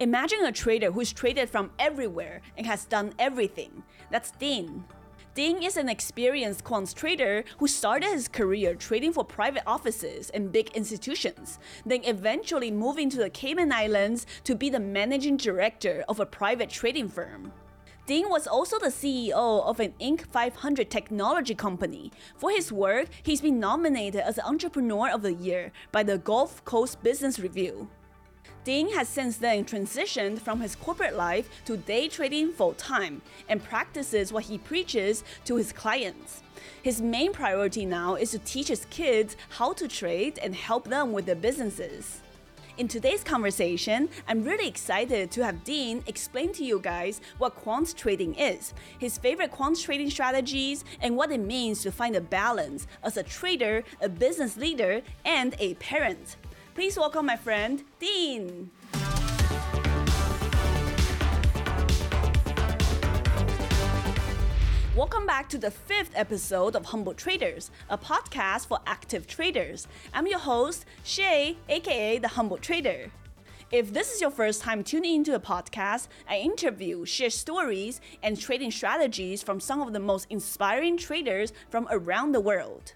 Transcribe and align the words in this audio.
Imagine 0.00 0.44
a 0.44 0.52
trader 0.52 0.92
who's 0.92 1.12
traded 1.12 1.50
from 1.50 1.72
everywhere 1.76 2.40
and 2.56 2.64
has 2.64 2.84
done 2.84 3.12
everything. 3.18 3.82
That's 4.12 4.30
Dean. 4.30 4.84
Dean 5.34 5.60
is 5.60 5.76
an 5.76 5.88
experienced 5.88 6.62
quants 6.62 6.94
trader 6.94 7.42
who 7.58 7.66
started 7.66 8.10
his 8.10 8.28
career 8.28 8.76
trading 8.76 9.12
for 9.12 9.24
private 9.24 9.64
offices 9.66 10.30
and 10.30 10.52
big 10.52 10.70
institutions, 10.76 11.58
then 11.84 12.04
eventually 12.04 12.70
moving 12.70 13.10
to 13.10 13.16
the 13.16 13.28
Cayman 13.28 13.72
Islands 13.72 14.24
to 14.44 14.54
be 14.54 14.70
the 14.70 14.78
managing 14.78 15.36
director 15.36 16.04
of 16.08 16.20
a 16.20 16.26
private 16.26 16.70
trading 16.70 17.08
firm. 17.08 17.52
Dean 18.06 18.28
was 18.30 18.46
also 18.46 18.78
the 18.78 18.86
CEO 18.86 19.64
of 19.64 19.80
an 19.80 19.94
Inc. 20.00 20.26
500 20.28 20.90
technology 20.90 21.56
company. 21.56 22.12
For 22.36 22.52
his 22.52 22.70
work, 22.70 23.08
he's 23.24 23.40
been 23.40 23.58
nominated 23.58 24.20
as 24.20 24.38
Entrepreneur 24.38 25.10
of 25.10 25.22
the 25.22 25.34
Year 25.34 25.72
by 25.90 26.04
the 26.04 26.18
Gulf 26.18 26.64
Coast 26.64 27.02
Business 27.02 27.40
Review. 27.40 27.90
Dean 28.64 28.92
has 28.94 29.08
since 29.08 29.36
then 29.38 29.64
transitioned 29.64 30.40
from 30.40 30.60
his 30.60 30.76
corporate 30.76 31.16
life 31.16 31.48
to 31.64 31.76
day 31.76 32.08
trading 32.08 32.52
full 32.52 32.74
time 32.74 33.22
and 33.48 33.64
practices 33.64 34.32
what 34.32 34.44
he 34.44 34.58
preaches 34.58 35.24
to 35.44 35.56
his 35.56 35.72
clients. 35.72 36.42
His 36.82 37.00
main 37.00 37.32
priority 37.32 37.86
now 37.86 38.14
is 38.14 38.32
to 38.32 38.38
teach 38.40 38.68
his 38.68 38.86
kids 38.90 39.36
how 39.48 39.72
to 39.74 39.88
trade 39.88 40.38
and 40.42 40.54
help 40.54 40.88
them 40.88 41.12
with 41.12 41.26
their 41.26 41.34
businesses. 41.34 42.20
In 42.78 42.86
today's 42.86 43.24
conversation, 43.24 44.08
I'm 44.28 44.44
really 44.44 44.68
excited 44.68 45.32
to 45.32 45.44
have 45.44 45.64
Dean 45.64 46.04
explain 46.06 46.52
to 46.52 46.64
you 46.64 46.78
guys 46.78 47.20
what 47.38 47.56
quant 47.56 47.96
trading 47.96 48.36
is, 48.36 48.72
his 49.00 49.18
favorite 49.18 49.50
quant 49.50 49.80
trading 49.80 50.10
strategies, 50.10 50.84
and 51.00 51.16
what 51.16 51.32
it 51.32 51.40
means 51.40 51.82
to 51.82 51.90
find 51.90 52.14
a 52.14 52.20
balance 52.20 52.86
as 53.02 53.16
a 53.16 53.24
trader, 53.24 53.82
a 54.00 54.08
business 54.08 54.56
leader, 54.56 55.02
and 55.24 55.56
a 55.58 55.74
parent. 55.74 56.36
Please 56.78 56.96
welcome 56.96 57.26
my 57.26 57.34
friend, 57.34 57.82
Dean. 57.98 58.70
Welcome 64.94 65.26
back 65.26 65.48
to 65.48 65.58
the 65.58 65.72
fifth 65.72 66.12
episode 66.14 66.76
of 66.76 66.84
Humbled 66.84 67.16
Traders, 67.16 67.72
a 67.90 67.98
podcast 67.98 68.68
for 68.68 68.78
active 68.86 69.26
traders. 69.26 69.88
I'm 70.14 70.28
your 70.28 70.38
host, 70.38 70.84
Shay, 71.02 71.56
aka 71.68 72.18
The 72.18 72.28
Humbled 72.28 72.62
Trader. 72.62 73.10
If 73.72 73.92
this 73.92 74.14
is 74.14 74.20
your 74.20 74.30
first 74.30 74.62
time 74.62 74.84
tuning 74.84 75.16
into 75.16 75.34
a 75.34 75.40
podcast, 75.40 76.06
I 76.28 76.38
interview, 76.38 77.04
share 77.04 77.30
stories, 77.30 78.00
and 78.22 78.40
trading 78.40 78.70
strategies 78.70 79.42
from 79.42 79.58
some 79.58 79.80
of 79.80 79.92
the 79.92 79.98
most 79.98 80.28
inspiring 80.30 80.96
traders 80.96 81.52
from 81.70 81.88
around 81.90 82.30
the 82.30 82.40
world. 82.40 82.92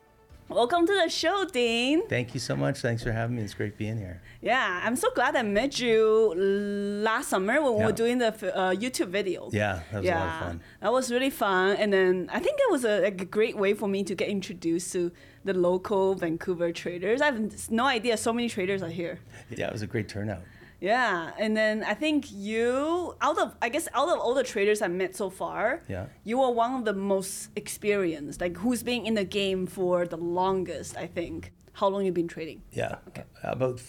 Welcome 0.54 0.86
to 0.86 0.92
the 0.92 1.08
show, 1.08 1.46
Dean. 1.46 2.06
Thank 2.08 2.34
you 2.34 2.40
so 2.40 2.54
much. 2.54 2.80
Thanks 2.80 3.02
for 3.02 3.10
having 3.10 3.36
me. 3.36 3.42
It's 3.42 3.54
great 3.54 3.78
being 3.78 3.96
here. 3.96 4.20
Yeah, 4.42 4.82
I'm 4.84 4.96
so 4.96 5.08
glad 5.14 5.34
I 5.34 5.42
met 5.42 5.80
you 5.80 6.34
last 6.36 7.30
summer 7.30 7.62
when 7.62 7.78
we 7.78 7.84
were 7.84 7.92
doing 7.92 8.18
the 8.18 8.28
uh, 8.54 8.74
YouTube 8.74 9.08
video. 9.08 9.48
Yeah, 9.50 9.80
that 9.90 10.02
was 10.02 10.10
a 10.10 10.14
lot 10.14 10.28
of 10.28 10.46
fun. 10.46 10.60
That 10.82 10.92
was 10.92 11.10
really 11.10 11.30
fun. 11.30 11.76
And 11.76 11.90
then 11.90 12.28
I 12.30 12.38
think 12.38 12.58
it 12.60 12.70
was 12.70 12.84
a, 12.84 13.00
like, 13.00 13.20
a 13.22 13.24
great 13.24 13.56
way 13.56 13.72
for 13.72 13.88
me 13.88 14.04
to 14.04 14.14
get 14.14 14.28
introduced 14.28 14.92
to 14.92 15.10
the 15.42 15.54
local 15.54 16.14
Vancouver 16.16 16.70
traders. 16.70 17.22
I 17.22 17.26
have 17.26 17.70
no 17.70 17.86
idea 17.86 18.18
so 18.18 18.32
many 18.32 18.50
traders 18.50 18.82
are 18.82 18.90
here. 18.90 19.20
Yeah, 19.48 19.68
it 19.68 19.72
was 19.72 19.82
a 19.82 19.86
great 19.86 20.08
turnout. 20.08 20.42
Yeah, 20.82 21.30
and 21.38 21.56
then 21.56 21.84
I 21.84 21.94
think 21.94 22.32
you, 22.32 23.14
out 23.20 23.38
of 23.38 23.54
I 23.62 23.68
guess 23.68 23.86
out 23.94 24.08
of 24.08 24.18
all 24.18 24.34
the 24.34 24.42
traders 24.42 24.82
I 24.82 24.88
met 24.88 25.14
so 25.14 25.30
far, 25.30 25.82
Yeah. 25.88 26.06
you 26.24 26.42
are 26.42 26.50
one 26.52 26.74
of 26.74 26.84
the 26.84 26.92
most 26.92 27.50
experienced, 27.54 28.40
like 28.40 28.56
who's 28.56 28.82
been 28.82 29.06
in 29.06 29.14
the 29.14 29.24
game 29.24 29.66
for 29.68 30.06
the 30.06 30.16
longest. 30.16 30.96
I 30.96 31.06
think. 31.06 31.52
How 31.74 31.88
long 31.88 32.04
you've 32.04 32.14
been 32.22 32.28
trading? 32.28 32.60
Yeah, 32.72 32.96
about, 33.42 33.78
th- 33.78 33.88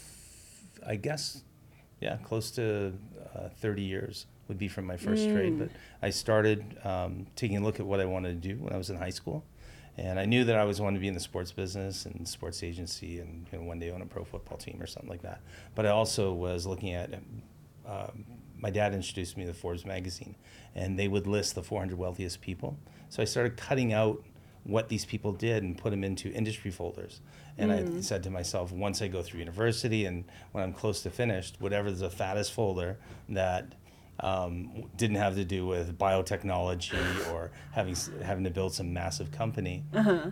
I 0.88 0.96
guess, 0.96 1.44
yeah, 2.00 2.16
close 2.24 2.50
to 2.52 2.94
uh, 3.36 3.50
30 3.60 3.82
years 3.82 4.26
would 4.48 4.58
be 4.58 4.70
from 4.70 4.86
my 4.86 4.96
first 4.96 5.28
trade. 5.30 5.60
But 5.60 5.70
I 6.02 6.10
started 6.12 6.78
um, 6.86 7.26
taking 7.36 7.58
a 7.58 7.62
look 7.62 7.80
at 7.82 7.86
what 7.86 8.00
I 8.00 8.06
wanted 8.06 8.42
to 8.42 8.48
do 8.50 8.56
when 8.62 8.72
I 8.72 8.78
was 8.78 8.90
in 8.90 8.96
high 8.98 9.10
school. 9.10 9.44
And 9.98 10.20
I 10.20 10.26
knew 10.26 10.44
that 10.46 10.56
I 10.56 10.62
always 10.62 10.82
wanted 10.82 10.98
to 10.98 11.02
be 11.02 11.08
in 11.08 11.14
the 11.14 11.20
sports 11.20 11.52
business 11.52 12.06
and 12.06 12.28
sports 12.28 12.64
agency 12.64 13.20
and 13.20 13.48
you 13.52 13.60
know, 13.60 13.64
one 13.64 13.80
day 13.80 13.92
own 13.92 14.02
a 14.02 14.06
pro 14.06 14.24
football 14.24 14.58
team 14.58 14.82
or 14.82 14.88
something 14.88 15.10
like 15.10 15.22
that. 15.22 15.42
But 15.76 15.86
I 15.86 15.90
also 15.90 16.34
was 16.34 16.66
looking 16.66 16.94
at, 16.94 17.14
um, 17.86 18.26
my 18.58 18.72
dad 18.72 18.94
introduced 18.94 19.38
me 19.38 19.46
to 19.46 19.54
Forbes 19.54 19.86
magazine, 19.86 20.36
and 20.74 20.98
they 20.98 21.08
would 21.08 21.28
list 21.28 21.54
the 21.54 21.62
400 21.62 21.98
wealthiest 21.98 22.42
people. 22.42 22.78
So 23.10 23.22
I 23.22 23.26
started 23.26 23.56
cutting 23.56 23.94
out 23.94 24.24
what 24.64 24.90
these 24.90 25.06
people 25.06 25.34
did 25.34 25.62
and 25.62 25.78
put 25.78 25.92
them 25.92 26.04
into 26.04 26.32
industry 26.32 26.72
folders. 26.72 27.20
And 27.58 27.72
I 27.72 28.02
said 28.02 28.24
to 28.24 28.30
myself, 28.30 28.72
once 28.72 29.02
I 29.02 29.08
go 29.08 29.22
through 29.22 29.42
university 29.42 30.06
and 30.06 30.24
when 30.54 30.64
I'm 30.64 30.74
close 30.74 31.04
to 31.04 31.12
finished, 31.12 31.58
whatever's 31.60 32.00
the 32.00 32.10
fattest 32.10 32.52
folder 32.52 32.98
that 33.30 33.74
um, 34.20 34.90
didn't 34.96 35.18
have 35.18 35.36
to 35.36 35.44
do 35.46 35.66
with 35.66 35.98
biotechnology 35.98 37.32
or 37.32 37.52
having 37.72 37.96
having 38.22 38.44
to 38.44 38.50
build 38.52 38.74
some 38.74 38.94
massive 38.94 39.32
company. 39.32 39.84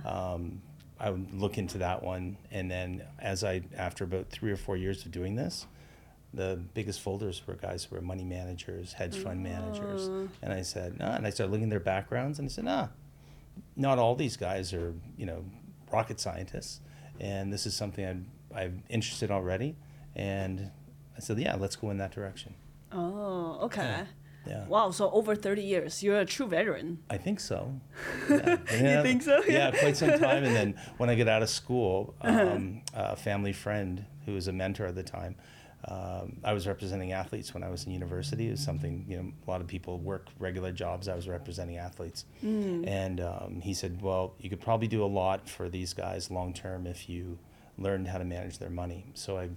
Um, 0.06 0.62
I 1.00 1.10
would 1.10 1.34
look 1.34 1.58
into 1.58 1.80
that 1.80 2.04
one, 2.04 2.38
and 2.52 2.70
then 2.70 3.04
as 3.20 3.44
I 3.44 3.62
after 3.76 4.04
about 4.04 4.30
three 4.30 4.52
or 4.52 4.58
four 4.58 4.78
years 4.78 5.04
of 5.06 5.12
doing 5.12 5.36
this, 5.36 5.66
the 6.34 6.62
biggest 6.76 7.02
folders 7.02 7.42
were 7.48 7.56
guys 7.56 7.86
who 7.86 7.96
were 7.96 8.02
money 8.02 8.24
managers, 8.24 8.94
hedge 8.94 9.18
fund 9.18 9.42
managers, 9.44 10.08
and 10.44 10.54
I 10.54 10.62
said, 10.62 11.00
nah, 11.00 11.16
and 11.16 11.26
I 11.26 11.32
started 11.32 11.52
looking 11.52 11.66
at 11.66 11.70
their 11.72 11.80
backgrounds, 11.80 12.38
and 12.40 12.48
I 12.48 12.50
said, 12.52 12.66
nah, 12.66 12.90
not 13.76 13.98
all 13.98 14.16
these 14.16 14.38
guys 14.38 14.74
are 14.74 14.94
you 15.18 15.26
know 15.26 15.44
rocket 15.92 16.20
scientists, 16.20 16.82
and 17.20 17.52
this 17.52 17.66
is 17.66 17.74
something 17.74 18.06
I'm 18.06 18.28
I'm 18.56 18.84
interested 18.90 19.32
already, 19.32 19.76
and 20.16 20.70
I 21.18 21.20
said, 21.20 21.40
yeah, 21.40 21.56
let's 21.56 21.76
go 21.76 21.90
in 21.90 21.98
that 21.98 22.12
direction. 22.12 22.54
Oh, 22.92 23.60
okay. 23.64 24.04
Yeah. 24.48 24.66
Wow, 24.68 24.90
so 24.92 25.12
over 25.12 25.36
30 25.36 25.62
years. 25.62 26.02
You're 26.02 26.20
a 26.20 26.26
true 26.26 26.48
veteran. 26.48 27.00
I 27.10 27.18
think 27.18 27.40
so. 27.40 27.80
Yeah. 28.30 28.58
Yeah. 28.72 29.04
think 29.04 29.22
so? 29.22 29.42
Yeah. 29.48 29.70
Yeah. 29.70 29.80
quite 29.80 29.96
some 29.98 30.18
time. 30.18 30.44
And 30.44 30.56
then 30.56 30.76
when 30.98 31.10
I 31.10 31.16
got 31.16 31.28
out 31.28 31.44
of 31.44 31.50
school, 31.50 32.16
um, 32.22 32.82
a 32.94 33.16
family 33.16 33.54
friend 33.54 34.06
who 34.26 34.34
was 34.34 34.48
a 34.48 34.52
mentor 34.54 34.88
at 34.88 34.96
the 34.96 35.04
time, 35.04 35.36
um, 35.88 36.38
I 36.44 36.54
was 36.54 36.68
representing 36.68 37.12
athletes 37.12 37.54
when 37.54 37.64
I 37.64 37.70
was 37.70 37.86
in 37.86 37.92
university. 37.92 38.48
It 38.48 38.52
was 38.52 38.64
something, 38.64 39.06
you 39.08 39.18
know, 39.18 39.32
a 39.48 39.50
lot 39.50 39.62
of 39.62 39.68
people 39.68 40.00
work 40.00 40.28
regular 40.40 40.72
jobs. 40.72 41.08
I 41.08 41.16
was 41.16 41.28
representing 41.28 41.78
athletes. 41.78 42.26
And 42.86 43.20
um, 43.22 43.62
he 43.62 43.74
said, 43.74 44.02
well, 44.02 44.34
you 44.40 44.50
could 44.50 44.62
probably 44.62 44.88
do 44.88 45.04
a 45.04 45.08
lot 45.08 45.48
for 45.50 45.70
these 45.70 45.94
guys 45.94 46.30
long 46.32 46.54
term 46.54 46.86
if 46.88 47.10
you 47.10 47.38
learned 47.78 48.08
how 48.08 48.18
to 48.20 48.26
manage 48.26 48.58
their 48.60 48.70
money. 48.70 49.06
So 49.16 49.38
I 49.38 49.50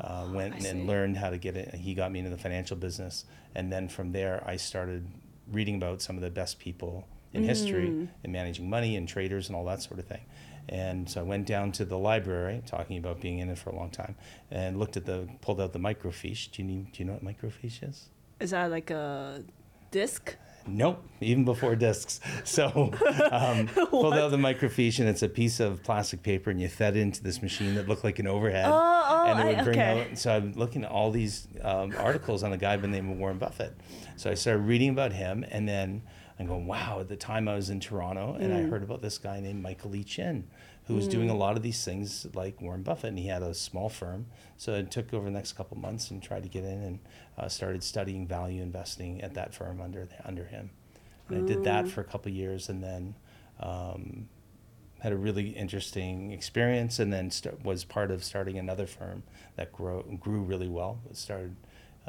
uh, 0.00 0.26
went 0.32 0.54
I 0.54 0.56
and 0.56 0.64
see. 0.82 0.86
learned 0.86 1.16
how 1.16 1.30
to 1.30 1.38
get 1.38 1.56
it. 1.56 1.74
He 1.74 1.94
got 1.94 2.12
me 2.12 2.18
into 2.20 2.30
the 2.30 2.38
financial 2.38 2.76
business. 2.76 3.24
And 3.54 3.72
then 3.72 3.88
from 3.88 4.12
there, 4.12 4.42
I 4.46 4.56
started 4.56 5.06
reading 5.50 5.76
about 5.76 6.02
some 6.02 6.16
of 6.16 6.22
the 6.22 6.30
best 6.30 6.58
people 6.58 7.06
in 7.32 7.44
history 7.44 8.08
in 8.24 8.32
managing 8.32 8.68
money 8.68 8.96
and 8.96 9.08
traders 9.08 9.48
and 9.48 9.56
all 9.56 9.64
that 9.64 9.82
sort 9.82 10.00
of 10.00 10.06
thing. 10.06 10.22
And 10.68 11.08
so 11.10 11.20
I 11.20 11.24
went 11.24 11.46
down 11.46 11.72
to 11.72 11.84
the 11.84 11.98
library, 11.98 12.62
talking 12.66 12.96
about 12.96 13.20
being 13.20 13.38
in 13.38 13.48
it 13.48 13.58
for 13.58 13.70
a 13.70 13.76
long 13.76 13.90
time, 13.90 14.14
and 14.50 14.78
looked 14.78 14.96
at 14.96 15.04
the, 15.04 15.28
pulled 15.40 15.60
out 15.60 15.72
the 15.72 15.78
microfiche. 15.78 16.50
Do 16.52 16.62
you, 16.62 16.68
need, 16.68 16.92
do 16.92 17.02
you 17.02 17.04
know 17.04 17.14
what 17.14 17.24
microfiche 17.24 17.88
is? 17.88 18.08
Is 18.38 18.50
that 18.50 18.70
like 18.70 18.90
a 18.90 19.42
disc? 19.90 20.36
Nope, 20.66 21.02
even 21.20 21.44
before 21.44 21.74
discs. 21.76 22.20
So 22.44 22.92
um, 23.30 23.66
pulled 23.90 24.14
out 24.14 24.30
the 24.30 24.36
microfiche, 24.36 24.98
and 25.00 25.08
it's 25.08 25.22
a 25.22 25.28
piece 25.28 25.60
of 25.60 25.82
plastic 25.82 26.22
paper, 26.22 26.50
and 26.50 26.60
you 26.60 26.68
fed 26.68 26.96
it 26.96 27.00
into 27.00 27.22
this 27.22 27.42
machine 27.42 27.74
that 27.76 27.88
looked 27.88 28.04
like 28.04 28.18
an 28.18 28.26
overhead, 28.26 28.66
Oh, 28.68 28.72
oh, 29.08 29.26
and 29.26 29.40
it 29.40 29.46
would 29.46 29.54
I- 29.56 29.64
bring 29.64 29.78
okay. 29.78 30.10
out. 30.10 30.18
So 30.18 30.34
I'm 30.36 30.52
looking 30.52 30.84
at 30.84 30.90
all 30.90 31.10
these 31.10 31.48
um, 31.62 31.94
articles 31.98 32.42
on 32.42 32.52
a 32.52 32.56
guy 32.58 32.76
by 32.76 32.82
the 32.82 32.88
name 32.88 33.10
of 33.10 33.18
Warren 33.18 33.38
Buffett. 33.38 33.74
So 34.16 34.30
I 34.30 34.34
started 34.34 34.60
reading 34.60 34.90
about 34.90 35.12
him, 35.12 35.44
and 35.50 35.68
then 35.68 36.02
I'm 36.38 36.46
going, 36.46 36.66
wow. 36.66 36.98
At 37.00 37.08
the 37.08 37.16
time, 37.16 37.48
I 37.48 37.54
was 37.54 37.70
in 37.70 37.80
Toronto, 37.80 38.34
and 38.38 38.52
Mm. 38.52 38.66
I 38.66 38.68
heard 38.70 38.82
about 38.82 39.02
this 39.02 39.18
guy 39.18 39.40
named 39.40 39.62
Michael 39.62 39.90
Lee 39.90 40.04
Chin, 40.04 40.46
who 40.90 40.96
was 40.96 41.06
doing 41.06 41.30
a 41.30 41.36
lot 41.36 41.56
of 41.56 41.62
these 41.62 41.84
things 41.84 42.26
like 42.34 42.60
Warren 42.60 42.82
Buffett, 42.82 43.10
and 43.10 43.18
he 43.18 43.28
had 43.28 43.42
a 43.42 43.54
small 43.54 43.88
firm. 43.88 44.26
So 44.56 44.76
I 44.76 44.82
took 44.82 45.14
over 45.14 45.26
the 45.26 45.30
next 45.30 45.52
couple 45.52 45.78
months 45.78 46.10
and 46.10 46.20
tried 46.20 46.42
to 46.42 46.48
get 46.48 46.64
in 46.64 46.82
and 46.82 46.98
uh, 47.38 47.48
started 47.48 47.84
studying 47.84 48.26
value 48.26 48.60
investing 48.60 49.22
at 49.22 49.34
that 49.34 49.54
firm 49.54 49.80
under 49.80 50.08
under 50.24 50.44
him. 50.44 50.70
And 51.28 51.44
I 51.44 51.46
did 51.46 51.62
that 51.62 51.86
for 51.86 52.00
a 52.00 52.04
couple 52.04 52.32
years, 52.32 52.68
and 52.68 52.82
then 52.82 53.14
um, 53.60 54.28
had 54.98 55.12
a 55.12 55.16
really 55.16 55.50
interesting 55.50 56.32
experience, 56.32 56.98
and 56.98 57.12
then 57.12 57.30
st- 57.30 57.64
was 57.64 57.84
part 57.84 58.10
of 58.10 58.24
starting 58.24 58.58
another 58.58 58.88
firm 58.88 59.22
that 59.54 59.72
grow, 59.72 60.02
grew 60.02 60.42
really 60.42 60.68
well. 60.68 60.98
It 61.08 61.16
started, 61.16 61.54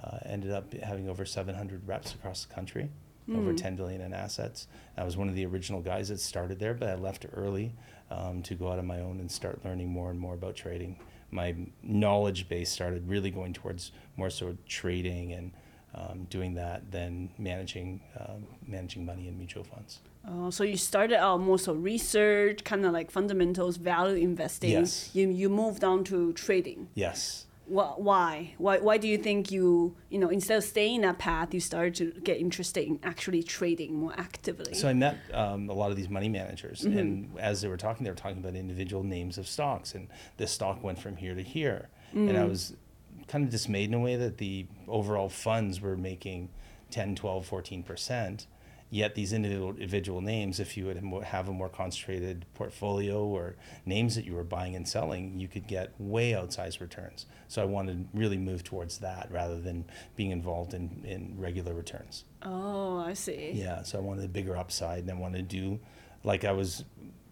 uh, 0.03 0.17
ended 0.25 0.51
up 0.51 0.73
having 0.73 1.07
over 1.07 1.23
700 1.23 1.87
reps 1.87 2.15
across 2.15 2.45
the 2.45 2.53
country, 2.55 2.89
over 3.31 3.53
10 3.53 3.75
billion 3.75 4.01
in 4.01 4.13
assets. 4.13 4.67
I 4.97 5.03
was 5.03 5.15
one 5.15 5.29
of 5.29 5.35
the 5.35 5.45
original 5.45 5.81
guys 5.81 6.09
that 6.09 6.19
started 6.19 6.57
there, 6.57 6.73
but 6.73 6.89
I 6.89 6.95
left 6.95 7.27
early 7.31 7.75
um, 8.11 8.43
to 8.43 8.55
go 8.55 8.71
out 8.71 8.77
on 8.77 8.85
my 8.85 8.99
own 8.99 9.19
and 9.19 9.31
start 9.31 9.63
learning 9.63 9.89
more 9.89 10.11
and 10.11 10.19
more 10.19 10.33
about 10.33 10.55
trading. 10.55 10.99
My 11.31 11.55
knowledge 11.81 12.49
base 12.49 12.69
started 12.69 13.07
really 13.07 13.31
going 13.31 13.53
towards 13.53 13.91
more 14.17 14.29
so 14.29 14.57
trading 14.67 15.31
and 15.31 15.51
um, 15.95 16.27
doing 16.29 16.53
that 16.55 16.91
than 16.91 17.29
managing 17.37 18.01
um, 18.19 18.45
managing 18.67 19.05
money 19.05 19.27
in 19.27 19.37
mutual 19.37 19.63
funds. 19.63 19.99
Oh, 20.27 20.49
so 20.49 20.63
you 20.63 20.77
started 20.77 21.17
out 21.17 21.39
more 21.39 21.57
so 21.57 21.73
research, 21.73 22.63
kind 22.63 22.85
of 22.85 22.93
like 22.93 23.09
fundamentals, 23.09 23.77
value 23.77 24.21
investing. 24.21 24.71
Yes. 24.71 25.09
You 25.13 25.29
you 25.29 25.49
moved 25.49 25.83
on 25.83 26.03
to 26.05 26.33
trading. 26.33 26.89
Yes. 26.93 27.45
Wh- 27.71 27.97
why? 27.99 28.53
Why? 28.57 28.79
Why 28.79 28.97
do 28.97 29.07
you 29.07 29.17
think 29.17 29.51
you 29.51 29.95
you 30.09 30.19
know 30.19 30.29
instead 30.29 30.57
of 30.57 30.63
staying 30.63 30.95
in 30.95 31.01
that 31.01 31.19
path, 31.19 31.53
you 31.53 31.59
started 31.59 31.95
to 31.95 32.11
get 32.21 32.37
interested 32.37 32.85
in 32.85 32.99
actually 33.01 33.43
trading 33.43 33.95
more 33.95 34.13
actively? 34.17 34.73
So 34.73 34.89
I 34.89 34.93
met 34.93 35.17
um, 35.33 35.69
a 35.69 35.73
lot 35.73 35.89
of 35.89 35.97
these 35.97 36.09
money 36.09 36.29
managers, 36.29 36.83
and 36.83 37.29
as 37.39 37.61
they 37.61 37.67
were 37.67 37.77
talking, 37.77 38.03
they 38.03 38.09
were 38.09 38.15
talking 38.15 38.39
about 38.39 38.55
individual 38.55 39.03
names 39.03 39.37
of 39.37 39.47
stocks, 39.47 39.95
and 39.95 40.09
this 40.37 40.51
stock 40.51 40.83
went 40.83 40.99
from 40.99 41.15
here 41.15 41.33
to 41.35 41.41
here, 41.41 41.89
and 42.13 42.37
I 42.37 42.43
was 42.43 42.75
kind 43.27 43.45
of 43.45 43.49
dismayed 43.49 43.87
in 43.89 43.93
a 43.93 43.99
way 43.99 44.17
that 44.17 44.37
the 44.37 44.65
overall 44.87 45.29
funds 45.29 45.79
were 45.79 45.95
making 45.95 46.49
10, 46.89 47.15
12, 47.15 47.45
14 47.45 47.83
percent. 47.83 48.47
Yet 48.93 49.15
these 49.15 49.31
individual, 49.31 49.69
individual 49.69 50.19
names, 50.19 50.59
if 50.59 50.75
you 50.75 50.85
would 50.85 50.97
have 51.23 51.47
a 51.47 51.53
more 51.53 51.69
concentrated 51.69 52.45
portfolio 52.53 53.23
or 53.23 53.55
names 53.85 54.15
that 54.15 54.25
you 54.25 54.35
were 54.35 54.43
buying 54.43 54.75
and 54.75 54.85
selling, 54.85 55.39
you 55.39 55.47
could 55.47 55.65
get 55.65 55.93
way 55.97 56.33
outsized 56.33 56.81
returns. 56.81 57.25
So 57.47 57.61
I 57.61 57.65
wanted 57.65 58.11
to 58.11 58.17
really 58.17 58.37
move 58.37 58.65
towards 58.65 58.97
that 58.97 59.29
rather 59.31 59.59
than 59.61 59.85
being 60.17 60.31
involved 60.31 60.73
in, 60.73 61.03
in 61.05 61.35
regular 61.37 61.73
returns. 61.73 62.25
oh, 62.43 62.99
I 62.99 63.13
see. 63.13 63.51
Yeah, 63.53 63.81
so 63.83 63.97
I 63.97 64.01
wanted 64.01 64.25
a 64.25 64.27
bigger 64.27 64.57
upside, 64.57 64.99
and 65.03 65.11
I 65.11 65.15
wanted 65.15 65.49
to 65.49 65.55
do 65.55 65.79
like 66.23 66.43
I 66.43 66.51
was 66.51 66.83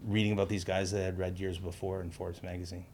reading 0.06 0.32
about 0.32 0.50
these 0.50 0.64
guys 0.64 0.92
that 0.92 1.02
I 1.02 1.06
had 1.06 1.20
read 1.20 1.40
years 1.40 1.60
before 1.60 2.02
in 2.02 2.10
Forbes 2.10 2.42
magazine. 2.42 2.86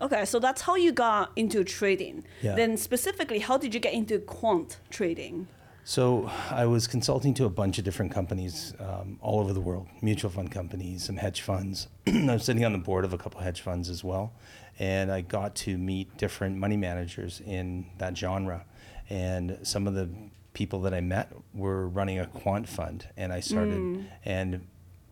Okay, 0.00 0.24
so 0.24 0.40
that's 0.40 0.62
how 0.62 0.74
you 0.74 0.90
got 0.90 1.30
into 1.36 1.62
trading. 1.62 2.24
Yeah. 2.42 2.56
Then 2.56 2.76
specifically, 2.76 3.38
how 3.38 3.56
did 3.56 3.72
you 3.74 3.80
get 3.80 3.94
into 3.94 4.18
quant 4.18 4.80
trading? 4.90 5.46
So 5.84 6.30
I 6.50 6.66
was 6.66 6.86
consulting 6.86 7.34
to 7.34 7.44
a 7.44 7.50
bunch 7.50 7.78
of 7.78 7.84
different 7.84 8.12
companies 8.12 8.72
um, 8.78 9.18
all 9.20 9.40
over 9.40 9.52
the 9.52 9.60
world, 9.60 9.88
mutual 10.00 10.30
fund 10.30 10.50
companies, 10.50 11.04
some 11.04 11.16
hedge 11.16 11.40
funds. 11.40 11.88
I 12.06 12.32
was 12.34 12.44
sitting 12.44 12.64
on 12.64 12.72
the 12.72 12.78
board 12.78 13.04
of 13.04 13.12
a 13.12 13.18
couple 13.18 13.40
hedge 13.40 13.60
funds 13.60 13.88
as 13.88 14.04
well, 14.04 14.32
and 14.78 15.10
I 15.10 15.22
got 15.22 15.56
to 15.56 15.76
meet 15.76 16.16
different 16.16 16.56
money 16.56 16.76
managers 16.76 17.40
in 17.44 17.86
that 17.98 18.16
genre. 18.16 18.64
And 19.10 19.58
some 19.62 19.88
of 19.88 19.94
the 19.94 20.08
people 20.54 20.80
that 20.82 20.94
I 20.94 21.00
met 21.00 21.32
were 21.52 21.88
running 21.88 22.20
a 22.20 22.26
quant 22.26 22.68
fund, 22.68 23.08
and 23.16 23.32
I 23.32 23.40
started 23.40 24.06
and 24.24 24.66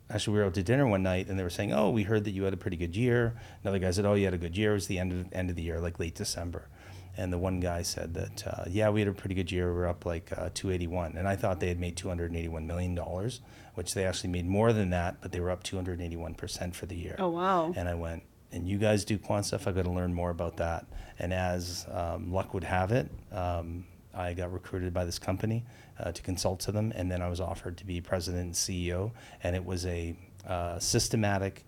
actually 0.09 0.35
we 0.35 0.41
were 0.41 0.47
out 0.47 0.55
to 0.55 0.63
dinner 0.63 0.87
one 0.87 1.03
night 1.03 1.29
and 1.29 1.39
they 1.39 1.43
were 1.43 1.51
saying, 1.51 1.73
"Oh, 1.73 1.91
we 1.91 2.05
heard 2.05 2.25
that 2.25 2.31
you 2.31 2.45
had 2.45 2.53
a 2.55 2.57
pretty 2.57 2.77
good 2.77 2.95
year." 2.95 3.35
Another 3.63 3.79
guy 3.79 3.91
said, 3.91 4.05
"Oh, 4.05 4.15
you 4.15 4.25
had 4.25 4.35
a 4.35 4.39
good 4.39 4.57
year." 4.57 4.71
It 4.71 4.75
was 4.75 4.87
the 4.87 4.99
end 4.99 5.13
of 5.13 5.33
end 5.33 5.51
of 5.51 5.57
the 5.57 5.63
year, 5.63 5.81
like 5.81 5.99
late 5.99 6.15
December, 6.15 6.69
and 7.17 7.33
the 7.33 7.39
one 7.39 7.61
guy 7.61 7.83
said 7.83 8.15
that, 8.15 8.47
uh, 8.47 8.65
"Yeah, 8.69 8.91
we 8.91 9.01
had 9.01 9.09
a 9.09 9.13
pretty 9.13 9.35
good 9.35 9.51
year. 9.51 9.73
We're 9.75 9.87
up 9.87 10.07
like 10.07 10.33
uh, 10.33 10.51
281," 10.55 11.17
and 11.17 11.29
I 11.29 11.37
thought 11.37 11.61
they 11.61 11.69
had 11.69 11.81
made 11.81 11.97
281 11.97 12.67
million 12.67 12.95
dollars, 12.95 13.41
which 13.75 13.95
they 13.95 14.05
actually 14.05 14.31
made 14.31 14.47
more 14.47 14.73
than 14.73 14.91
that, 14.91 15.17
but 15.21 15.33
they 15.33 15.41
were 15.41 15.51
up 15.51 15.63
281 15.63 16.35
percent 16.35 16.75
for 16.75 16.87
the 16.87 16.97
year. 16.97 17.17
Oh 17.19 17.29
wow. 17.31 17.73
And 17.77 17.89
I 17.89 17.95
went, 17.95 18.23
and 18.53 18.69
you 18.69 18.79
guys 18.79 19.05
do 19.05 19.19
quant 19.19 19.47
stuff. 19.47 19.67
I 19.67 19.73
got 19.73 19.85
to 19.85 19.91
learn 19.91 20.15
more 20.15 20.31
about 20.31 20.57
that. 20.59 20.87
And 21.19 21.33
as 21.33 21.87
um, 21.93 22.33
luck 22.33 22.55
would 22.55 22.65
have 22.65 22.93
it, 22.93 23.11
um, 23.33 23.85
I 24.15 24.33
got 24.33 24.53
recruited 24.53 24.93
by 24.93 25.05
this 25.05 25.19
company 25.19 25.65
uh, 25.99 26.13
to 26.13 26.23
consult 26.23 26.61
to 26.61 26.73
them, 26.73 26.93
and 26.97 27.11
then 27.11 27.23
I 27.23 27.29
was 27.29 27.41
offered 27.41 27.77
to 27.79 27.85
be 27.85 28.01
president 28.01 28.45
and 28.45 28.55
CEO. 28.55 29.13
And 29.43 29.55
it 29.55 29.65
was 29.65 29.87
a 29.87 30.17
uh, 30.47 30.79
systematic, 30.79 31.65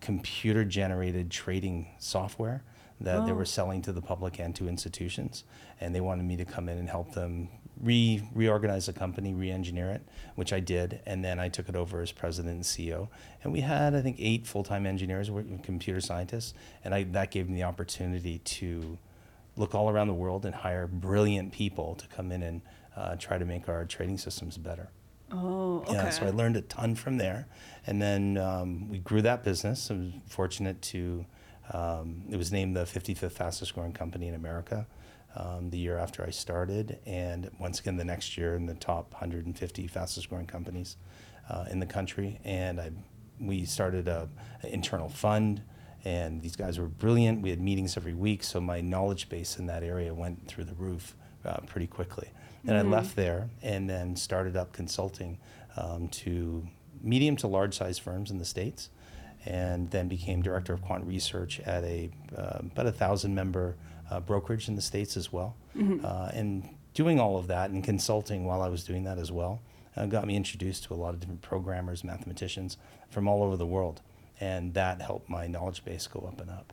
computer-generated 0.00 1.30
trading 1.30 1.88
software 1.98 2.62
that 3.00 3.26
they 3.26 3.32
Oh. 3.32 3.34
were 3.34 3.44
selling 3.44 3.82
to 3.82 3.92
the 3.92 4.00
public 4.02 4.38
and 4.40 4.54
to 4.56 4.68
institutions. 4.68 5.44
And 5.80 5.94
they 5.94 6.00
wanted 6.00 6.24
me 6.24 6.36
to 6.36 6.44
come 6.44 6.68
in 6.68 6.78
and 6.78 6.88
help 6.88 7.12
them 7.12 7.48
re 7.82 8.22
reorganize 8.34 8.86
the 8.86 8.92
company, 8.94 9.34
re-engineer 9.34 9.90
it, 9.90 10.02
which 10.34 10.50
I 10.52 10.60
did, 10.60 11.00
and 11.04 11.22
then 11.22 11.38
I 11.38 11.50
took 11.50 11.68
it 11.68 11.76
over 11.76 12.00
as 12.00 12.10
president 12.10 12.54
and 12.54 12.64
CEO. 12.64 13.08
And 13.44 13.52
we 13.52 13.60
had, 13.60 13.94
I 13.94 14.00
think, 14.00 14.16
eight 14.18 14.46
full-time 14.46 14.86
engineers, 14.86 15.30
computer 15.62 16.00
scientists, 16.00 16.54
and 16.84 16.94
I, 16.94 17.02
that 17.02 17.30
gave 17.30 17.50
me 17.50 17.56
the 17.56 17.64
opportunity 17.64 18.38
to 18.38 18.96
look 19.56 19.74
all 19.74 19.90
around 19.90 20.08
the 20.08 20.14
world 20.14 20.46
and 20.46 20.54
hire 20.54 20.86
brilliant 20.86 21.52
people 21.52 21.94
to 21.96 22.06
come 22.08 22.32
in 22.32 22.42
and 22.42 22.62
uh, 22.96 23.16
try 23.16 23.36
to 23.36 23.44
make 23.44 23.68
our 23.68 23.84
trading 23.84 24.16
systems 24.16 24.56
better. 24.56 24.88
Oh, 25.30 25.80
okay. 25.80 25.92
Yeah, 25.94 26.08
so 26.10 26.26
I 26.26 26.30
learned 26.30 26.56
a 26.56 26.62
ton 26.62 26.94
from 26.94 27.18
there, 27.18 27.46
and 27.86 28.00
then 28.00 28.38
um, 28.38 28.88
we 28.88 28.98
grew 29.00 29.20
that 29.22 29.44
business. 29.44 29.90
I 29.90 29.94
was 29.94 30.12
fortunate 30.28 30.80
to. 30.82 31.26
Um, 31.72 32.22
it 32.30 32.36
was 32.36 32.52
named 32.52 32.76
the 32.76 32.84
55th 32.84 33.32
fastest 33.32 33.74
growing 33.74 33.92
company 33.92 34.28
in 34.28 34.34
America 34.34 34.86
um, 35.36 35.70
the 35.70 35.78
year 35.78 35.98
after 35.98 36.24
I 36.24 36.30
started, 36.30 36.98
and 37.04 37.50
once 37.58 37.80
again 37.80 37.96
the 37.96 38.04
next 38.04 38.38
year 38.38 38.54
in 38.54 38.66
the 38.66 38.74
top 38.74 39.12
150 39.12 39.86
fastest 39.86 40.28
growing 40.28 40.46
companies 40.46 40.96
uh, 41.48 41.66
in 41.70 41.78
the 41.78 41.86
country. 41.86 42.40
And 42.44 42.80
I, 42.80 42.90
we 43.38 43.64
started 43.64 44.08
a, 44.08 44.28
an 44.62 44.70
internal 44.70 45.08
fund, 45.08 45.62
and 46.04 46.40
these 46.40 46.56
guys 46.56 46.78
were 46.78 46.86
brilliant. 46.86 47.42
We 47.42 47.50
had 47.50 47.60
meetings 47.60 47.96
every 47.96 48.14
week, 48.14 48.44
so 48.44 48.60
my 48.60 48.80
knowledge 48.80 49.28
base 49.28 49.58
in 49.58 49.66
that 49.66 49.82
area 49.82 50.14
went 50.14 50.46
through 50.48 50.64
the 50.64 50.74
roof 50.74 51.16
uh, 51.44 51.58
pretty 51.66 51.86
quickly. 51.86 52.30
And 52.66 52.76
I 52.76 52.82
left 52.82 53.14
there 53.14 53.48
and 53.62 53.88
then 53.88 54.16
started 54.16 54.56
up 54.56 54.72
consulting 54.72 55.38
um, 55.76 56.08
to 56.08 56.66
medium 57.00 57.36
to 57.36 57.46
large 57.46 57.76
size 57.76 57.98
firms 57.98 58.30
in 58.30 58.38
the 58.38 58.44
States 58.44 58.90
and 59.46 59.90
then 59.90 60.08
became 60.08 60.42
director 60.42 60.72
of 60.72 60.82
quant 60.82 61.04
research 61.04 61.60
at 61.60 61.84
a 61.84 62.10
uh, 62.36 62.58
about 62.60 62.86
a 62.86 62.92
thousand 62.92 63.34
member 63.34 63.76
uh, 64.10 64.20
brokerage 64.20 64.68
in 64.68 64.74
the 64.76 64.82
States 64.82 65.16
as 65.16 65.32
well. 65.32 65.56
Uh, 66.04 66.30
and 66.32 66.68
doing 66.94 67.20
all 67.20 67.36
of 67.36 67.46
that 67.48 67.70
and 67.70 67.84
consulting 67.84 68.44
while 68.44 68.62
I 68.62 68.68
was 68.68 68.84
doing 68.84 69.04
that 69.04 69.18
as 69.18 69.30
well 69.30 69.60
uh, 69.96 70.06
got 70.06 70.26
me 70.26 70.36
introduced 70.36 70.84
to 70.84 70.94
a 70.94 70.96
lot 70.96 71.14
of 71.14 71.20
different 71.20 71.42
programmers, 71.42 72.04
mathematicians 72.04 72.76
from 73.08 73.28
all 73.28 73.42
over 73.42 73.56
the 73.56 73.66
world. 73.66 74.00
And 74.40 74.74
that 74.74 75.00
helped 75.00 75.28
my 75.28 75.46
knowledge 75.46 75.84
base 75.84 76.06
go 76.06 76.20
up 76.20 76.40
and 76.40 76.50
up. 76.50 76.72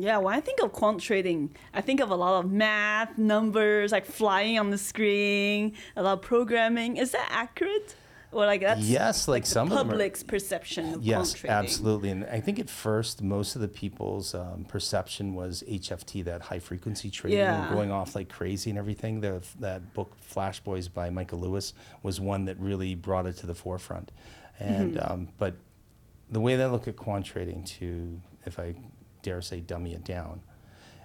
Yeah, 0.00 0.18
when 0.18 0.34
I 0.34 0.40
think 0.40 0.62
of 0.62 0.72
quant 0.72 1.00
trading, 1.00 1.56
I 1.74 1.80
think 1.80 2.00
of 2.00 2.10
a 2.10 2.14
lot 2.14 2.44
of 2.44 2.52
math, 2.52 3.18
numbers, 3.18 3.90
like 3.90 4.06
flying 4.06 4.56
on 4.58 4.70
the 4.70 4.78
screen, 4.78 5.74
a 5.96 6.02
lot 6.02 6.12
of 6.14 6.22
programming. 6.22 6.96
Is 6.96 7.10
that 7.10 7.28
accurate? 7.28 7.96
Or 8.32 8.46
like 8.46 8.62
that's 8.62 8.80
Yes, 8.80 9.28
like 9.28 9.44
the 9.44 9.50
some 9.50 9.66
of 9.70 9.76
them 9.78 9.86
are- 9.88 9.90
public's 9.90 10.22
perception 10.22 10.94
of 10.94 11.02
Yes, 11.04 11.16
quant 11.16 11.36
trading. 11.36 11.56
absolutely. 11.56 12.10
And 12.10 12.24
I 12.24 12.40
think 12.40 12.58
at 12.58 12.70
first, 12.70 13.22
most 13.22 13.54
of 13.56 13.60
the 13.62 13.68
people's 13.68 14.34
um, 14.34 14.64
perception 14.66 15.34
was 15.34 15.62
HFT, 15.68 16.24
that 16.24 16.40
high 16.42 16.58
frequency 16.58 17.10
trading, 17.10 17.38
Yeah. 17.38 17.68
going 17.72 17.90
off 17.90 18.14
like 18.14 18.28
crazy 18.30 18.70
and 18.70 18.78
everything. 18.78 19.20
The, 19.20 19.42
that 19.60 19.92
book, 19.92 20.16
Flash 20.20 20.60
Boys 20.60 20.88
by 20.88 21.10
Michael 21.10 21.40
Lewis, 21.40 21.74
was 22.02 22.20
one 22.20 22.46
that 22.46 22.58
really 22.58 22.94
brought 22.94 23.26
it 23.26 23.36
to 23.38 23.46
the 23.46 23.54
forefront. 23.54 24.10
And 24.58 24.94
Mm-hmm. 24.96 25.12
um, 25.12 25.28
but 25.38 25.54
the 26.30 26.40
way 26.40 26.56
that 26.56 26.68
I 26.68 26.70
look 26.70 26.88
at 26.88 26.96
quant 26.96 27.26
trading, 27.26 27.64
to 27.64 28.20
if 28.46 28.58
I 28.58 28.74
dare 29.22 29.42
say 29.42 29.60
dummy 29.60 29.92
it 29.92 30.04
down, 30.04 30.40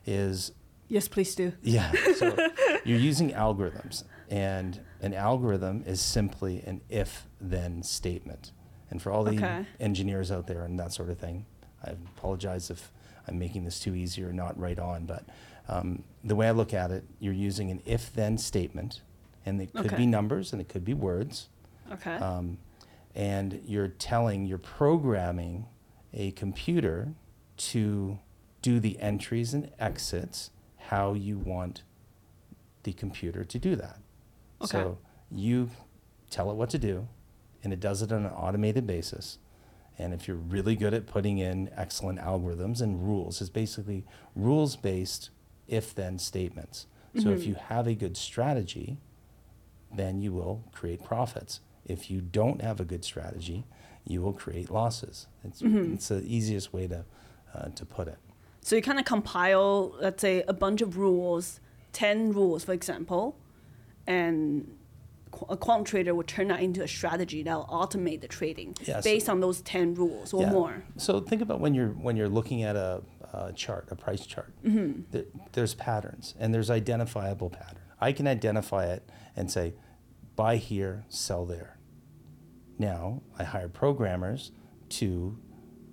is 0.05 0.53
Yes, 0.87 1.07
please 1.09 1.35
do. 1.35 1.51
yeah. 1.61 1.91
So 2.15 2.33
you're 2.85 2.97
using 2.99 3.31
algorithms, 3.31 4.05
and 4.29 4.79
an 5.01 5.13
algorithm 5.13 5.83
is 5.85 6.01
simply 6.01 6.61
an 6.65 6.81
if 6.89 7.25
then 7.39 7.83
statement. 7.83 8.51
And 8.89 9.01
for 9.01 9.11
all 9.11 9.23
the 9.23 9.31
Okay. 9.31 9.65
engineers 9.79 10.31
out 10.31 10.47
there 10.47 10.63
and 10.63 10.79
that 10.79 10.93
sort 10.93 11.09
of 11.09 11.17
thing, 11.17 11.45
I 11.85 11.91
apologize 11.91 12.69
if 12.69 12.91
I'm 13.27 13.37
making 13.37 13.65
this 13.65 13.79
too 13.79 13.95
easy 13.95 14.23
or 14.23 14.31
not 14.33 14.57
right 14.59 14.79
on, 14.79 15.05
but 15.05 15.25
um, 15.67 16.03
the 16.23 16.35
way 16.35 16.47
I 16.47 16.51
look 16.51 16.73
at 16.73 16.91
it, 16.91 17.03
you're 17.19 17.33
using 17.33 17.69
an 17.71 17.81
if 17.85 18.13
then 18.13 18.37
statement, 18.37 19.01
and 19.45 19.61
it 19.61 19.73
could 19.73 19.87
Okay. 19.87 19.95
be 19.97 20.05
numbers 20.05 20.53
and 20.53 20.61
it 20.61 20.69
could 20.69 20.85
be 20.85 20.93
words. 20.93 21.49
Okay. 21.91 22.15
Um, 22.15 22.57
and 23.15 23.61
you're 23.65 23.87
telling, 23.89 24.45
you're 24.45 24.57
programming 24.57 25.65
a 26.13 26.31
computer 26.31 27.13
to 27.57 28.19
do 28.61 28.79
the 28.79 28.99
entries 28.99 29.53
and 29.53 29.71
exits 29.79 30.51
how 30.77 31.13
you 31.13 31.37
want 31.37 31.83
the 32.83 32.93
computer 32.93 33.43
to 33.43 33.59
do 33.59 33.75
that. 33.75 33.97
Okay. 34.61 34.77
So 34.77 34.97
you 35.31 35.69
tell 36.29 36.51
it 36.51 36.55
what 36.55 36.69
to 36.71 36.77
do, 36.77 37.07
and 37.63 37.73
it 37.73 37.79
does 37.79 38.01
it 38.01 38.11
on 38.11 38.25
an 38.25 38.31
automated 38.31 38.85
basis. 38.87 39.37
And 39.99 40.13
if 40.13 40.27
you're 40.27 40.37
really 40.37 40.75
good 40.75 40.93
at 40.93 41.07
putting 41.07 41.39
in 41.39 41.71
excellent 41.75 42.19
algorithms 42.19 42.81
and 42.81 43.03
rules, 43.03 43.41
it's 43.41 43.49
basically 43.49 44.05
rules 44.35 44.75
based 44.75 45.31
if 45.67 45.95
then 45.95 46.19
statements. 46.19 46.85
So 47.19 47.29
if 47.29 47.47
you 47.47 47.55
have 47.55 47.87
a 47.87 47.95
good 47.95 48.15
strategy, 48.15 48.97
then 49.91 50.21
you 50.21 50.31
will 50.31 50.63
create 50.71 51.03
profits. 51.03 51.61
If 51.83 52.11
you 52.11 52.21
don't 52.21 52.61
have 52.61 52.79
a 52.79 52.85
good 52.85 53.03
strategy, 53.03 53.65
you 54.05 54.21
will 54.21 54.33
create 54.33 54.69
losses. 54.69 55.25
It's, 55.43 55.63
it's 55.63 56.09
the 56.09 56.21
easiest 56.21 56.73
way 56.73 56.87
to, 56.87 57.05
uh, 57.55 57.69
to 57.69 57.85
put 57.85 58.07
it. 58.07 58.17
So 58.61 58.75
you 58.75 58.83
kind 58.83 58.99
of 58.99 59.05
compile, 59.05 59.95
let's 59.99 60.21
say, 60.21 60.43
a 60.47 60.53
bunch 60.53 60.81
of 60.81 60.97
rules, 60.97 61.59
10 61.93 62.33
rules, 62.33 62.63
for 62.63 62.73
example, 62.73 63.35
and 64.07 64.77
a 65.49 65.57
quant 65.57 65.85
trader 65.85 66.15
will 66.15 66.23
turn 66.23 66.47
that 66.47 66.61
into 66.61 66.81
a 66.81 66.87
strategy 66.87 67.43
that 67.43 67.55
will 67.55 67.67
automate 67.67 68.21
the 68.21 68.27
trading 68.27 68.75
based 69.03 69.29
on 69.29 69.39
those 69.39 69.61
10 69.61 69.93
rules 69.95 70.33
or 70.33 70.43
Yeah. 70.43 70.51
more. 70.51 70.83
So 70.95 71.19
think 71.19 71.41
about 71.41 71.59
when 71.59 71.73
you're 71.73 71.89
when 71.89 72.15
you're 72.15 72.29
looking 72.29 72.63
at 72.63 72.75
a, 72.75 73.03
a 73.33 73.53
chart, 73.53 73.87
a 73.91 73.95
price 73.95 74.25
chart. 74.25 74.53
Mm-hmm. 74.63 75.01
There, 75.11 75.25
there's 75.51 75.75
patterns 75.75 76.33
and 76.39 76.53
there's 76.53 76.69
identifiable 76.69 77.49
pattern. 77.49 77.83
I 77.99 78.11
can 78.13 78.27
identify 78.27 78.85
it 78.85 79.09
and 79.35 79.51
say, 79.51 79.73
buy 80.35 80.57
here, 80.57 81.05
sell 81.09 81.45
there. 81.45 81.77
Now 82.79 83.21
I 83.37 83.43
hire 83.43 83.69
programmers 83.69 84.51
to 84.89 85.37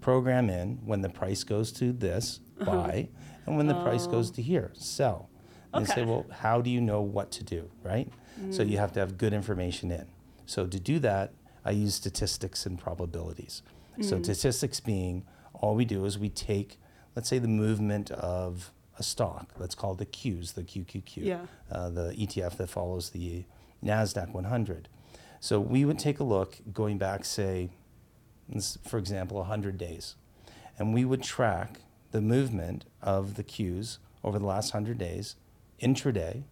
program 0.00 0.48
in 0.50 0.78
when 0.84 1.00
the 1.00 1.08
price 1.08 1.44
goes 1.44 1.72
to 1.72 1.92
this 1.92 2.40
uh-huh. 2.60 2.70
buy, 2.70 3.08
And 3.46 3.56
when 3.56 3.66
the 3.66 3.82
price 3.82 4.06
oh. 4.06 4.10
goes 4.12 4.30
to 4.32 4.42
here, 4.42 4.70
sell. 4.74 5.30
And 5.74 5.86
say, 5.88 6.04
well, 6.04 6.26
how 6.30 6.60
do 6.60 6.70
you 6.70 6.80
know 6.80 7.00
what 7.00 7.30
to 7.32 7.44
do, 7.44 7.68
right? 7.82 8.08
So 8.50 8.62
you 8.62 8.78
have 8.78 8.92
to 8.92 9.00
have 9.00 9.16
good 9.18 9.32
information 9.32 9.90
in. 9.90 10.06
So 10.46 10.66
to 10.66 10.80
do 10.80 10.98
that, 11.00 11.32
I 11.64 11.70
use 11.70 11.94
statistics 11.94 12.66
and 12.66 12.78
probabilities. 12.78 13.62
So 14.00 14.20
statistics 14.22 14.80
being 14.80 15.24
all 15.54 15.74
we 15.76 15.84
do 15.84 16.04
is 16.04 16.18
we 16.18 16.28
take, 16.28 16.78
let's 17.14 17.28
say, 17.28 17.38
the 17.38 17.48
movement 17.48 18.10
of 18.10 18.72
a 18.98 19.02
stock. 19.02 19.52
Let's 19.58 19.74
call 19.74 19.92
it 19.92 19.98
the 19.98 20.06
Qs, 20.06 20.54
the 20.54 20.62
QQQ, 20.64 21.16
Yeah. 21.16 21.46
uh, 21.70 21.90
the 21.90 22.12
ETF 22.12 22.56
that 22.58 22.68
follows 22.68 23.10
the 23.10 23.44
Nasdaq 23.84 24.32
100. 24.32 24.88
So 25.40 25.60
we 25.60 25.84
would 25.84 25.98
take 25.98 26.18
a 26.20 26.24
look 26.24 26.56
going 26.72 26.98
back, 26.98 27.24
say, 27.24 27.70
for 28.84 28.98
example, 28.98 29.38
100 29.38 29.78
days, 29.78 30.16
and 30.78 30.92
we 30.92 31.04
would 31.04 31.22
track 31.22 31.80
the 32.10 32.20
movement 32.20 32.84
of 33.02 33.34
the 33.34 33.44
Qs 33.44 33.98
over 34.22 34.38
the 34.38 34.46
last 34.46 34.74
100 34.74 34.98
days, 34.98 35.36
intraday, 35.80 36.44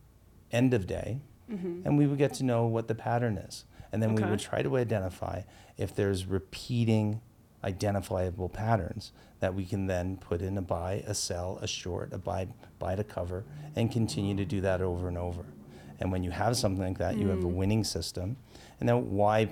end 0.50 0.74
of 0.74 0.86
day, 0.86 1.20
mm-hmm. 1.50 1.82
and 1.84 1.98
we 1.98 2.06
would 2.06 2.18
get 2.18 2.34
to 2.34 2.44
know 2.44 2.66
what 2.66 2.88
the 2.88 2.94
pattern 2.94 3.38
is. 3.38 3.64
And 3.92 4.02
then 4.02 4.14
we 4.14 4.22
would 4.22 4.40
try 4.40 4.62
to 4.62 4.78
identify 4.78 5.42
if 5.76 5.94
there's 5.94 6.24
repeating 6.24 7.20
identifiable 7.62 8.48
patterns 8.48 9.12
that 9.40 9.54
we 9.54 9.64
can 9.64 9.86
then 9.86 10.16
put 10.16 10.40
in 10.40 10.56
a 10.56 10.62
buy, 10.62 11.04
a 11.06 11.14
sell, 11.14 11.58
a 11.60 11.66
short, 11.66 12.12
a 12.12 12.18
buy, 12.18 12.48
buy 12.78 12.94
to 12.94 13.04
cover, 13.04 13.44
and 13.76 13.92
continue 13.92 14.34
to 14.36 14.44
do 14.44 14.60
that 14.62 14.80
over 14.80 15.08
and 15.08 15.18
over. 15.18 15.44
And 16.00 16.10
when 16.10 16.24
you 16.24 16.30
have 16.30 16.56
something 16.56 16.82
like 16.82 16.98
that, 16.98 17.16
you 17.16 17.28
have 17.28 17.40
a 17.40 17.48
mm. 17.48 17.54
winning 17.54 17.84
system. 17.84 18.36
And 18.80 18.88
then 18.88 19.10
why, 19.10 19.48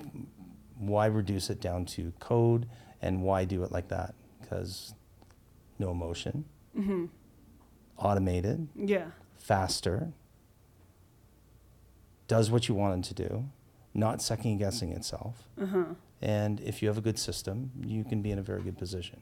why 0.77 1.05
reduce 1.05 1.49
it 1.49 1.61
down 1.61 1.85
to 1.85 2.11
code, 2.19 2.67
and 3.01 3.21
why 3.21 3.45
do 3.45 3.63
it 3.63 3.71
like 3.71 3.87
that? 3.89 4.15
Because 4.41 4.93
no 5.79 5.91
emotion, 5.91 6.45
mm-hmm. 6.77 7.05
automated, 7.97 8.67
Yeah. 8.75 9.05
Faster, 9.41 10.13
does 12.27 12.49
what 12.49 12.67
you 12.69 12.75
want 12.75 13.05
it 13.05 13.15
to 13.15 13.27
do, 13.27 13.45
not 13.93 14.21
second 14.21 14.57
guessing 14.57 14.91
itself. 14.91 15.49
Uh-huh. 15.61 15.83
And 16.21 16.61
if 16.61 16.81
you 16.81 16.87
have 16.87 16.97
a 16.97 17.01
good 17.01 17.19
system, 17.19 17.71
you 17.85 18.03
can 18.03 18.21
be 18.21 18.31
in 18.31 18.39
a 18.39 18.43
very 18.43 18.61
good 18.61 18.77
position. 18.77 19.21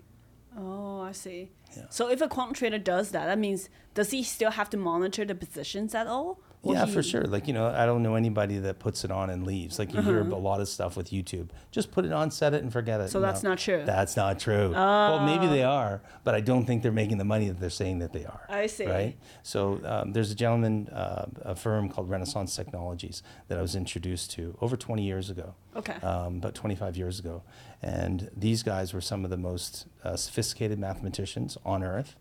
Oh, 0.58 1.02
I 1.02 1.14
see. 1.14 1.50
Yeah. 1.76 1.86
So 1.90 2.10
if 2.10 2.22
a 2.22 2.28
quant 2.28 2.56
trader 2.56 2.78
does 2.78 3.12
that, 3.12 3.26
that 3.26 3.40
means 3.40 3.70
does 3.94 4.12
he 4.12 4.24
still 4.24 4.52
have 4.52 4.70
to 4.72 4.78
monitor 4.78 5.24
the 5.24 5.36
positions 5.36 5.96
at 5.96 6.08
all? 6.08 6.40
Or 6.62 6.74
yeah, 6.74 6.86
he- 6.86 6.92
for 6.94 7.01
sure. 7.01 7.24
Like, 7.24 7.48
you 7.48 7.54
know, 7.54 7.68
I 7.68 7.86
don't 7.86 8.04
know 8.04 8.16
anybody 8.16 8.58
that 8.60 8.80
puts 8.80 9.06
it 9.06 9.12
on 9.12 9.30
and 9.30 9.46
leaves. 9.46 9.80
Like, 9.80 9.94
you 9.94 10.01
hear 10.01 10.20
a 10.20 10.24
lot 10.24 10.60
of 10.60 10.68
stuff 10.68 10.98
with 10.98 11.10
YouTube. 11.10 11.50
Just 11.72 11.89
put 11.89 12.04
it 12.04 12.12
on, 12.12 12.32
set 12.32 12.54
it, 12.54 12.62
and 12.63 12.72
forget 12.74 13.00
it. 13.00 13.04
Uh-huh. 13.04 13.12
So 13.12 13.22
that's 13.22 13.44
not 13.44 13.60
true. 13.60 13.84
That's 13.86 14.18
not 14.18 14.39
true. 14.39 14.72
well, 14.72 15.25
maybe 15.25 15.48
they 15.48 15.63
are, 15.63 16.01
but 16.25 16.36
I 16.36 16.42
don't 16.42 16.66
think 16.66 16.84
they're 16.84 16.92
making 16.92 17.18
the 17.18 17.24
money 17.24 17.48
that 17.48 17.62
they're 17.62 17.70
saying 17.70 18.00
that 18.00 18.12
they 18.12 18.25
are. 18.25 18.46
I 18.50 18.68
see. 18.68 18.86
Right? 18.86 19.16
So 19.42 19.80
um, 19.86 20.12
there's 20.12 20.32
a 20.32 20.36
gentleman, 20.36 20.89
uh, 20.89 21.28
a 21.44 21.56
firm 21.56 21.88
called 21.88 22.10
Renaissance 22.10 22.54
Technologies 22.58 23.24
that 23.48 23.58
I 23.58 23.62
was 23.62 23.75
introduced 23.75 24.32
to 24.32 24.58
over 24.60 24.75
20 24.75 25.01
years 25.01 25.30
ago. 25.30 25.56
Okay. 25.78 25.94
Um, 26.06 26.38
about 26.38 26.56
25 26.56 26.98
years 26.98 27.20
ago. 27.20 27.42
And 27.82 28.30
these 28.36 28.63
guys 28.63 28.94
were 28.94 29.01
some 29.01 29.24
of 29.24 29.30
the 29.30 29.38
most 29.38 29.86
uh, 30.04 30.18
sophisticated 30.18 30.78
mathematicians 30.78 31.58
on 31.63 31.84
earth, 31.84 32.16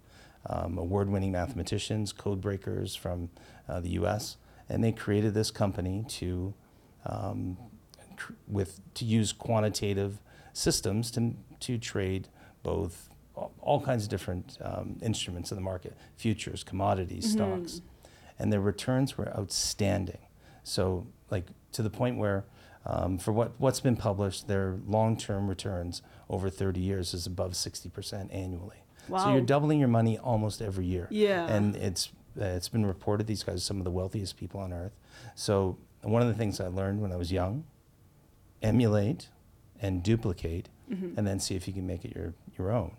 um, 0.46 0.78
award 0.78 1.08
winning 1.08 1.32
mathematicians, 1.32 2.12
code 2.12 2.40
breakers 2.40 2.94
from 2.94 3.30
uh, 3.68 3.80
the 3.80 3.90
US. 3.90 4.36
And 4.68 4.82
they 4.84 4.92
created 4.92 5.34
this 5.34 5.50
company 5.50 6.04
to, 6.08 6.54
um, 7.06 7.56
tr- 8.16 8.32
with, 8.46 8.80
to 8.94 9.04
use 9.04 9.32
quantitative 9.32 10.20
systems 10.52 11.10
to, 11.12 11.34
to 11.60 11.78
trade 11.78 12.28
both 12.62 13.08
all- 13.34 13.80
kinds 13.80 14.04
of 14.04 14.10
different 14.10 14.58
um, 14.60 14.98
instruments 15.02 15.50
in 15.50 15.56
the 15.56 15.62
market 15.62 15.96
futures, 16.16 16.64
commodities, 16.64 17.30
stocks. 17.32 17.80
And 18.38 18.52
their 18.52 18.60
returns 18.60 19.16
were 19.16 19.28
outstanding. 19.36 20.18
So, 20.64 21.06
like, 21.30 21.46
to 21.72 21.82
the 21.82 21.90
point 21.90 22.18
where, 22.18 22.44
um, 22.84 23.18
for 23.18 23.32
what, 23.32 23.52
what's 23.58 23.80
been 23.80 23.96
published, 23.96 24.48
their 24.48 24.78
long 24.86 25.16
term 25.16 25.48
returns 25.48 26.02
over 26.28 26.50
30 26.50 26.80
years 26.80 27.14
is 27.14 27.26
above 27.26 27.52
60% 27.52 28.28
annually. 28.34 28.82
So, 29.08 29.32
you're 29.32 29.40
doubling 29.40 29.78
your 29.78 29.88
money 29.88 30.18
almost 30.18 30.60
every 30.62 30.84
year. 30.84 31.06
Yeah. 31.10 31.46
And 31.46 31.76
it's, 31.76 32.10
uh, 32.40 32.44
it's 32.44 32.68
been 32.68 32.86
reported 32.86 33.26
these 33.26 33.42
guys 33.42 33.56
are 33.56 33.60
some 33.60 33.78
of 33.78 33.84
the 33.84 33.90
wealthiest 33.90 34.36
people 34.36 34.60
on 34.60 34.72
earth. 34.72 34.92
So, 35.34 35.78
one 36.02 36.22
of 36.22 36.28
the 36.28 36.34
things 36.34 36.60
I 36.60 36.68
learned 36.68 37.00
when 37.00 37.12
I 37.12 37.16
was 37.16 37.32
young 37.32 37.64
emulate 38.62 39.28
and 39.80 40.02
duplicate, 40.02 40.68
and 40.90 41.26
then 41.26 41.38
see 41.38 41.54
if 41.54 41.68
you 41.68 41.74
can 41.74 41.86
make 41.86 42.04
it 42.04 42.14
your, 42.16 42.34
your 42.56 42.72
own. 42.72 42.96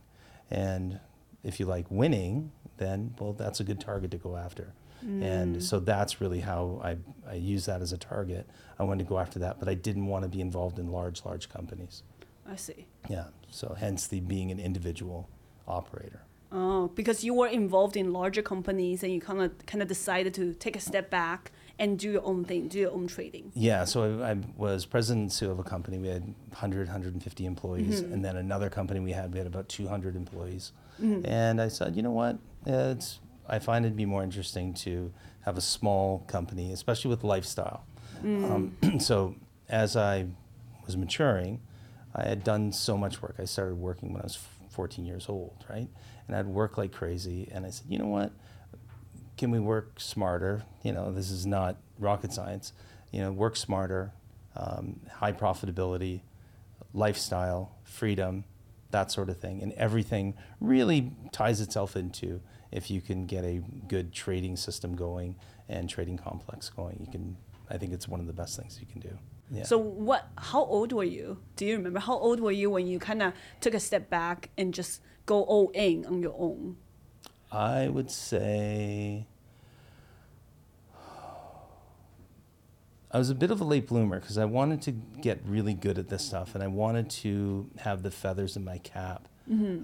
And 0.50 1.00
if 1.44 1.60
you 1.60 1.66
like 1.66 1.86
winning, 1.90 2.52
then, 2.78 3.16
well, 3.20 3.34
that's 3.34 3.60
a 3.60 3.64
good 3.64 3.82
target 3.82 4.12
to 4.12 4.18
go 4.18 4.38
after. 4.38 4.74
And 5.02 5.64
so 5.64 5.80
that's 5.80 6.20
really 6.20 6.42
how 6.42 6.82
I, 6.84 6.98
I 7.30 7.36
use 7.36 7.66
that 7.66 7.82
as 7.82 7.94
a 7.94 7.98
target. 7.98 8.50
I 8.78 8.84
wanted 8.84 9.06
to 9.06 9.10
go 9.10 9.18
after 9.18 9.40
that, 9.40 9.58
but 9.58 9.70
I 9.70 9.74
didn't 9.74 10.08
want 10.08 10.24
to 10.24 10.30
be 10.30 10.42
involved 10.42 10.78
in 10.78 10.92
large, 10.92 11.24
large 11.24 11.48
companies. 11.50 12.04
I 12.46 12.56
see. 12.56 12.86
Yeah. 13.10 13.28
So 13.50 13.76
hence 13.80 14.08
the 14.08 14.20
being 14.20 14.52
an 14.52 14.60
individual 14.60 15.30
operator. 15.70 16.22
Oh, 16.52 16.88
because 16.96 17.24
you 17.24 17.34
were 17.34 17.48
involved 17.48 17.96
in 17.96 18.12
larger 18.12 18.42
companies 18.42 19.04
and 19.04 19.14
you 19.14 19.22
kind 19.22 19.42
of 19.42 19.66
kind 19.68 19.82
of 19.82 19.88
decided 19.88 20.34
to 20.36 20.54
take 20.54 20.76
a 20.76 20.80
step 20.80 21.10
back 21.12 21.52
and 21.78 21.98
do 21.98 22.12
your 22.12 22.26
own 22.26 22.44
thing, 22.44 22.68
do 22.68 22.80
your 22.80 22.92
own 22.92 23.08
trading. 23.08 23.52
Yeah, 23.56 23.86
so 23.86 24.22
I, 24.22 24.32
I 24.32 24.38
was 24.58 24.86
president 24.86 25.22
and 25.24 25.50
CEO 25.50 25.52
of 25.52 25.60
a 25.60 25.64
company. 25.64 25.98
We 25.98 26.10
had 26.10 26.24
100, 26.24 26.88
150 26.88 27.46
employees. 27.46 28.02
Mm-hmm. 28.02 28.14
And 28.14 28.26
then 28.26 28.36
another 28.36 28.70
company 28.70 29.00
we 29.00 29.14
had, 29.14 29.32
we 29.32 29.38
had 29.38 29.48
about 29.48 29.70
200 29.70 30.16
employees. 30.16 30.74
And 31.02 31.62
I 31.62 31.70
said, 31.70 31.96
you 31.96 32.02
know 32.02 32.12
what? 32.12 32.38
It's, 32.66 33.20
I 33.48 33.60
find 33.60 33.86
it'd 33.86 33.96
be 33.96 34.06
more 34.06 34.22
interesting 34.22 34.74
to 34.76 35.14
have 35.42 35.58
a 35.58 35.62
small 35.62 36.26
company, 36.28 36.74
especially 36.74 37.10
with 37.10 37.24
lifestyle. 37.24 37.86
Um, 38.22 38.76
so 39.00 39.36
as 39.70 39.96
I 39.96 40.26
was 40.86 40.98
maturing, 40.98 41.62
I 42.14 42.28
had 42.28 42.44
done 42.44 42.74
so 42.74 42.98
much 42.98 43.22
work. 43.22 43.36
I 43.40 43.46
started 43.46 43.76
working 43.76 44.12
when 44.12 44.22
I 44.22 44.26
was 44.26 44.46
14 44.80 45.06
years 45.06 45.28
old, 45.28 45.66
right? 45.70 45.90
And 46.28 46.36
I'd 46.38 46.48
work 46.48 46.78
like 46.78 46.94
crazy. 46.94 47.50
And 47.52 47.66
I 47.66 47.70
said, 47.70 47.88
you 47.90 48.00
know 48.00 48.08
what? 48.08 48.32
can 49.40 49.52
we 49.52 49.60
work 49.60 50.02
smarter? 50.02 50.64
You 50.84 50.92
know, 50.92 51.14
this 51.14 51.32
is 51.32 51.46
not 51.46 51.78
rocket 51.98 52.34
science. 52.34 52.74
You 53.12 53.22
know, 53.22 53.32
work 53.32 53.56
smarter, 53.56 54.12
um, 54.54 55.00
high 55.10 55.32
profitability, 55.32 56.24
lifestyle, 56.94 57.78
freedom, 57.86 58.44
that 58.92 59.14
sort 59.14 59.30
of 59.30 59.38
thing. 59.38 59.64
And 59.64 59.72
everything 59.74 60.34
really 60.60 61.14
ties 61.32 61.62
itself 61.62 61.96
into 61.96 62.42
if 62.70 62.92
you 62.92 63.00
can 63.00 63.26
get 63.26 63.46
a 63.46 63.62
good 63.88 64.12
trading 64.12 64.58
system 64.58 64.98
going 64.98 65.38
and 65.70 65.90
trading 65.90 66.18
complex 66.18 66.70
going. 66.70 66.98
You 67.00 67.10
can, 67.10 67.38
I 67.70 67.78
think 67.78 67.94
it's 67.94 68.10
one 68.10 68.20
of 68.20 68.28
the 68.28 68.34
best 68.34 68.60
things 68.60 68.78
you 68.82 68.88
can 68.88 69.00
do. 69.00 69.18
Yeah. 69.52 69.64
So 69.64 69.78
what? 69.78 70.30
How 70.38 70.64
old 70.64 70.94
were 70.94 71.04
you? 71.04 71.40
Do 71.56 71.66
you 71.66 71.76
remember 71.78 72.00
how 72.00 72.18
old 72.18 72.40
were 72.40 72.52
you 72.52 72.70
when 72.70 72.88
you 72.88 73.00
kind 73.00 73.22
of 73.22 73.34
took 73.62 73.74
a 73.74 73.80
step 73.80 74.10
back 74.10 74.50
and 74.58 74.74
just 74.74 75.02
go 75.26 75.44
all 75.44 75.70
in 75.70 76.06
on 76.06 76.22
your 76.22 76.36
own? 76.38 76.78
I 77.52 77.88
would 77.88 78.12
say 78.12 79.26
I 83.12 83.18
was 83.18 83.32
a 83.32 83.36
bit 83.36 83.50
of 83.50 83.60
a 83.60 83.64
late 83.64 83.88
bloomer 83.88 84.20
because 84.20 84.38
I 84.38 84.46
wanted 84.46 84.84
to 84.84 84.92
get 84.92 85.42
really 85.46 85.74
good 85.74 85.98
at 85.98 86.10
this 86.10 86.24
stuff 86.24 86.54
and 86.54 86.64
I 86.64 86.68
wanted 86.68 87.10
to 87.10 87.70
have 87.80 88.04
the 88.04 88.12
feathers 88.12 88.56
in 88.56 88.64
my 88.64 88.78
cap. 88.78 89.28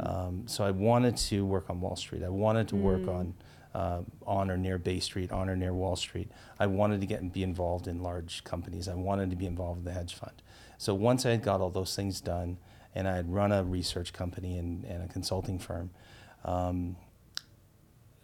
Um, 0.01 0.43
so 0.45 0.63
I 0.63 0.69
wanted 0.69 1.17
to 1.17 1.43
work 1.43 1.71
on 1.71 1.81
Wall 1.81 1.95
Street. 1.95 2.21
I 2.21 2.29
wanted 2.29 2.67
to 2.67 2.75
work 2.75 3.07
on 3.07 3.33
uh, 3.75 4.01
on 4.25 4.49
or 4.49 4.57
near 4.57 4.77
Bay 4.77 4.99
Street, 5.01 5.31
on 5.31 5.49
or 5.49 5.55
near 5.55 5.73
Wall 5.73 5.97
Street. 5.97 6.31
I 6.57 6.65
wanted 6.65 7.01
to 7.01 7.07
get 7.07 7.21
and 7.21 7.31
be 7.31 7.43
involved 7.43 7.87
in 7.87 8.01
large 8.01 8.43
companies. 8.45 8.87
I 8.87 8.93
wanted 8.93 9.29
to 9.31 9.35
be 9.35 9.45
involved 9.45 9.79
in 9.79 9.85
the 9.85 9.91
hedge 9.91 10.13
fund. 10.15 10.41
So 10.77 10.93
once 10.93 11.25
I 11.25 11.31
had 11.31 11.43
got 11.43 11.59
all 11.59 11.69
those 11.69 11.93
things 11.95 12.21
done, 12.21 12.57
and 12.95 13.07
I 13.07 13.15
had 13.17 13.33
run 13.33 13.51
a 13.51 13.63
research 13.63 14.13
company 14.13 14.57
and, 14.57 14.85
and 14.85 15.03
a 15.03 15.07
consulting 15.07 15.59
firm, 15.59 15.89
um, 16.45 16.95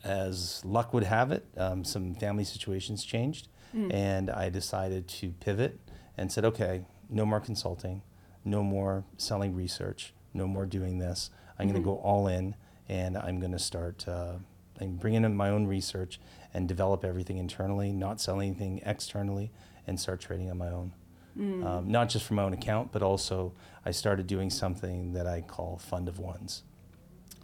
as 0.05 0.63
luck 0.63 0.93
would 0.93 1.03
have 1.03 1.31
it, 1.34 1.46
um, 1.58 1.84
some 1.84 2.15
family 2.15 2.46
situations 2.46 3.03
changed, 3.03 3.50
and 3.91 4.29
I 4.29 4.50
decided 4.50 5.08
to 5.20 5.31
pivot 5.39 5.79
and 6.17 6.31
said, 6.31 6.46
okay, 6.46 6.86
no 7.10 7.25
more 7.25 7.39
consulting, 7.41 8.01
no 8.46 8.63
more 8.63 9.03
selling 9.17 9.53
research, 9.53 10.13
no 10.34 10.48
more 10.48 10.65
doing 10.65 10.98
this. 11.00 11.29
I'm 11.60 11.67
going 11.67 11.81
to 11.81 11.86
go 11.86 11.98
all 11.98 12.27
in, 12.27 12.55
and 12.88 13.17
I'm 13.17 13.39
going 13.39 13.51
to 13.51 13.60
start. 13.60 14.08
Uh, 14.08 14.36
I'm 14.81 14.95
bringing 14.95 15.23
in 15.23 15.35
my 15.35 15.50
own 15.50 15.67
research 15.67 16.19
and 16.53 16.67
develop 16.67 17.05
everything 17.05 17.38
internally, 17.38 17.91
not 17.91 18.19
sell 18.19 18.39
anything 18.41 18.81
externally, 18.85 19.51
and 19.88 20.00
start 20.00 20.19
trading 20.21 20.50
on 20.50 20.57
my 20.57 20.69
own. 20.69 20.93
Um, 21.39 21.89
not 21.89 22.09
just 22.09 22.25
for 22.25 22.33
my 22.33 22.43
own 22.43 22.51
account, 22.51 22.91
but 22.91 23.01
also 23.01 23.53
I 23.85 23.91
started 23.91 24.27
doing 24.27 24.50
something 24.50 25.13
that 25.13 25.27
I 25.27 25.39
call 25.41 25.77
fund 25.77 26.09
of 26.09 26.19
ones. 26.19 26.63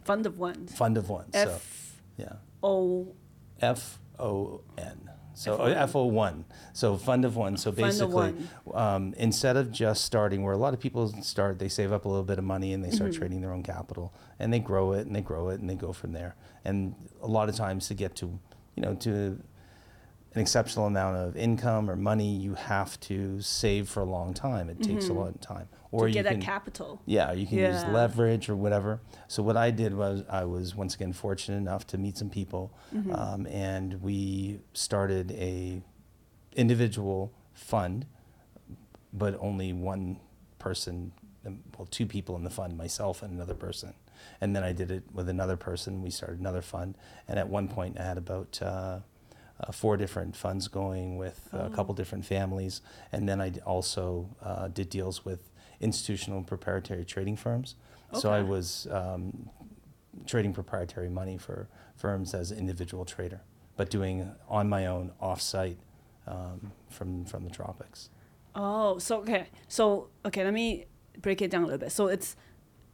Fund 0.04 0.26
of 0.26 0.38
ones. 0.38 0.74
Fund 0.74 0.98
of 0.98 1.08
ones. 1.08 1.30
so, 1.32 1.40
F 1.40 2.02
yeah. 2.18 2.32
O. 2.62 3.14
F 3.62 3.98
O 4.18 4.60
N. 4.76 5.10
So 5.32 5.54
uh, 5.54 5.86
FO1. 5.86 6.42
So 6.72 6.96
fund 6.96 7.24
of 7.24 7.36
one. 7.36 7.56
So 7.56 7.70
basically, 7.70 8.32
one. 8.64 8.74
um, 8.74 9.14
instead 9.16 9.56
of 9.56 9.70
just 9.70 10.04
starting 10.04 10.42
where 10.42 10.52
a 10.52 10.56
lot 10.58 10.74
of 10.74 10.80
people 10.80 11.06
start, 11.22 11.60
they 11.60 11.68
save 11.68 11.92
up 11.92 12.04
a 12.04 12.08
little 12.08 12.24
bit 12.24 12.38
of 12.38 12.44
money 12.44 12.72
and 12.72 12.84
they 12.84 12.90
start 12.90 13.12
Mm-hmm. 13.12 13.18
trading 13.20 13.40
their 13.40 13.52
own 13.52 13.62
capital 13.62 14.12
and 14.40 14.52
they 14.52 14.58
grow 14.58 14.92
it 14.92 15.06
and 15.06 15.14
they 15.14 15.20
grow 15.22 15.48
it 15.50 15.60
and 15.60 15.70
they 15.70 15.76
go 15.76 15.92
from 15.92 16.10
there. 16.12 16.34
And 16.68 16.94
a 17.22 17.26
lot 17.26 17.48
of 17.48 17.54
times 17.56 17.88
to 17.88 17.94
get 17.94 18.14
to, 18.16 18.26
you 18.74 18.82
know, 18.82 18.94
to 19.06 19.10
an 20.34 20.40
exceptional 20.42 20.86
amount 20.86 21.16
of 21.16 21.36
income 21.36 21.90
or 21.90 21.96
money, 21.96 22.30
you 22.36 22.54
have 22.54 23.00
to 23.00 23.40
save 23.40 23.88
for 23.88 24.00
a 24.00 24.04
long 24.18 24.34
time. 24.34 24.68
It 24.68 24.82
takes 24.82 25.08
a 25.08 25.12
lot 25.14 25.28
of 25.34 25.40
time. 25.40 25.68
Or 25.90 26.02
Mm-hmm. 26.02 26.04
to 26.04 26.08
you 26.08 26.14
get 26.14 26.22
that 26.24 26.32
can, 26.32 26.42
capital. 26.42 27.00
yeah, 27.06 27.32
you 27.32 27.46
can 27.46 27.56
use 27.58 27.82
leverage 27.86 28.50
or 28.50 28.56
whatever. 28.64 29.00
So 29.26 29.42
what 29.42 29.56
I 29.56 29.70
did 29.70 29.94
was 29.94 30.22
I 30.28 30.44
was 30.44 30.74
once 30.76 30.94
again 30.94 31.14
fortunate 31.14 31.56
enough 31.56 31.86
to 31.88 31.96
meet 31.98 32.18
some 32.18 32.28
people, 32.28 32.64
Mm-hmm. 32.94 33.14
um, 33.14 33.46
and 33.46 34.02
we 34.02 34.60
started 34.74 35.32
a 35.32 35.80
individual 36.54 37.32
fund, 37.54 38.04
but 39.12 39.34
only 39.40 39.72
one 39.72 40.20
person, 40.58 41.12
well, 41.78 41.86
two 41.90 42.04
people 42.06 42.36
in 42.36 42.44
the 42.44 42.50
fund, 42.50 42.76
myself 42.76 43.22
and 43.22 43.32
another 43.32 43.54
person. 43.54 43.94
And 44.40 44.54
then 44.54 44.62
I 44.62 44.72
did 44.72 44.90
it 44.90 45.04
with 45.12 45.28
another 45.28 45.56
person. 45.56 46.02
We 46.02 46.10
started 46.10 46.40
another 46.40 46.62
fund, 46.62 46.96
and 47.26 47.38
at 47.38 47.48
one 47.48 47.68
point 47.68 47.98
I 47.98 48.04
had 48.04 48.18
about. 48.18 48.60
Uh, 48.62 49.00
uh, 49.60 49.72
four 49.72 49.96
different 49.96 50.36
funds 50.36 50.68
going 50.68 51.16
with 51.16 51.48
a 51.52 51.68
couple 51.70 51.92
different 51.92 52.24
families, 52.24 52.80
and 53.10 53.28
then 53.28 53.40
I 53.40 53.52
also 53.66 54.28
uh, 54.40 54.68
did 54.68 54.88
deals 54.88 55.24
with 55.24 55.50
institutional 55.80 56.38
and 56.38 56.46
proprietary 56.46 57.04
trading 57.04 57.36
firms. 57.36 57.74
So 58.12 58.30
I 58.30 58.42
was 58.42 58.86
um, 58.90 59.50
trading 60.26 60.52
proprietary 60.52 61.10
money 61.10 61.38
for 61.38 61.68
firms 61.96 62.34
as 62.34 62.50
an 62.50 62.58
individual 62.58 63.04
trader, 63.04 63.40
but 63.76 63.90
doing 63.90 64.30
on 64.48 64.68
my 64.68 64.86
own 64.86 65.12
off-site 65.20 65.78
um, 66.26 66.72
from 66.88 67.24
from 67.24 67.44
the 67.44 67.50
tropics. 67.50 68.10
Oh, 68.54 68.98
so 68.98 69.18
okay. 69.20 69.48
So 69.68 70.08
okay, 70.24 70.44
let 70.44 70.54
me 70.54 70.86
break 71.20 71.42
it 71.42 71.50
down 71.50 71.62
a 71.62 71.66
little 71.66 71.78
bit. 71.78 71.92
So 71.92 72.06
it's 72.06 72.36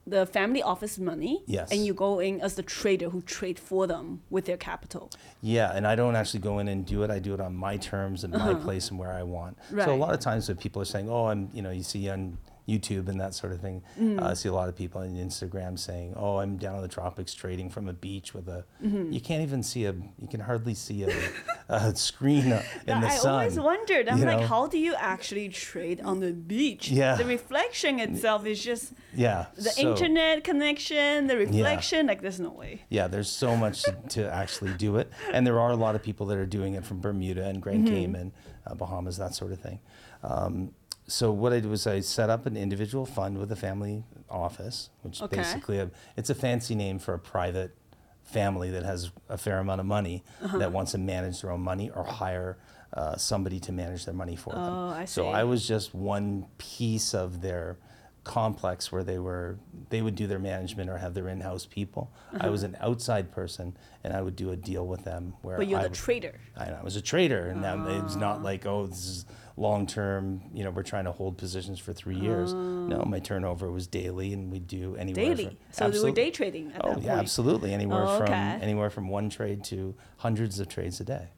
the 0.07 0.27
family 0.27 0.63
office 0.63 0.99
money. 0.99 1.43
Yes. 1.47 1.71
And 1.71 1.85
you 1.85 1.95
go 1.95 2.21
in 2.21 2.41
as 2.41 2.55
the 2.55 2.63
trader 2.63 3.11
who 3.11 3.23
trade 3.23 3.59
for 3.59 3.87
them 3.87 4.23
with 4.31 4.45
their 4.45 4.57
capital. 4.57 5.11
Yeah, 5.41 5.73
and 5.75 5.87
I 5.87 5.95
don't 5.95 6.17
actually 6.17 6.41
go 6.41 6.59
in 6.59 6.69
and 6.69 6.85
do 6.85 7.03
it. 7.03 7.11
I 7.11 7.19
do 7.19 7.35
it 7.35 7.41
on 7.41 7.55
my 7.55 7.77
terms 7.77 8.25
and 8.25 8.33
my 8.33 8.51
uh-huh. 8.51 8.55
place 8.57 8.91
and 8.91 8.99
where 8.99 9.13
I 9.13 9.23
want. 9.23 9.59
So 9.71 9.93
a 9.93 9.97
lot 9.97 10.15
of 10.15 10.21
times 10.21 10.49
when 10.49 10.57
people 10.57 10.81
are 10.83 10.87
saying, 10.87 11.09
"Oh, 11.09 11.27
I'm," 11.27 11.51
you 11.53 11.63
know, 11.63 11.71
you 11.71 11.83
see 11.83 12.09
on 12.09 12.39
YouTube 12.69 13.09
and 13.09 13.21
that 13.21 13.35
sort 13.35 13.53
of 13.53 13.61
thing. 13.61 13.83
Mm. 13.99 14.21
Uh, 14.21 14.29
I 14.29 14.35
see 14.35 14.49
a 14.49 14.53
lot 14.53 14.69
of 14.69 14.77
people 14.77 15.01
on 15.01 15.15
Instagram 15.15 15.79
saying, 15.79 16.15
"Oh, 16.17 16.39
I'm 16.39 16.57
down 16.57 16.77
in 16.77 16.83
the 16.83 16.89
tropics 16.89 17.35
trading 17.35 17.71
from 17.71 17.89
a 17.89 17.93
beach 17.93 18.35
with 18.35 18.49
a." 18.49 18.65
Mm-hmm. 18.83 19.13
You 19.13 19.21
can't 19.21 19.43
even 19.43 19.63
see 19.63 19.85
a. 19.85 19.93
You 19.93 20.29
can 20.31 20.41
hardly 20.41 20.75
see 20.75 21.05
a, 21.05 21.09
a 21.69 21.95
screen 21.97 22.45
in 22.87 23.01
the 23.01 23.07
I 23.09 23.17
sun. 23.17 23.33
always 23.33 23.59
wondered. 23.59 24.09
I'm 24.09 24.21
like, 24.21 24.41
know? 24.41 24.47
how 24.47 24.67
do 24.67 24.79
you 24.79 24.95
actually 24.95 25.49
trade 25.49 26.01
on 26.03 26.21
the 26.21 26.33
beach? 26.33 26.91
Yeah. 26.91 27.15
The 27.17 27.25
reflection 27.25 27.99
itself 28.01 28.45
is 28.47 28.63
just 28.63 28.93
Yeah. 29.15 29.47
the 29.57 29.71
so- 29.71 29.81
internet 29.91 30.45
connection, 30.45 31.27
the 31.27 31.37
reflection. 31.37 32.01
Yeah. 32.07 32.11
Like, 32.13 32.23
there's 32.23 32.41
no 32.41 32.51
way. 32.51 32.83
Yeah, 32.91 33.09
there's 33.09 33.31
so 33.31 33.57
much 33.57 33.83
to, 33.85 33.93
to 34.11 34.33
actually 34.33 34.75
do 34.75 34.97
it, 34.97 35.11
and 35.33 35.47
there 35.47 35.59
are 35.59 35.71
a 35.71 35.77
lot 35.77 35.95
of 35.95 36.03
people 36.03 36.27
that 36.27 36.39
are 36.39 36.47
doing 36.47 36.75
it 36.75 36.85
from 36.85 37.01
Bermuda 37.01 37.45
and 37.49 37.61
Grand 37.63 37.87
Mm-hmm. 37.87 37.95
Cayman, 37.95 38.33
uh, 38.67 38.75
Bahamas, 38.75 39.17
that 39.19 39.35
sort 39.35 39.53
of 39.53 39.61
thing. 39.61 39.81
Um, 40.23 40.73
so 41.07 41.31
what 41.33 41.53
I 41.53 41.57
did 41.61 41.67
was 41.69 41.87
I 41.87 42.01
set 42.01 42.31
up 42.31 42.47
an 42.47 42.57
individual 42.57 43.05
fund 43.05 43.37
with 43.39 43.53
a 43.53 43.57
family 43.57 44.05
office, 44.31 44.89
which 45.03 45.21
Okay. 45.21 45.37
basically 45.37 45.79
a, 45.79 45.91
it's 46.17 46.31
a 46.31 46.35
fancy 46.35 46.75
name 46.75 46.99
for 46.99 47.13
a 47.15 47.19
private 47.19 47.75
family 48.25 48.71
that 48.71 48.83
has 48.83 49.11
a 49.29 49.39
fair 49.39 49.59
amount 49.59 49.81
of 49.81 49.87
money 49.87 50.25
Uh-huh. 50.43 50.59
that 50.59 50.73
wants 50.73 50.93
to 50.93 50.99
manage 50.99 51.41
their 51.43 51.51
own 51.53 51.61
money 51.61 51.91
or 51.91 52.05
hire 52.05 52.57
uh, 52.93 53.17
somebody 53.17 53.59
to 53.61 53.73
manage 53.73 54.05
their 54.05 54.15
money 54.15 54.37
for 54.37 54.51
them. 54.55 54.63
Oh, 54.63 54.89
I 54.91 55.05
So. 55.05 55.29
I 55.29 55.45
was 55.45 55.67
just 55.67 55.95
one 55.95 56.47
piece 56.59 57.13
of 57.15 57.41
their 57.43 57.77
complex 58.23 58.91
where 58.91 59.05
they 59.05 59.19
were 59.19 59.59
they 59.91 60.01
would 60.01 60.15
do 60.15 60.27
their 60.27 60.39
management 60.39 60.89
or 60.89 60.97
have 60.97 61.13
their 61.13 61.29
in-house 61.29 61.67
people. 61.67 62.11
I 62.41 62.49
was 62.49 62.63
an 62.63 62.75
outside 62.81 63.31
person 63.31 63.77
and 64.03 64.15
I 64.15 64.23
would 64.23 64.35
do 64.37 64.51
a 64.51 64.57
deal 64.57 64.87
with 64.87 65.05
them 65.05 65.35
where 65.43 65.57
Uh-huh. 65.57 65.61
But 65.61 65.69
you're 65.69 65.79
I 65.81 65.83
the 65.83 65.89
would- 65.91 65.95
trader. 65.99 66.41
I, 66.57 66.67
I 66.71 66.83
was 66.83 66.97
a 66.97 67.03
trader, 67.03 67.49
and 67.49 67.61
now 67.61 67.87
it's 67.87 68.17
not 68.17 68.43
like 68.43 68.65
oh 68.65 68.87
this 68.87 69.07
is 69.07 69.27
long 69.57 69.87
term. 69.87 70.43
You 70.53 70.65
know, 70.65 70.71
we're 70.71 70.83
trying 70.83 71.05
to 71.05 71.13
hold 71.13 71.39
positions 71.39 71.79
for 71.79 71.93
three 71.93 72.17
years. 72.17 72.53
No, 72.53 73.05
my 73.07 73.19
turnover 73.21 73.71
was 73.71 73.87
daily, 73.87 74.33
and 74.33 74.51
we 74.51 74.59
do 74.59 74.97
anywhere 74.97 75.25
Daily. 75.35 75.45
From, 75.45 75.57
So 75.71 75.89
we 75.91 76.11
were 76.11 76.15
day 76.15 76.31
trading 76.31 76.73
at 76.73 76.85
Oh 76.85 76.99
yeah, 77.01 77.19
absolutely. 77.19 77.73
Anywhere 77.73 78.05
Oh, 78.07 78.19
from 78.19 78.33
anywhere 78.33 78.91
from 78.91 79.09
one 79.09 79.31
trade 79.31 79.65
to 79.65 79.95
hundreds 80.19 80.59
of 80.61 80.69
trades 80.69 81.01
a 81.01 81.05
day. 81.05 81.29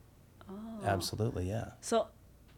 Oh. 0.48 0.54
Absolutely, 0.84 1.48
yeah. 1.48 1.70
So 1.80 2.08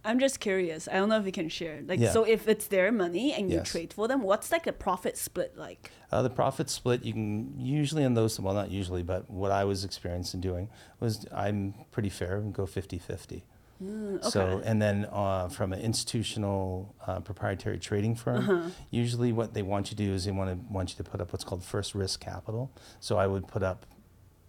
I'm 0.04 0.20
just 0.20 0.40
curious. 0.40 0.88
I 0.88 0.94
don't 0.94 1.09
know 1.09 1.18
if 1.18 1.26
you 1.26 1.32
can 1.32 1.48
share. 1.48 1.80
Like, 1.85 1.98
Yeah. 2.00 2.12
so 2.12 2.22
if 2.24 2.48
it's 2.48 2.68
their 2.68 2.92
money 2.92 3.32
and 3.35 3.50
you 3.50 3.56
Yes. 3.59 3.68
trade 3.70 3.92
for 3.92 4.06
them, 4.09 4.22
what's 4.22 4.50
like 4.52 4.64
the 4.64 4.72
profit 4.72 5.16
split 5.18 5.56
like? 5.59 5.90
Uh, 6.11 6.22
the 6.22 6.30
profit 6.30 6.70
split, 6.70 7.04
you 7.04 7.12
can 7.12 7.52
usually 7.59 8.04
in 8.04 8.14
those, 8.14 8.38
well, 8.40 8.54
not 8.54 8.70
usually, 8.70 9.02
but 9.02 9.28
what 9.28 9.50
I 9.50 9.64
was 9.64 9.85
experienced 9.85 10.32
in 10.35 10.40
doing 10.40 10.70
was 11.00 11.26
I'm 11.32 11.74
pretty 11.90 12.09
fair 12.09 12.37
and 12.37 12.54
go 12.54 12.64
50 12.64 12.98
50. 12.98 13.44
So, 13.80 14.40
okay. 14.40 14.68
and 14.68 14.82
then 14.82 15.06
uh, 15.12 15.48
from 15.48 15.72
an 15.72 15.80
institutional 15.80 16.94
uh, 17.06 17.20
proprietary 17.20 17.78
trading 17.78 18.16
firm, 18.16 18.72
usually 18.90 19.32
what 19.32 19.54
they 19.54 19.62
want 19.62 19.90
you 19.90 19.96
to 19.96 20.04
do 20.04 20.12
is 20.12 20.24
they 20.24 20.32
want 20.32 20.50
to 20.50 20.72
want 20.72 20.90
you 20.90 20.96
to 20.96 21.08
put 21.08 21.20
up 21.20 21.32
what's 21.32 21.44
called 21.44 21.62
first 21.62 21.94
risk 21.94 22.18
capital. 22.20 22.72
So 22.98 23.16
I 23.18 23.26
would 23.28 23.46
put 23.46 23.62
up 23.62 23.86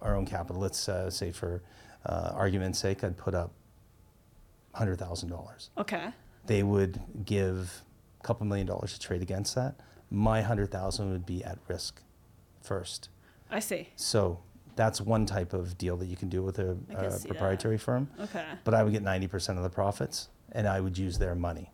our 0.02 0.16
own 0.16 0.26
capital. 0.26 0.62
Let's 0.62 0.90
uh, 0.90 1.10
say 1.12 1.32
for 1.32 1.62
uh, 2.06 2.32
argument's 2.34 2.80
sake, 2.80 3.04
I'd 3.04 3.18
put 3.18 3.36
up 3.36 3.52
hundred 4.74 4.98
thousand 5.00 5.30
dollars 5.30 5.72
Okay. 5.78 6.10
they 6.46 6.64
would 6.64 7.02
give 7.26 7.84
a 8.20 8.24
couple 8.24 8.46
million 8.46 8.66
dollars 8.68 8.94
to 8.94 9.00
trade 9.00 9.22
against 9.22 9.56
that. 9.56 9.76
My 10.10 10.42
hundred 10.42 10.72
thousand 10.72 11.12
would 11.12 11.26
be 11.26 11.44
at 11.44 11.58
risk 11.68 12.02
first. 12.62 13.10
I 13.52 13.60
see. 13.60 13.90
So 13.96 14.40
that's 14.80 15.02
one 15.02 15.26
type 15.26 15.52
of 15.52 15.78
deal 15.78 15.98
that 15.98 16.06
you 16.06 16.16
can 16.16 16.30
do 16.30 16.42
with 16.42 16.58
a, 16.60 16.78
a 16.96 17.12
see 17.12 17.24
that. 17.24 17.28
proprietary 17.28 17.78
firm. 17.78 18.10
Okay. 18.26 18.46
But 18.64 18.74
I 18.74 18.82
would 18.84 18.94
get 18.94 19.04
ninety 19.04 19.28
percent 19.28 19.58
of 19.60 19.64
the 19.64 19.70
profits, 19.70 20.30
and 20.54 20.66
I 20.68 20.80
would 20.80 20.98
use 20.98 21.18
their 21.18 21.36
money. 21.36 21.68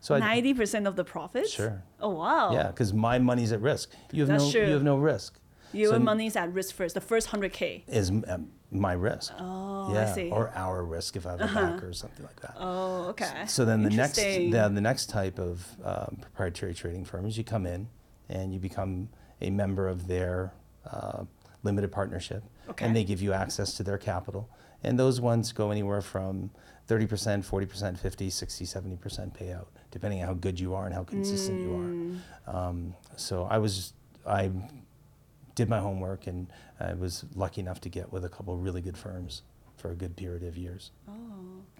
So 0.00 0.18
Ninety 0.18 0.52
percent 0.52 0.86
of 0.86 0.94
the 0.96 1.04
profits. 1.04 1.50
Sure. 1.50 1.82
Oh 2.00 2.10
wow. 2.10 2.52
yeah, 2.52 2.66
because 2.66 2.92
my 2.92 3.18
money's 3.18 3.52
at 3.52 3.62
risk. 3.62 3.86
You 4.12 4.20
have 4.22 4.28
That's 4.28 4.44
no 4.44 4.50
true. 4.52 4.66
you 4.66 4.72
have 4.74 4.82
no 4.82 4.96
risk. 4.98 5.40
Your 5.72 5.92
So- 5.94 5.98
money's 5.98 6.36
at 6.36 6.52
risk 6.52 6.74
first. 6.74 6.92
The 6.94 7.00
first 7.00 7.28
hundred 7.28 7.54
k. 7.54 7.84
Is 7.88 8.10
um, 8.10 8.50
my 8.70 8.92
risk. 8.92 9.32
Oh, 9.38 9.96
I 9.96 10.04
see. 10.12 10.28
or 10.30 10.52
our 10.54 10.84
risk 10.84 11.16
if 11.16 11.26
I 11.26 11.30
have 11.36 11.40
a 11.40 11.46
backer 11.46 11.88
or 11.88 11.92
something 11.94 12.26
like 12.26 12.40
that. 12.40 12.54
Oh, 12.58 13.06
okay. 13.12 13.44
So 13.46 13.64
then 13.64 13.82
the 13.82 13.90
next 13.90 14.18
Interesting. 14.18 14.50
the, 14.50 14.68
the 14.68 14.80
next 14.82 15.08
type 15.08 15.38
of 15.38 15.66
um, 15.82 16.18
proprietary 16.20 16.74
trading 16.74 17.04
firm 17.06 17.24
is 17.26 17.38
you 17.38 17.44
come 17.44 17.64
in 17.66 17.88
and 18.28 18.52
you 18.52 18.60
become 18.60 19.08
a 19.40 19.48
member 19.50 19.88
of 19.88 20.06
their 20.06 20.52
uh, 20.90 21.24
limited 21.64 21.90
partnership, 21.90 22.44
Okay. 22.68 22.84
and 22.86 22.94
they 22.94 23.02
give 23.02 23.20
you 23.20 23.32
access 23.32 23.74
to 23.74 23.82
their 23.82 23.98
capital. 23.98 24.48
And 24.84 24.98
those 24.98 25.20
ones 25.20 25.50
go 25.52 25.70
anywhere 25.70 26.02
from 26.02 26.50
30%, 26.88 27.42
40%, 27.44 27.98
50, 27.98 28.30
60, 28.30 28.64
70% 28.66 29.32
payout, 29.36 29.66
depending 29.90 30.20
on 30.20 30.28
how 30.28 30.34
good 30.34 30.60
you 30.60 30.74
are 30.74 30.84
and 30.84 30.94
how 30.94 31.02
consistent 31.04 31.60
you 31.60 31.68
Mm. 31.68 32.20
are. 32.46 32.56
Um, 32.56 32.94
so 33.16 33.44
I 33.44 33.58
was 33.58 33.94
I 34.26 34.50
did 35.54 35.68
my 35.68 35.78
homework 35.80 36.26
and 36.26 36.46
I 36.80 36.94
was 36.94 37.24
lucky 37.34 37.60
enough 37.60 37.80
to 37.82 37.88
get 37.88 38.10
with 38.12 38.24
a 38.24 38.28
couple 38.28 38.56
really 38.56 38.80
good 38.80 38.96
firms 38.96 39.42
for 39.76 39.90
a 39.90 39.94
good 39.94 40.16
period 40.16 40.42
of 40.42 40.56
years. 40.56 40.90
Oh. 41.08 41.12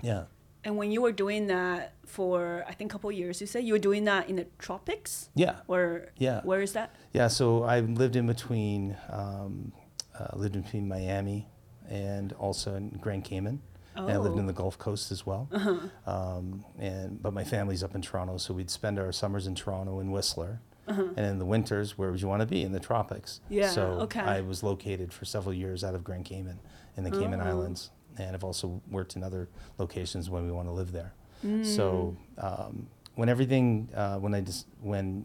Yeah. 0.02 0.24
And 0.64 0.76
when 0.76 0.90
you 0.90 1.02
were 1.02 1.12
doing 1.12 1.46
that 1.48 1.92
for 2.06 2.64
I 2.66 2.72
think 2.72 2.90
a 2.90 2.92
couple 2.94 3.10
of 3.10 3.16
years, 3.16 3.40
you 3.40 3.46
said 3.46 3.64
you 3.64 3.72
were 3.74 3.78
doing 3.78 4.04
that 4.04 4.28
in 4.28 4.36
the 4.36 4.46
tropics, 4.58 5.28
Yeah. 5.34 5.56
or 5.68 6.06
Yeah. 6.16 6.40
where 6.42 6.62
is 6.62 6.72
that? 6.72 6.94
Yeah, 7.12 7.28
so 7.28 7.64
I 7.64 7.80
lived 7.80 8.16
in 8.16 8.26
between, 8.26 8.96
um, 9.10 9.72
uh, 10.18 10.28
lived 10.34 10.56
in 10.56 10.62
between 10.62 10.88
Miami 10.88 11.48
and 11.88 12.32
also 12.34 12.74
in 12.76 12.90
Grand 13.00 13.24
Cayman. 13.24 13.60
And 13.96 14.10
I 14.10 14.16
lived 14.16 14.36
in 14.38 14.44
Oh. 14.44 14.46
the 14.48 14.52
Gulf 14.52 14.76
Coast 14.76 15.12
as 15.12 15.24
well. 15.24 15.48
Uh-huh. 15.52 15.76
Um, 16.06 16.64
and 16.78 17.22
but 17.22 17.32
my 17.32 17.44
family's 17.44 17.84
up 17.84 17.94
in 17.94 18.02
Toronto, 18.02 18.38
so 18.38 18.52
we'd 18.52 18.70
spend 18.70 18.98
our 18.98 19.12
summers 19.12 19.46
in 19.46 19.54
Toronto 19.54 20.00
and 20.00 20.12
Whistler. 20.12 20.60
And 20.86 21.18
in 21.18 21.38
the 21.38 21.46
winters, 21.46 21.96
where 21.96 22.10
would 22.10 22.20
you 22.20 22.28
want 22.28 22.40
to 22.40 22.46
be? 22.46 22.62
In 22.62 22.72
the 22.72 22.80
tropics. 22.80 23.40
Uh-huh. 23.44 23.54
Yeah, 23.54 23.70
So 23.70 23.82
okay. 24.02 24.20
I 24.20 24.40
was 24.42 24.62
located 24.62 25.12
for 25.14 25.24
several 25.24 25.54
years 25.54 25.82
out 25.84 25.94
of 25.94 26.04
Grand 26.04 26.24
Cayman 26.26 26.58
in 26.96 27.04
the 27.04 27.10
Cayman 27.10 27.40
Oh. 27.40 27.44
Islands, 27.44 27.90
and 28.18 28.34
I've 28.34 28.44
also 28.44 28.80
worked 28.90 29.16
in 29.16 29.22
other 29.22 29.48
locations 29.78 30.30
when 30.30 30.44
we 30.46 30.52
want 30.52 30.68
to 30.68 30.72
live 30.72 30.92
there. 30.92 31.12
Mm. 31.44 31.64
So 31.64 32.16
um, 32.38 32.86
when 33.14 33.28
everything, 33.28 33.88
uh, 33.94 34.18
when 34.18 34.34
I 34.34 34.40
just 34.40 34.66
when 34.80 35.24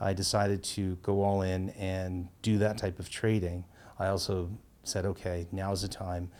I 0.00 0.12
decided 0.12 0.62
to 0.64 0.96
go 1.02 1.22
all 1.22 1.42
in 1.42 1.70
and 1.70 2.28
do 2.42 2.58
that 2.58 2.78
type 2.78 2.98
of 2.98 3.08
trading, 3.10 3.64
I 3.98 4.08
also 4.08 4.50
said, 4.82 5.04
okay, 5.06 5.46
now's 5.52 5.82
the 5.82 5.88
time. 5.88 6.30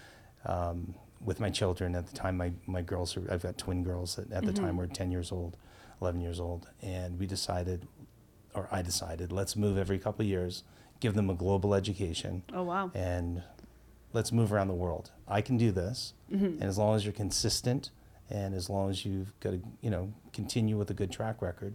Um, 0.45 0.95
with 1.25 1.41
my 1.41 1.49
children 1.49 1.95
at 1.95 2.07
the 2.07 2.13
time, 2.15 2.37
my, 2.37 2.53
my 2.67 2.83
girls 2.83 3.17
are, 3.17 3.27
I've 3.33 3.43
got 3.43 3.57
twin 3.57 3.83
girls 3.83 4.17
that 4.17 4.31
at 4.31 4.45
the 4.45 4.53
time 4.53 4.77
were 4.77 4.87
10 4.87 5.11
years 5.11 5.33
old, 5.33 5.57
11 6.03 6.21
years 6.21 6.39
old. 6.39 6.69
And 6.83 7.19
we 7.19 7.27
decided, 7.27 7.87
or 8.55 8.69
I 8.71 8.83
decided, 8.83 9.33
let's 9.33 9.57
move 9.57 9.79
every 9.79 9.99
couple 9.99 10.23
of 10.23 10.29
years, 10.29 10.65
give 11.01 11.15
them 11.15 11.31
a 11.31 11.35
global 11.35 11.75
education, 11.75 12.43
Oh 12.53 12.65
wow. 12.65 12.91
and 12.95 13.43
let's 14.15 14.33
move 14.33 14.53
around 14.53 14.69
the 14.69 14.75
world. 14.75 15.11
I 15.29 15.43
can 15.43 15.57
do 15.59 15.71
this, 15.71 16.15
Mm-hmm. 16.33 16.47
and 16.47 16.63
as 16.65 16.79
long 16.79 16.97
as 16.97 17.05
you're 17.05 17.13
consistent, 17.13 17.91
and 18.31 18.55
as 18.55 18.71
long 18.71 18.89
as 18.91 19.05
you've 19.05 19.39
got 19.41 19.51
to, 19.51 19.61
you 19.83 19.91
know, 19.91 20.13
continue 20.33 20.79
with 20.79 20.91
a 20.91 20.95
good 20.95 21.13
track 21.13 21.43
record, 21.43 21.75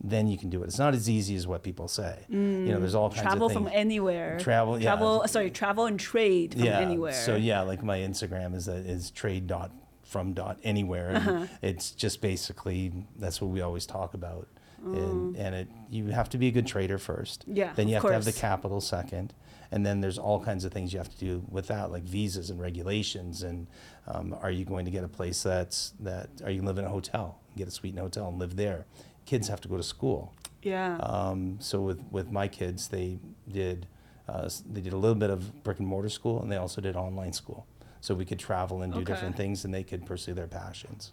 then 0.00 0.28
you 0.28 0.38
can 0.38 0.48
do 0.48 0.62
it. 0.62 0.66
It's 0.66 0.78
not 0.78 0.94
as 0.94 1.10
easy 1.10 1.34
as 1.34 1.46
what 1.48 1.64
people 1.64 1.88
say. 1.88 2.24
You 2.28 2.36
know, 2.38 2.78
there's 2.78 2.94
all 2.94 3.10
kinds 3.10 3.22
Travel 3.22 3.46
of 3.48 3.52
things. 3.52 3.66
from 3.68 3.76
anywhere. 3.76 4.38
Travel, 4.38 4.78
yeah. 4.78 4.84
Travel. 4.92 5.26
Sorry, 5.26 5.50
travel 5.50 5.86
and 5.86 5.98
trade 5.98 6.52
from 6.54 6.62
yeah. 6.62 6.78
anywhere. 6.78 7.12
So 7.12 7.34
yeah, 7.34 7.62
like 7.62 7.82
my 7.82 7.98
Instagram 7.98 8.54
is 8.54 8.66
that 8.66 8.86
is 8.86 9.10
trade 9.10 9.48
dot 9.48 9.72
from 10.04 10.34
dot 10.34 10.60
anywhere. 10.62 11.08
And 11.10 11.28
Uh-huh. 11.28 11.46
It's 11.62 11.90
just 11.90 12.20
basically 12.22 12.92
that's 13.18 13.40
what 13.42 13.50
we 13.50 13.60
always 13.60 13.86
talk 13.86 14.14
about. 14.14 14.46
Mm. 14.84 14.94
And 14.96 15.36
and 15.36 15.54
it 15.54 15.68
you 15.90 16.06
have 16.08 16.28
to 16.30 16.38
be 16.38 16.48
a 16.48 16.50
good 16.50 16.66
trader 16.66 16.98
first. 16.98 17.44
Yeah, 17.46 17.72
Then 17.74 17.88
you 17.88 17.94
have 17.94 18.04
to 18.04 18.12
have 18.12 18.24
the 18.24 18.32
capital 18.32 18.80
second. 18.80 19.34
And 19.70 19.84
then 19.84 20.00
there's 20.00 20.18
all 20.18 20.40
kinds 20.42 20.64
of 20.64 20.72
things 20.72 20.92
you 20.94 20.98
have 20.98 21.10
to 21.10 21.18
do 21.18 21.44
with 21.50 21.66
that, 21.66 21.90
like 21.90 22.02
visas 22.04 22.48
and 22.48 22.58
regulations. 22.60 23.42
And 23.42 23.66
um, 24.06 24.34
are 24.40 24.50
you 24.50 24.64
going 24.64 24.84
to 24.86 24.90
get 24.90 25.04
a 25.04 25.08
place 25.08 25.42
that's 25.42 25.92
that? 26.00 26.30
Are 26.44 26.50
you 26.50 26.60
gonna 26.60 26.68
live 26.68 26.78
in 26.78 26.84
a 26.86 26.88
hotel? 26.90 27.38
Get 27.56 27.68
a 27.68 27.70
suite 27.70 27.92
in 27.92 27.98
a 27.98 28.02
hotel 28.02 28.28
and 28.28 28.38
live 28.38 28.56
there. 28.56 28.86
Kids 29.26 29.48
have 29.48 29.60
to 29.62 29.68
go 29.68 29.76
to 29.76 29.82
school. 29.82 30.32
Yeah. 30.62 30.96
Um, 30.98 31.58
so 31.60 31.80
with, 31.82 32.00
with 32.10 32.30
my 32.30 32.48
kids, 32.48 32.88
they 32.88 33.18
did 33.50 33.86
uh, 34.28 34.48
they 34.70 34.80
did 34.80 34.92
a 34.92 34.96
little 34.96 35.14
bit 35.16 35.30
of 35.30 35.62
brick 35.64 35.78
and 35.80 35.88
mortar 35.88 36.08
school, 36.10 36.40
and 36.42 36.50
they 36.52 36.56
also 36.56 36.80
did 36.80 36.96
online 36.96 37.32
school. 37.32 37.66
So 38.00 38.14
we 38.14 38.24
could 38.24 38.38
travel 38.38 38.82
and 38.82 38.92
do 38.92 39.00
Okay. 39.00 39.12
different 39.12 39.36
things, 39.36 39.64
and 39.64 39.72
they 39.74 39.82
could 39.82 40.06
pursue 40.06 40.34
their 40.34 40.46
passions. 40.46 41.12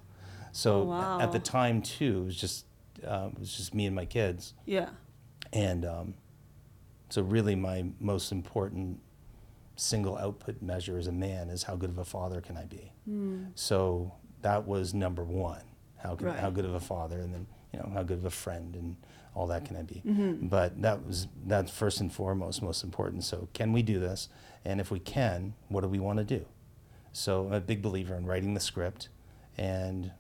So 0.52 0.90
Oh, 0.90 0.94
a- 0.94 1.20
at 1.24 1.32
the 1.32 1.40
time 1.40 1.82
too, 1.82 2.22
it 2.22 2.26
was 2.26 2.36
just 2.40 2.66
uh, 3.06 3.30
it 3.32 3.40
was 3.40 3.56
just 3.56 3.74
me 3.74 3.86
and 3.86 3.96
my 3.96 4.06
kids, 4.06 4.54
yeah. 4.66 4.90
and 5.54 5.86
um, 5.86 6.14
so 7.10 7.22
really 7.22 7.56
my 7.56 7.86
most 8.00 8.32
important 8.32 9.00
single 9.76 10.18
output 10.18 10.62
measure 10.62 10.98
as 10.98 11.08
a 11.08 11.12
man 11.12 11.50
is 11.50 11.64
how 11.64 11.76
good 11.76 11.90
of 11.90 11.98
a 11.98 12.06
father 12.06 12.42
can 12.42 12.58
I 12.58 12.66
be. 12.66 12.92
So 13.56 14.14
that 14.42 14.66
was 14.66 14.94
number 14.94 15.24
one. 15.24 15.62
How 15.98 16.16
can, 16.16 16.28
how 16.30 16.50
good 16.50 16.66
of 16.66 16.74
a 16.74 16.80
father, 16.80 17.20
and 17.20 17.34
then 17.34 17.48
you 17.74 17.80
know 17.80 17.90
how 17.94 18.04
good 18.04 18.20
of 18.20 18.26
a 18.26 18.30
friend, 18.30 18.76
and 18.76 18.96
all 19.34 19.48
that 19.48 19.66
can 19.66 19.76
I 19.76 19.82
be. 19.82 20.04
Mm-hmm. 20.06 20.48
But 20.48 20.82
that 20.82 21.06
was 21.06 21.28
that's 21.46 21.72
first 21.72 22.00
and 22.00 22.14
foremost 22.14 22.62
most 22.62 22.84
important. 22.84 23.24
So 23.24 23.50
can 23.54 23.74
we 23.74 23.82
do 23.82 24.00
this? 24.00 24.30
And 24.64 24.80
if 24.80 24.92
we 24.92 25.00
can, 25.00 25.56
what 25.68 25.82
do 25.82 25.88
we 25.88 26.00
want 26.00 26.20
to 26.20 26.24
do? 26.24 26.46
So 27.12 27.48
I'm 27.48 27.54
a 27.54 27.60
big 27.60 27.82
believer 27.82 28.16
in 28.16 28.26
writing 28.26 28.54
the 28.54 28.60
script, 28.60 29.10
and 29.58 30.12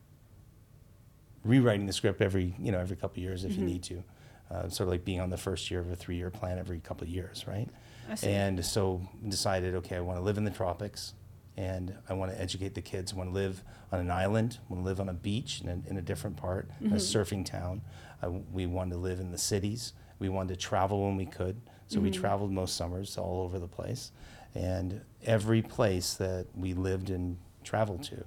rewriting 1.45 1.86
the 1.86 1.93
script 1.93 2.21
every 2.21 2.55
you 2.60 2.71
know 2.73 2.79
every 2.79 2.97
couple 2.97 3.19
of 3.19 3.23
years 3.23 3.45
if 3.45 3.51
Mm-hmm. 3.53 3.62
you 3.62 3.67
need 3.67 3.84
to. 3.84 4.03
Uh, 4.51 4.69
sort 4.69 4.81
of 4.88 4.89
like 4.89 5.03
being 5.03 5.19
on 5.19 5.31
the 5.31 5.38
first 5.38 5.71
year 5.71 5.79
of 5.79 5.89
a 5.89 5.95
three-year 5.95 6.29
plan 6.29 6.60
every 6.60 6.79
couple 6.79 7.03
of 7.08 7.10
years, 7.12 7.45
right? 7.47 7.67
I 8.08 8.13
see. 8.13 8.29
And 8.29 8.63
so 8.63 9.01
decided, 9.27 9.73
okay, 9.73 9.95
I 9.95 10.01
want 10.01 10.19
to 10.19 10.23
live 10.23 10.38
in 10.38 10.43
the 10.43 10.51
tropics, 10.51 11.15
and 11.58 11.97
I 12.08 12.13
want 12.13 12.31
to 12.31 12.39
educate 12.39 12.75
the 12.75 12.81
kids. 12.81 13.12
I 13.12 13.15
want 13.15 13.31
to 13.31 13.34
live 13.34 13.63
on 13.91 13.99
an 14.01 14.12
island. 14.12 14.60
I 14.62 14.71
want 14.73 14.84
to 14.84 14.86
live 14.86 14.99
on 14.99 15.10
a 15.10 15.13
beach 15.13 15.62
in 15.62 15.69
a, 15.69 15.89
in 15.89 15.97
a 15.97 16.01
different 16.01 16.38
part, 16.38 16.69
Mm-hmm. 16.79 16.93
a 16.93 16.97
surfing 16.97 17.43
town. 17.43 17.81
I, 18.21 18.27
we 18.27 18.67
wanted 18.67 18.91
to 18.91 18.97
live 18.99 19.19
in 19.19 19.31
the 19.31 19.38
cities. 19.39 19.93
We 20.19 20.29
wanted 20.29 20.53
to 20.53 20.60
travel 20.60 21.03
when 21.08 21.17
we 21.17 21.25
could. 21.25 21.60
So 21.88 21.95
Mm-hmm. 21.95 22.03
we 22.05 22.12
traveled 22.12 22.51
most 22.51 22.77
summers 22.77 23.17
all 23.17 23.41
over 23.41 23.58
the 23.58 23.67
place, 23.67 24.12
and 24.53 25.01
every 25.23 25.63
place 25.63 26.13
that 26.13 26.45
we 26.55 26.75
lived 26.75 27.10
and 27.10 27.38
traveled 27.63 28.03
to, 28.03 28.25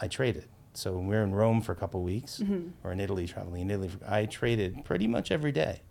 I 0.00 0.08
traded. 0.08 0.46
So 0.74 0.92
when 0.92 1.06
we 1.06 1.14
were 1.14 1.22
in 1.22 1.32
Rome 1.34 1.60
for 1.60 1.72
a 1.72 1.76
couple 1.76 2.00
of 2.00 2.04
weeks, 2.04 2.40
Mm-hmm. 2.40 2.68
or 2.82 2.92
in 2.92 3.00
Italy, 3.00 3.26
traveling 3.26 3.62
in 3.62 3.70
Italy, 3.70 3.90
I 4.06 4.26
traded 4.26 4.84
pretty 4.84 5.06
much 5.06 5.30
every 5.30 5.52
day. 5.52 5.82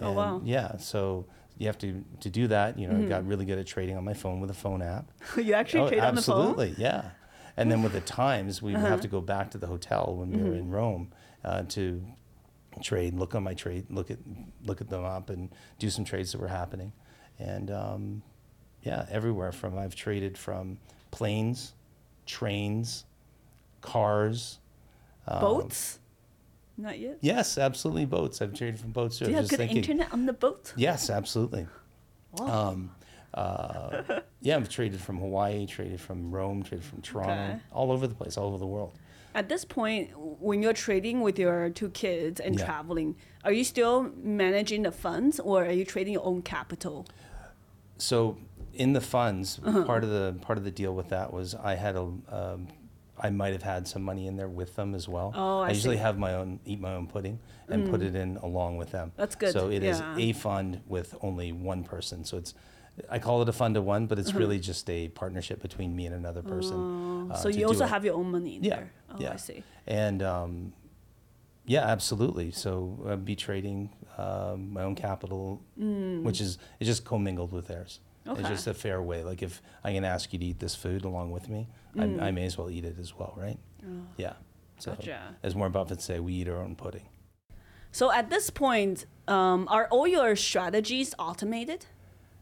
Oh, 0.00 0.12
wow. 0.12 0.40
Yeah, 0.44 0.76
so 0.78 1.26
you 1.58 1.66
have 1.66 1.78
to 1.78 2.04
to 2.20 2.30
do 2.30 2.46
that. 2.48 2.78
You 2.78 2.88
know, 2.88 2.98
I 2.98 3.02
got 3.08 3.26
really 3.26 3.44
good 3.44 3.58
at 3.58 3.66
trading 3.66 3.96
on 3.96 4.04
my 4.04 4.14
phone 4.14 4.40
with 4.40 4.50
a 4.50 4.54
phone 4.54 4.80
app. 4.82 5.10
you 5.36 5.54
actually 5.54 5.80
Oh, 5.82 5.88
trade 5.88 6.00
on 6.00 6.14
the 6.14 6.22
phone? 6.22 6.36
Uh-huh. 6.40 6.48
absolutely, 6.50 6.74
yeah. 6.82 7.10
And 7.56 7.70
then 7.70 7.82
with 7.82 7.92
the 7.92 8.00
times, 8.00 8.62
we 8.62 8.72
would 8.72 8.80
have 8.80 9.00
to 9.00 9.08
go 9.08 9.20
back 9.20 9.50
to 9.50 9.58
the 9.58 9.66
hotel 9.66 10.14
when 10.16 10.30
we 10.30 10.38
were 10.38 10.50
Mm-hmm. 10.50 10.58
in 10.58 10.70
Rome 10.70 11.12
uh, 11.44 11.62
to 11.70 12.04
trade, 12.80 13.14
look 13.14 13.34
on 13.34 13.42
my 13.42 13.54
trade, 13.54 13.86
look 13.90 14.10
at 14.12 14.18
look 14.64 14.80
at 14.80 14.88
them 14.88 15.04
up, 15.04 15.28
and 15.30 15.50
do 15.80 15.90
some 15.90 16.04
trades 16.04 16.30
that 16.32 16.40
were 16.40 16.46
happening. 16.48 16.92
And 17.40 17.70
um, 17.72 18.22
yeah, 18.84 19.06
everywhere 19.10 19.50
from 19.52 19.76
I've 19.76 19.96
traded 19.96 20.38
from 20.38 20.78
planes, 21.10 21.74
trains, 22.26 23.04
cars. 23.80 24.58
um, 25.26 25.40
Boats? 25.40 25.98
Not 26.76 26.98
yet. 26.98 27.18
Yes, 27.20 27.58
absolutely 27.58 28.06
boats. 28.06 28.40
I've 28.40 28.54
traded 28.54 28.78
from 28.78 28.92
boats 28.92 29.18
too. 29.18 29.24
Do 29.24 29.30
you 29.32 29.36
have 29.36 29.44
good 29.48 29.50
just 29.50 29.58
thinking- 29.58 29.78
internet 29.78 30.12
on 30.12 30.26
the 30.26 30.32
boat? 30.32 30.72
Yes, 30.76 31.10
absolutely. 31.10 31.66
Wow. 32.32 32.68
Um, 32.70 32.90
uh, 33.34 34.02
yeah, 34.40 34.56
I've 34.56 34.68
traded 34.68 35.00
from 35.00 35.18
Hawaii, 35.18 35.66
traded 35.66 36.00
from 36.00 36.30
Rome, 36.30 36.62
traded 36.62 36.84
from 36.86 37.02
Toronto, 37.02 37.32
Okay. 37.32 37.58
all 37.72 37.90
over 37.90 38.06
the 38.06 38.14
place, 38.14 38.36
all 38.36 38.46
over 38.48 38.58
the 38.58 38.66
world. 38.66 38.92
At 39.34 39.48
this 39.48 39.64
point, 39.64 40.10
when 40.40 40.62
you're 40.62 40.72
trading 40.72 41.20
with 41.20 41.38
your 41.38 41.68
two 41.70 41.90
kids 41.90 42.40
and 42.40 42.58
Yeah. 42.58 42.64
traveling, 42.64 43.16
are 43.44 43.52
you 43.52 43.64
still 43.64 44.10
managing 44.16 44.82
the 44.84 44.92
funds 44.92 45.38
or 45.40 45.64
are 45.64 45.72
you 45.72 45.84
trading 45.84 46.12
your 46.14 46.24
own 46.24 46.42
capital? 46.42 47.06
So 47.98 48.38
in 48.72 48.92
the 48.92 49.00
funds, 49.00 49.60
Uh-huh. 49.64 49.84
part 49.84 50.04
of 50.04 50.10
the 50.10 50.36
part 50.40 50.58
of 50.58 50.64
the 50.64 50.70
deal 50.70 50.94
with 50.94 51.08
that 51.08 51.32
was 51.32 51.54
I 51.54 51.74
had 51.74 51.96
a, 51.96 52.02
um, 52.28 52.68
I 53.20 53.30
might 53.30 53.52
have 53.52 53.62
had 53.62 53.86
some 53.88 54.02
money 54.02 54.26
in 54.26 54.36
there 54.36 54.48
with 54.48 54.76
them 54.76 54.94
as 54.94 55.08
well. 55.08 55.32
Oh, 55.34 55.60
I 55.60 55.70
usually 55.70 55.96
see. 55.96 56.00
Mm. 56.00 56.04
have 56.04 56.18
my 56.18 56.34
own, 56.34 56.60
eat 56.64 56.80
my 56.80 56.94
own 56.94 57.06
pudding, 57.06 57.38
and 57.68 57.88
put 57.90 58.02
it 58.02 58.14
in 58.14 58.36
along 58.38 58.76
with 58.76 58.90
them. 58.92 59.12
That's 59.16 59.34
good, 59.34 59.52
So 59.52 59.70
it 59.70 59.82
is 59.82 60.00
yeah. 60.00 60.16
a 60.16 60.32
fund 60.32 60.80
with 60.86 61.14
only 61.22 61.52
one 61.52 61.84
person. 61.84 62.24
So 62.24 62.36
it's, 62.38 62.54
I 63.10 63.18
call 63.18 63.42
it 63.42 63.48
a 63.48 63.52
fund 63.52 63.76
of 63.76 63.84
one, 63.84 64.06
but 64.06 64.18
it's 64.18 64.34
really 64.34 64.58
just 64.58 64.88
a 64.90 65.08
partnership 65.08 65.60
between 65.62 65.94
me 65.94 66.06
and 66.06 66.14
another 66.14 66.42
person. 66.42 66.76
uh, 66.76 67.34
Uh-huh. 67.34 67.36
so 67.42 67.48
you 67.48 67.66
also 67.66 67.86
have 67.86 68.04
your 68.04 68.14
own 68.14 68.30
money 68.30 68.56
in 68.56 68.64
Yeah, 68.64 68.76
there. 68.76 68.90
Oh, 69.10 69.16
yeah. 69.18 69.32
I 69.32 69.36
see. 69.36 69.62
And 69.86 70.22
um, 70.22 70.72
yeah, 71.66 71.84
absolutely. 71.86 72.50
So 72.50 72.98
I'd 73.08 73.24
be 73.24 73.36
trading 73.36 73.90
um, 74.16 74.72
my 74.72 74.82
own 74.82 74.94
capital, 74.94 75.62
which 75.76 76.40
is 76.40 76.58
it's 76.80 76.88
just 76.88 77.04
commingled 77.04 77.52
with 77.52 77.66
theirs. 77.68 78.00
Okay. 78.26 78.40
It's 78.40 78.48
Mm. 78.48 78.52
Just 78.52 78.66
a 78.66 78.74
fair 78.74 79.00
way. 79.02 79.22
Like 79.24 79.42
if 79.42 79.62
I 79.84 79.92
can 79.92 80.04
ask 80.04 80.32
you 80.32 80.38
to 80.38 80.44
eat 80.44 80.58
this 80.58 80.74
food 80.74 81.04
along 81.04 81.30
with 81.30 81.48
me, 81.48 81.68
I, 81.96 82.04
I 82.28 82.30
may 82.30 82.44
as 82.46 82.58
well 82.58 82.70
eat 82.70 82.84
it 82.84 82.96
as 82.98 83.14
well, 83.16 83.34
right? 83.36 83.58
Yeah. 84.16 84.32
So 84.78 84.92
Mm. 84.92 84.96
Gotcha. 84.98 85.36
as 85.42 85.54
Warren 85.54 85.72
Buffett 85.72 86.00
say, 86.00 86.20
we 86.20 86.32
eat 86.34 86.48
our 86.48 86.56
own 86.62 86.74
pudding. 86.76 87.08
So 87.90 88.12
at 88.12 88.30
this 88.30 88.50
point, 88.50 89.06
um, 89.26 89.66
are 89.70 89.86
all 89.88 90.06
your 90.06 90.36
strategies 90.36 91.14
automated? 91.18 91.86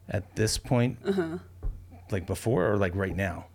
At 0.09 0.37
this 0.37 0.59
point, 0.59 0.99
Uh-huh. 1.07 1.39
like 2.11 2.27
before 2.27 2.71
or 2.73 2.77
like 2.77 2.95
right 2.95 3.15
now? 3.17 3.47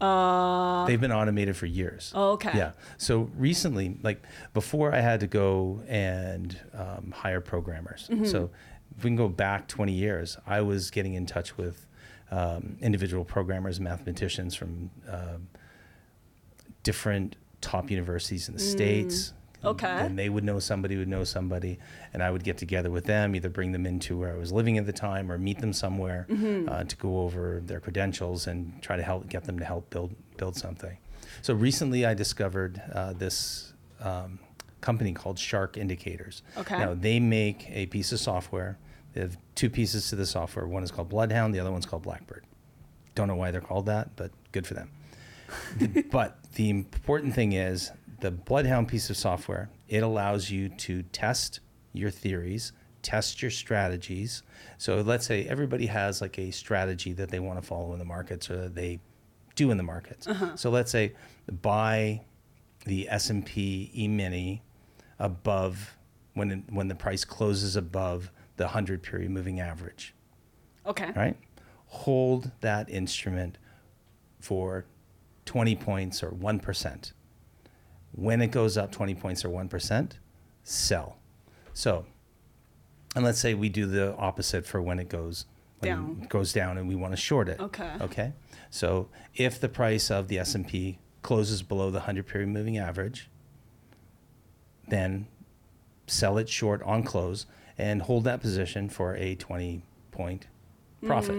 Uh, 0.00 0.86
They've 0.86 1.00
been 1.00 1.10
automated 1.12 1.56
for 1.56 1.66
years. 1.66 2.12
okay. 2.14 2.52
Yeah. 2.56 2.72
So 2.98 3.30
recently, 3.36 3.98
like 4.02 4.22
before, 4.54 4.94
I 4.94 5.00
had 5.00 5.20
to 5.20 5.26
go 5.26 5.82
and 5.88 6.56
um, 6.72 7.12
hire 7.16 7.40
programmers. 7.40 8.08
Mm-hmm. 8.10 8.26
So 8.26 8.50
if 8.96 9.02
we 9.02 9.10
can 9.10 9.16
go 9.16 9.28
back 9.28 9.66
20 9.66 9.92
years, 9.92 10.36
I 10.46 10.60
was 10.60 10.90
getting 10.92 11.14
in 11.14 11.26
touch 11.26 11.56
with 11.56 11.86
um, 12.30 12.76
individual 12.80 13.24
programmers, 13.24 13.80
mathematicians 13.80 14.54
from 14.54 14.90
um, 15.08 15.48
different 16.82 17.36
top 17.60 17.90
universities 17.90 18.48
in 18.48 18.54
the 18.54 18.60
states. 18.60 19.28
Mm. 19.30 19.32
Okay. 19.64 19.88
And 19.88 20.16
they 20.16 20.28
would 20.28 20.44
know 20.44 20.60
somebody 20.60 20.96
would 20.96 21.08
know 21.08 21.24
somebody, 21.24 21.80
and 22.12 22.22
I 22.22 22.30
would 22.30 22.44
get 22.44 22.58
together 22.58 22.90
with 22.90 23.06
them, 23.06 23.34
either 23.34 23.48
bring 23.48 23.72
them 23.72 23.86
into 23.86 24.16
where 24.16 24.32
I 24.32 24.38
was 24.38 24.52
living 24.52 24.78
at 24.78 24.86
the 24.86 24.92
time, 24.92 25.32
or 25.32 25.36
meet 25.36 25.58
them 25.58 25.72
somewhere 25.72 26.26
Mm-hmm. 26.30 26.68
uh, 26.68 26.84
to 26.84 26.96
go 26.96 27.20
over 27.22 27.60
their 27.64 27.80
credentials 27.80 28.46
and 28.46 28.80
try 28.82 28.96
to 28.96 29.02
help 29.02 29.28
get 29.28 29.44
them 29.44 29.58
to 29.58 29.64
help 29.64 29.90
build 29.90 30.14
build 30.36 30.54
something. 30.56 30.96
So 31.42 31.54
recently, 31.54 32.06
I 32.06 32.14
discovered 32.14 32.80
uh, 32.94 33.14
this 33.14 33.72
um, 34.00 34.38
company 34.80 35.12
called 35.12 35.40
Shark 35.40 35.76
Indicators. 35.76 36.42
Okay. 36.56 36.78
Now 36.78 36.94
they 36.94 37.18
make 37.18 37.68
a 37.70 37.86
piece 37.86 38.12
of 38.12 38.20
software. 38.20 38.78
Two 39.54 39.70
pieces 39.70 40.08
to 40.10 40.16
the 40.16 40.26
software. 40.26 40.66
One 40.66 40.82
is 40.82 40.90
called 40.90 41.08
Bloodhound. 41.08 41.54
The 41.54 41.60
other 41.60 41.72
one's 41.72 41.86
called 41.86 42.02
Blackbird. 42.02 42.44
Don't 43.14 43.28
know 43.28 43.34
why 43.34 43.50
they're 43.50 43.60
called 43.60 43.86
that, 43.86 44.14
but 44.16 44.30
good 44.52 44.66
for 44.66 44.74
them. 44.74 44.90
The- 45.78 46.02
but 46.10 46.38
the 46.54 46.70
important 46.70 47.34
thing 47.34 47.52
is 47.52 47.90
the 48.20 48.30
Bloodhound 48.30 48.88
piece 48.88 49.10
of 49.10 49.16
software. 49.16 49.70
It 49.88 50.02
allows 50.02 50.50
you 50.50 50.68
to 50.68 51.02
test 51.04 51.60
your 51.92 52.10
theories, 52.10 52.72
test 53.02 53.42
your 53.42 53.50
strategies. 53.50 54.42
So 54.76 55.00
let's 55.00 55.26
say 55.26 55.46
everybody 55.46 55.86
has 55.86 56.20
like 56.20 56.38
a 56.38 56.50
strategy 56.50 57.12
that 57.14 57.30
they 57.30 57.40
want 57.40 57.60
to 57.60 57.66
follow 57.66 57.92
in 57.92 57.98
the 57.98 58.04
markets 58.04 58.50
or 58.50 58.56
that 58.56 58.74
they 58.74 59.00
do 59.54 59.70
in 59.70 59.76
the 59.76 59.82
markets. 59.82 60.26
Uh-huh. 60.26 60.56
So 60.56 60.70
let's 60.70 60.90
say 60.90 61.14
buy 61.62 62.22
the 62.86 63.08
S&P 63.08 63.90
E-mini 63.94 64.62
above 65.18 65.96
when 66.34 66.50
it, 66.50 66.60
when 66.70 66.88
the 66.88 66.94
price 66.94 67.24
closes 67.24 67.74
above 67.76 68.30
the 68.58 68.64
100 68.64 69.02
period 69.02 69.30
moving 69.30 69.58
average 69.60 70.14
Okay. 70.86 71.10
right? 71.16 71.36
Hold 71.86 72.50
that 72.60 72.90
instrument 72.90 73.56
for 74.40 74.84
20 75.46 75.74
points 75.76 76.22
or 76.22 76.30
1%. 76.30 77.12
When 78.12 78.40
it 78.42 78.48
goes 78.50 78.76
up 78.76 78.92
20 78.92 79.14
points 79.14 79.44
or 79.44 79.48
1%, 79.48 80.12
sell. 80.62 81.16
So, 81.72 82.04
and 83.16 83.24
let's 83.24 83.38
say 83.38 83.54
we 83.54 83.68
do 83.68 83.86
the 83.86 84.14
opposite 84.16 84.66
for 84.66 84.82
when 84.82 84.98
it 84.98 85.08
goes 85.08 85.46
when 85.80 85.90
Down. 85.92 86.20
it 86.24 86.28
goes 86.28 86.52
down 86.52 86.76
and 86.76 86.88
we 86.88 86.94
want 86.96 87.12
to 87.12 87.16
short 87.16 87.48
it. 87.48 87.60
Okay. 87.60 87.92
Okay. 88.00 88.32
So 88.70 89.08
if 89.34 89.60
the 89.60 89.68
price 89.68 90.10
of 90.10 90.26
the 90.28 90.38
S&P 90.40 90.98
closes 91.22 91.62
below 91.62 91.90
the 91.90 91.98
100 91.98 92.26
period 92.26 92.48
moving 92.48 92.76
average, 92.78 93.30
then 94.88 95.26
sell 96.06 96.36
it 96.38 96.48
short 96.48 96.82
on 96.82 97.02
close 97.02 97.46
and 97.78 98.02
hold 98.02 98.24
that 98.24 98.40
position 98.40 98.88
for 98.88 99.14
a 99.16 99.34
20 99.36 99.82
point 100.10 100.46
profit. 101.06 101.36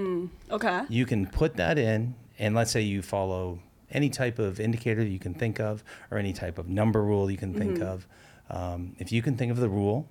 Okay. 0.49 0.82
You 0.89 1.06
can 1.06 1.28
put 1.28 1.56
that 1.58 1.78
in, 1.78 2.15
and 2.39 2.56
let's 2.56 2.71
say 2.71 2.82
you 2.82 3.02
follow 3.02 3.60
any 3.91 4.10
type 4.10 4.39
of 4.39 4.60
indicator 4.60 5.04
you 5.04 5.19
can 5.19 5.34
think 5.34 5.60
of, 5.60 5.84
or 6.12 6.17
any 6.17 6.32
type 6.34 6.58
of 6.58 6.69
number 6.69 7.04
rule 7.04 7.30
you 7.30 7.38
can 7.38 7.54
think 7.54 7.82
of. 7.82 8.08
Um, 8.49 8.95
if 8.99 9.12
you 9.12 9.21
can 9.21 9.36
think 9.36 9.52
of 9.52 9.58
the 9.58 9.69
rule, 9.69 10.08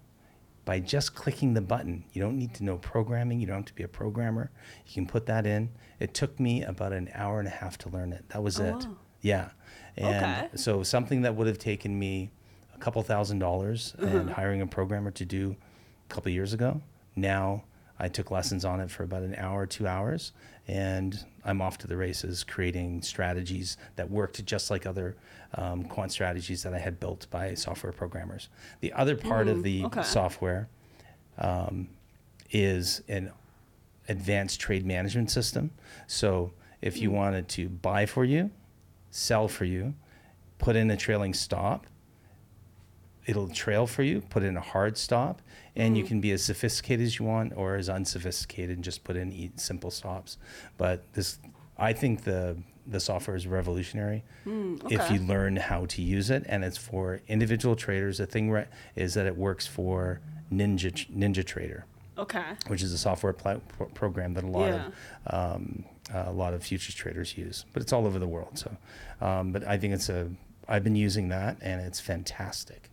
by 0.65 0.81
just 0.81 1.15
clicking 1.15 1.55
the 1.55 1.63
button, 1.63 2.05
you 2.13 2.21
don't 2.21 2.37
need 2.37 2.53
to 2.55 2.65
know 2.65 2.77
programming. 2.77 3.41
You 3.41 3.47
don't 3.47 3.57
have 3.57 3.65
to 3.67 3.75
be 3.75 3.85
a 3.85 3.89
programmer. 3.89 4.51
You 4.87 4.93
can 4.93 5.07
put 5.07 5.25
that 5.27 5.47
in. 5.47 5.71
It 5.99 6.13
took 6.13 6.39
me 6.39 6.63
about 6.63 6.93
an 6.93 7.09
hour 7.15 7.39
and 7.39 7.49
a 7.49 7.53
half 7.53 7.79
to 7.79 7.89
learn 7.89 8.13
it. 8.13 8.29
That 8.29 8.43
was 8.43 8.61
Oh, 8.61 8.65
it. 8.65 8.75
wow. 8.75 8.97
Yeah. 9.23 9.49
And 9.97 10.17
Okay. 10.25 10.49
so 10.57 10.83
something 10.83 11.23
that 11.23 11.35
would 11.37 11.47
have 11.47 11.59
taken 11.59 11.99
me 11.99 12.31
a 12.75 12.79
couple 12.79 13.03
thousand 13.03 13.39
dollars 13.39 13.95
Uh-huh. 13.99 14.15
and 14.19 14.31
hiring 14.31 14.61
a 14.61 14.67
programmer 14.67 15.11
to 15.13 15.25
do 15.25 15.57
a 16.09 16.15
couple 16.15 16.31
years 16.33 16.53
ago, 16.53 16.81
now 17.17 17.65
I 17.99 18.09
took 18.09 18.31
lessons 18.31 18.65
on 18.65 18.81
it 18.81 18.91
for 18.91 19.03
about 19.03 19.23
an 19.23 19.35
hour, 19.37 19.67
two 19.67 19.87
hours, 19.87 20.33
and 20.67 21.19
I'm 21.45 21.61
off 21.61 21.79
to 21.79 21.87
the 21.87 21.97
races 21.97 22.45
creating 22.45 23.03
strategies 23.03 23.77
that 23.97 24.11
worked 24.11 24.45
just 24.45 24.71
like 24.71 24.87
other 24.87 25.17
um, 25.55 25.85
quant 25.85 26.13
strategies 26.13 26.63
that 26.63 26.75
I 26.75 26.79
had 26.79 27.01
built 27.01 27.27
by 27.31 27.55
software 27.55 27.93
programmers. 27.93 28.49
The 28.81 28.93
other 28.93 29.17
part 29.17 29.49
of 29.49 29.63
the 29.63 29.83
Mm, 29.83 29.87
okay. 29.87 30.03
software 30.03 30.69
um, 31.39 31.89
is 32.51 33.03
an 33.09 33.33
advanced 34.09 34.61
trade 34.61 34.87
management 34.87 35.31
system. 35.31 35.71
So 36.07 36.53
if 36.81 36.99
you 36.99 37.11
wanted 37.11 37.49
to 37.51 37.69
buy 37.69 38.07
for 38.07 38.25
you, 38.25 38.51
sell 39.11 39.49
for 39.49 39.65
you, 39.65 39.95
put 40.59 40.77
in 40.77 40.91
a 40.91 40.97
trailing 40.97 41.35
stop, 41.35 41.87
it'll 43.29 43.49
trail 43.49 43.87
for 43.87 44.03
you, 44.03 44.21
put 44.23 44.43
in 44.43 44.57
a 44.57 44.61
hard 44.61 44.97
stop, 44.99 45.41
and 45.77 45.97
you 45.97 46.03
can 46.03 46.21
be 46.21 46.33
as 46.33 46.43
sophisticated 46.43 47.07
as 47.07 47.19
you 47.19 47.25
want 47.27 47.53
or 47.57 47.77
as 47.77 47.89
unsophisticated 47.89 48.75
and 48.77 48.83
just 48.85 49.05
put 49.05 49.17
in 49.17 49.53
simple 49.57 49.91
stops. 49.91 50.39
But 50.79 51.13
this, 51.13 51.39
I 51.77 51.93
think 51.93 52.25
the 52.25 52.57
the 52.91 52.99
software 52.99 53.37
is 53.37 53.47
revolutionary 53.47 54.25
if 54.47 54.51
Hmm, 54.51 54.77
okay. 54.87 55.15
you 55.15 55.21
learn 55.21 55.57
how 55.57 55.85
to 55.85 56.01
use 56.01 56.31
it, 56.31 56.43
and 56.49 56.65
it's 56.65 56.79
for 56.79 57.21
individual 57.29 57.77
traders. 57.77 58.17
The 58.17 58.27
thing 58.27 58.51
re- 58.51 58.65
is 58.97 59.13
that 59.15 59.27
it 59.27 59.37
works 59.37 59.67
for 59.67 60.21
Ninja 60.51 60.91
NinjaTrader 61.15 61.83
Okay. 62.17 62.43
which 62.69 62.83
is 62.83 62.93
a 62.95 62.99
software 62.99 63.35
pro- 63.35 63.61
program 63.95 64.33
that 64.35 64.43
a 64.43 64.47
lot 64.47 64.69
Yeah. 64.71 64.87
of 65.27 65.55
um, 65.57 65.85
a 66.15 66.33
lot 66.33 66.55
of 66.55 66.63
futures 66.65 66.95
traders 66.95 67.37
use, 67.37 67.67
but 67.75 67.83
it's 67.83 67.93
all 67.93 68.07
over 68.07 68.19
the 68.19 68.27
world. 68.27 68.59
So, 68.59 68.75
um, 69.21 69.53
but 69.53 69.65
I 69.69 69.77
think 69.77 69.93
it's 69.93 70.09
a 70.09 70.31
I've 70.67 70.83
been 70.85 70.97
using 70.97 71.29
that 71.29 71.59
and 71.61 71.81
it's 71.83 72.01
fantastic. 72.01 72.88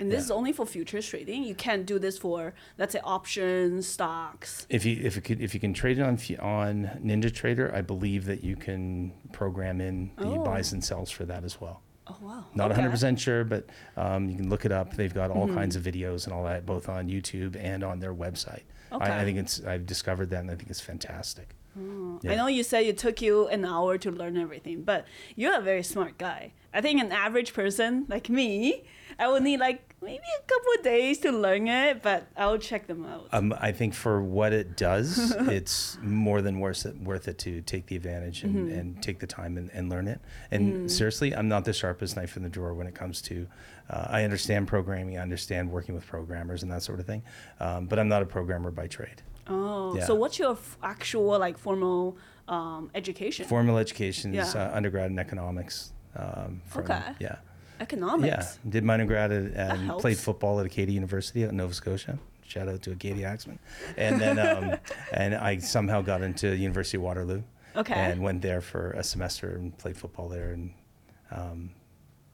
And 0.00 0.10
this 0.10 0.16
Yeah. 0.20 0.24
is 0.24 0.30
only 0.32 0.52
for 0.52 0.64
futures 0.66 1.06
trading. 1.06 1.44
You 1.44 1.54
can't 1.54 1.84
do 1.86 1.98
this 1.98 2.18
for, 2.18 2.54
let's 2.78 2.92
say, 2.94 3.00
options, 3.04 3.86
stocks. 3.86 4.66
If 4.70 4.84
you 4.86 4.98
if 5.02 5.16
it 5.18 5.20
could, 5.24 5.40
if 5.40 5.52
you 5.54 5.60
can 5.60 5.72
trade 5.74 5.98
it 5.98 6.02
on 6.02 6.18
on 6.40 6.90
NinjaTrader, 7.04 7.72
I 7.72 7.82
believe 7.82 8.24
that 8.24 8.42
you 8.42 8.56
can 8.56 9.12
program 9.32 9.80
in 9.80 10.10
the 10.16 10.24
Oh. 10.24 10.42
buys 10.44 10.72
and 10.72 10.82
sells 10.82 11.10
for 11.10 11.24
that 11.26 11.44
as 11.44 11.60
well. 11.60 11.82
Oh 12.06 12.16
wow. 12.22 12.44
Not 12.54 12.72
okay. 12.72 12.80
100% 12.80 13.18
sure, 13.20 13.44
but 13.44 13.66
um, 13.96 14.28
you 14.28 14.36
can 14.36 14.48
look 14.48 14.64
it 14.64 14.72
up. 14.72 14.94
They've 14.94 15.14
got 15.14 15.30
all 15.30 15.46
kinds 15.46 15.76
of 15.76 15.82
videos 15.84 16.24
and 16.24 16.32
all 16.34 16.44
that, 16.44 16.66
both 16.66 16.88
on 16.88 17.08
YouTube 17.08 17.54
and 17.56 17.84
on 17.84 18.00
their 18.00 18.14
website. 18.14 18.62
Okay. 18.90 19.04
I, 19.04 19.20
I 19.20 19.24
think 19.24 19.38
it's 19.38 19.62
I've 19.64 19.86
discovered 19.86 20.30
that, 20.30 20.40
and 20.40 20.50
I 20.50 20.56
think 20.56 20.70
it's 20.70 20.80
fantastic. 20.80 21.54
I 21.76 22.34
know 22.34 22.48
you 22.48 22.64
said 22.64 22.84
it 22.84 22.98
took 22.98 23.22
you 23.22 23.46
an 23.46 23.64
hour 23.64 23.96
to 23.98 24.10
learn 24.10 24.36
everything, 24.36 24.82
but 24.82 25.06
you're 25.36 25.56
a 25.56 25.60
very 25.62 25.84
smart 25.84 26.18
guy. 26.18 26.52
I 26.74 26.80
think 26.80 27.00
an 27.00 27.12
average 27.12 27.54
person 27.54 28.06
like 28.08 28.28
me, 28.28 28.82
I 29.18 29.28
would 29.28 29.44
need 29.44 29.60
like 29.60 29.89
maybe 30.02 30.24
a 30.38 30.42
couple 30.42 30.72
of 30.78 30.82
days 30.84 31.18
to 31.18 31.30
learn 31.32 31.68
it, 31.68 32.02
but 32.02 32.26
I'll 32.36 32.58
check 32.58 32.86
them 32.86 33.04
out. 33.04 33.28
Um, 33.32 33.54
I 33.60 33.72
think 33.72 33.94
for 33.94 34.22
what 34.22 34.52
it 34.52 34.76
does, 34.76 35.30
it's 35.48 35.98
more 36.02 36.40
than 36.42 36.58
worth 36.60 36.86
it, 36.86 36.96
worth 37.00 37.28
it 37.28 37.38
to 37.40 37.60
take 37.62 37.86
the 37.86 37.96
advantage 37.96 38.42
and, 38.42 38.54
Mm-hmm. 38.54 38.78
and 38.78 39.02
take 39.02 39.18
the 39.20 39.26
time 39.26 39.56
and, 39.56 39.70
and 39.72 39.88
learn 39.90 40.08
it. 40.08 40.20
And 40.50 40.86
Mm. 40.86 40.90
seriously, 40.90 41.34
I'm 41.34 41.48
not 41.48 41.64
the 41.64 41.72
sharpest 41.72 42.16
knife 42.16 42.36
in 42.36 42.42
the 42.42 42.48
drawer 42.48 42.74
when 42.74 42.86
it 42.86 42.94
comes 42.94 43.20
to. 43.22 43.46
Uh, 43.90 44.06
I 44.08 44.24
understand 44.24 44.68
programming, 44.68 45.18
I 45.18 45.22
understand 45.22 45.70
working 45.70 45.94
with 45.94 46.06
programmers 46.06 46.62
and 46.62 46.70
that 46.72 46.82
sort 46.82 47.00
of 47.00 47.06
thing, 47.06 47.22
um, 47.58 47.86
but 47.86 47.98
I'm 47.98 48.08
not 48.08 48.22
a 48.22 48.26
programmer 48.26 48.70
by 48.70 48.86
trade. 48.86 49.22
oh, 49.48 49.96
yeah. 49.96 50.04
so 50.06 50.14
what's 50.14 50.38
your 50.38 50.52
f- 50.52 50.78
actual 50.82 51.38
like 51.38 51.58
formal 51.58 52.16
um, 52.48 52.90
education? 52.94 53.46
Formal 53.46 53.78
education 53.78 54.34
is 54.34 54.54
Yeah. 54.54 54.68
uh, 54.70 54.76
undergrad 54.76 55.10
in 55.10 55.18
economics. 55.18 55.92
Um, 56.16 56.60
from, 56.66 56.84
Okay. 56.84 57.02
Yeah. 57.20 57.36
Economics. 57.80 58.58
Yeah, 58.64 58.70
did 58.70 58.84
my 58.84 58.94
undergrad 58.94 59.32
at, 59.32 59.52
and 59.78 59.90
played 59.98 60.18
football 60.18 60.60
at 60.60 60.66
Acadia 60.66 60.94
University 60.94 61.42
at 61.44 61.52
Nova 61.52 61.74
Scotia. 61.74 62.18
Shout 62.46 62.68
out 62.68 62.82
to 62.82 62.92
Acadia 62.92 63.26
Axemen. 63.26 63.58
And 63.96 64.20
then, 64.20 64.38
um, 64.38 64.78
and 65.12 65.34
I 65.34 65.58
somehow 65.58 66.02
got 66.02 66.20
into 66.22 66.54
University 66.56 66.96
of 66.96 67.02
Waterloo. 67.04 67.42
Okay. 67.76 67.94
And 67.94 68.20
went 68.22 68.42
there 68.42 68.60
for 68.60 68.90
a 68.92 69.02
semester 69.04 69.50
and 69.50 69.76
played 69.78 69.96
football 69.96 70.28
there. 70.28 70.50
And 70.50 70.74
um, 71.30 71.70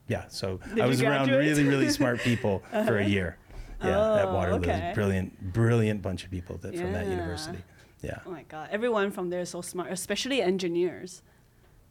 yeah, 0.09 0.25
so 0.29 0.59
Did 0.75 0.81
I 0.81 0.87
was 0.87 1.03
around 1.03 1.29
really, 1.31 1.65
really 1.65 1.91
smart 2.01 2.21
people 2.21 2.63
for 2.71 2.99
a 2.99 3.05
year. 3.07 3.37
Yeah, 3.85 3.91
at 3.91 4.25
Oh, 4.29 4.35
Waterloo. 4.35 4.59
okay. 4.61 4.93
Brilliant, 4.95 5.53
brilliant 5.53 6.01
bunch 6.01 6.25
of 6.25 6.31
people 6.31 6.57
that, 6.63 6.75
from 6.75 6.93
that 6.93 7.07
university. 7.07 7.59
Yeah, 8.03 8.21
Oh 8.27 8.31
my 8.31 8.45
god, 8.45 8.69
everyone 8.73 9.11
from 9.11 9.29
there 9.31 9.41
is 9.41 9.51
so 9.51 9.61
smart, 9.61 9.91
especially 9.93 10.41
engineers. 10.41 11.23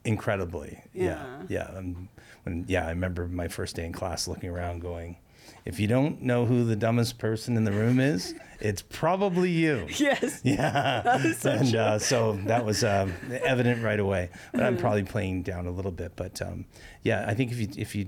Incredibly. 0.06 0.80
Yeah, 0.94 1.04
Yeah. 1.50 1.70
yeah. 1.72 1.78
Um, 1.78 2.10
when, 2.44 2.65
yeah, 2.68 2.86
I 2.86 2.89
remember 2.89 3.28
my 3.28 3.48
first 3.48 3.76
day 3.76 3.86
in 3.86 3.91
class 3.91 4.28
looking 4.28 4.50
around, 4.50 4.80
going, 4.82 5.18
"If 5.65 5.80
you 5.80 5.88
don't 5.88 6.22
know 6.22 6.46
who 6.46 6.63
the 6.63 6.76
dumbest 6.76 7.18
person 7.18 7.58
in 7.58 7.63
the 7.63 7.72
room 7.72 8.00
is, 8.00 8.36
it's 8.60 8.82
probably 8.84 9.50
you." 9.50 9.88
Yes. 9.98 10.41
Yeah, 10.46 11.34
so 11.34 11.52
and 11.52 11.76
uh, 11.76 12.00
so 12.00 12.34
that 12.46 12.63
was 12.65 12.84
um, 12.84 13.13
evident 13.32 13.84
right 13.84 14.00
away. 14.00 14.30
But. 14.54 14.63
I'm 14.63 14.78
probably 14.78 15.04
playing 15.04 15.41
down 15.44 15.65
a 15.65 15.72
little 15.72 15.91
bit. 15.91 16.15
But 16.15 16.41
um, 16.41 16.65
yeah, 17.04 17.26
I 17.28 17.34
think 17.34 17.52
if 17.52 17.60
you 17.60 17.68
if 17.76 17.96
you 17.96 18.08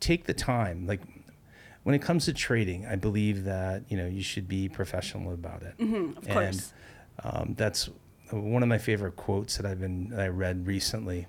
take 0.00 0.24
the 0.26 0.34
time, 0.34 0.86
like 0.86 1.00
when 1.84 1.94
it 1.94 2.02
comes 2.02 2.26
to 2.26 2.32
trading, 2.34 2.84
I 2.86 2.96
believe 2.96 3.44
that 3.44 3.84
you 3.88 3.96
know 3.96 4.06
you 4.06 4.22
should 4.22 4.46
be 4.48 4.68
professional 4.68 5.32
about 5.32 5.62
it. 5.62 5.78
Mm-hmm, 5.78 6.18
of 6.18 6.28
course. 6.28 6.72
And 7.24 7.34
um, 7.34 7.54
that's 7.56 7.88
one 8.30 8.62
of 8.62 8.68
my 8.68 8.76
favorite 8.78 9.16
quotes 9.16 9.56
that 9.56 9.64
I've 9.64 9.80
been 9.80 10.10
that 10.10 10.20
I 10.20 10.28
read 10.28 10.66
recently 10.66 11.26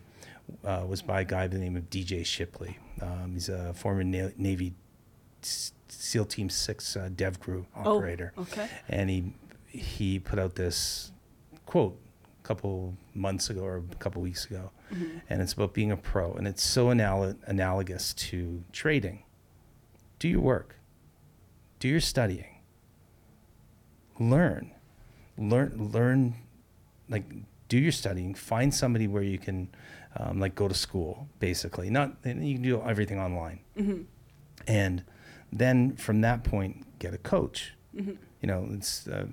uh, 0.66 0.84
was 0.88 1.02
by 1.02 1.22
a 1.22 1.26
guy 1.26 1.44
by 1.44 1.48
the 1.48 1.58
name 1.60 1.76
of 1.76 1.90
DJ 1.90 2.26
Shipley. 2.26 2.78
Um, 3.02 3.32
he's 3.34 3.50
a 3.50 3.74
former 3.74 4.04
Na- 4.04 4.30
Navy 4.38 4.74
SEAL 5.42 6.26
Team 6.26 6.50
Six 6.50 6.96
uh, 6.96 7.10
DEVGRU 7.14 7.66
Oh, 7.76 7.96
operator 7.98 8.34
okay. 8.38 8.68
and 8.90 9.10
he 9.10 9.34
he 9.68 10.20
put 10.20 10.40
out 10.40 10.56
this 10.56 11.12
quote 11.66 11.98
a 12.44 12.48
couple 12.48 12.96
months 13.14 13.50
ago 13.50 13.62
or 13.62 13.78
a 13.78 13.96
couple 13.96 14.22
weeks 14.22 14.46
ago, 14.46 14.72
and 15.30 15.42
it's 15.42 15.54
about 15.54 15.74
being 15.74 15.92
a 15.92 15.98
pro, 15.98 16.34
and 16.34 16.48
it's 16.48 16.64
so 16.64 16.92
anal- 16.92 17.36
analogous 17.46 18.14
to 18.16 18.64
trading. 18.72 19.24
Do 20.18 20.28
your 20.28 20.42
work, 20.42 20.76
do 21.80 21.88
your 21.88 22.02
studying, 22.02 22.62
learn, 24.20 24.72
learn, 25.38 25.92
learn, 25.94 26.36
like 27.08 27.24
do 27.68 27.78
your 27.78 27.92
studying. 27.92 28.34
Find 28.34 28.74
somebody 28.74 29.08
where 29.08 29.24
you 29.24 29.38
can, 29.38 29.70
um, 30.18 30.40
like, 30.40 30.56
go 30.56 30.68
to 30.68 30.74
school. 30.74 31.28
Basically, 31.40 31.90
not 31.90 32.14
you 32.26 32.54
can 32.56 32.62
do 32.62 32.82
everything 32.82 33.20
online 33.20 33.60
and 34.68 35.04
then 35.52 35.96
from 35.96 36.22
that 36.22 36.44
point 36.44 36.86
get 37.00 37.14
a 37.14 37.18
coach 37.18 37.74
Mm-hmm. 37.96 38.12
you 38.40 38.48
know 38.48 38.68
it's 38.74 39.08
uh, 39.08 39.26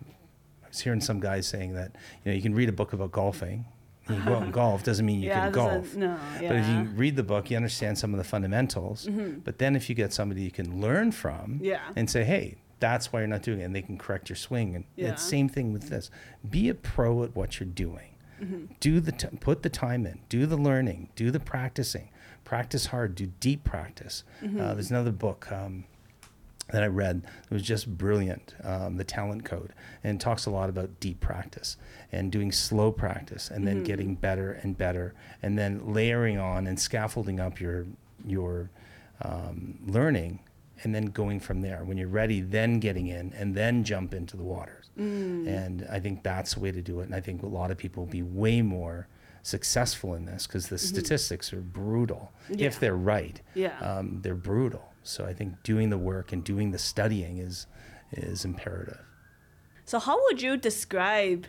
i 0.64 0.68
was 0.68 0.80
hearing 0.80 1.02
some 1.02 1.20
guys 1.20 1.46
saying 1.46 1.74
that 1.74 1.94
you 2.24 2.30
know 2.32 2.34
you 2.34 2.40
can 2.40 2.54
read 2.54 2.70
a 2.70 2.72
book 2.72 2.94
about 2.94 3.12
golfing 3.12 3.66
you 4.08 4.16
go 4.24 4.36
out 4.36 4.44
and 4.44 4.52
golf 4.62 4.82
doesn't 4.82 5.04
mean 5.04 5.20
you 5.20 5.28
yeah, 5.28 5.44
can 5.44 5.52
golf 5.52 5.94
No, 5.94 6.16
yeah. 6.40 6.48
but 6.48 6.56
if 6.56 6.66
you 6.68 6.78
read 6.96 7.16
the 7.16 7.22
book 7.22 7.50
you 7.50 7.56
understand 7.58 7.98
some 7.98 8.14
of 8.14 8.18
the 8.18 8.24
fundamentals 8.24 9.06
but 9.44 9.58
then 9.58 9.76
if 9.76 9.90
you 9.90 9.94
get 9.94 10.14
somebody 10.14 10.40
you 10.40 10.50
can 10.50 10.80
learn 10.80 11.12
from 11.12 11.60
Yeah. 11.62 11.80
and 11.96 12.08
say 12.08 12.24
hey 12.24 12.56
that's 12.80 13.12
why 13.12 13.18
you're 13.20 13.28
not 13.28 13.42
doing 13.42 13.60
it 13.60 13.64
and 13.64 13.74
they 13.76 13.82
can 13.82 13.98
correct 13.98 14.30
your 14.30 14.36
swing 14.36 14.74
and 14.74 14.84
Yeah. 14.96 15.08
it's 15.12 15.22
same 15.22 15.50
thing 15.50 15.74
with 15.74 15.90
this 15.90 16.10
be 16.48 16.70
a 16.70 16.74
pro 16.74 17.24
at 17.24 17.36
what 17.36 17.60
you're 17.60 17.68
doing 17.68 18.14
do 18.80 19.00
the 19.00 19.12
t- 19.12 19.28
put 19.40 19.62
the 19.62 19.70
time 19.70 20.06
in. 20.06 20.20
Do 20.28 20.46
the 20.46 20.56
learning. 20.56 21.08
Do 21.16 21.30
the 21.30 21.40
practicing. 21.40 22.10
Practice 22.44 22.86
hard. 22.86 23.14
Do 23.14 23.26
deep 23.40 23.64
practice. 23.64 24.24
Uh, 24.60 24.74
there's 24.74 24.90
another 24.90 25.10
book 25.12 25.50
um, 25.50 25.84
that 26.70 26.82
I 26.82 26.86
read 26.86 27.22
that 27.22 27.50
was 27.52 27.62
just 27.62 27.96
brilliant, 27.96 28.54
um, 28.64 28.96
The 28.96 29.04
Talent 29.04 29.44
Code, 29.44 29.72
and 30.02 30.16
it 30.16 30.20
talks 30.22 30.46
a 30.46 30.50
lot 30.50 30.68
about 30.68 30.98
deep 31.00 31.20
practice 31.20 31.76
and 32.12 32.30
doing 32.32 32.50
slow 32.52 32.90
practice 32.92 33.50
and 33.50 33.66
then 33.66 33.84
getting 33.84 34.14
better 34.16 34.52
and 34.52 34.76
better 34.76 35.14
and 35.42 35.56
then 35.58 35.92
layering 35.92 36.38
on 36.38 36.66
and 36.66 36.78
scaffolding 36.78 37.38
up 37.40 37.60
your 37.60 37.86
your 38.26 38.70
um, 39.22 39.78
learning 39.86 40.40
and 40.82 40.94
then 40.94 41.06
going 41.06 41.40
from 41.40 41.62
there. 41.62 41.84
When 41.84 41.96
you're 41.96 42.08
ready, 42.08 42.40
then 42.40 42.80
getting 42.80 43.06
in 43.06 43.32
and 43.34 43.54
then 43.54 43.82
jump 43.84 44.12
into 44.12 44.36
the 44.36 44.42
waters. 44.42 44.85
Mm. 44.98 45.46
And 45.46 45.86
I 45.90 46.00
think 46.00 46.22
that's 46.22 46.54
the 46.54 46.60
way 46.60 46.72
to 46.72 46.82
do 46.82 47.00
it. 47.00 47.04
And 47.04 47.14
I 47.14 47.20
think 47.20 47.42
a 47.42 47.46
lot 47.46 47.70
of 47.70 47.76
people 47.78 48.04
will 48.04 48.10
be 48.10 48.22
way 48.22 48.62
more 48.62 49.08
successful 49.42 50.14
in 50.14 50.24
this 50.24 50.46
because 50.46 50.68
the 50.68 50.78
statistics 50.78 51.52
are 51.52 51.60
brutal. 51.60 52.32
Mm-hmm. 52.44 52.60
Yeah. 52.60 52.66
If 52.66 52.80
they're 52.80 52.96
right, 52.96 53.40
Yeah. 53.54 53.78
um, 53.80 54.20
they're 54.22 54.34
brutal. 54.34 54.92
So 55.02 55.24
I 55.24 55.34
think 55.34 55.62
doing 55.62 55.90
the 55.90 55.98
work 55.98 56.32
and 56.32 56.42
doing 56.42 56.70
the 56.72 56.78
studying 56.78 57.38
is 57.38 57.66
is 58.12 58.44
imperative. 58.44 59.00
So 59.84 59.98
how 59.98 60.20
would 60.24 60.40
you 60.42 60.56
describe 60.56 61.46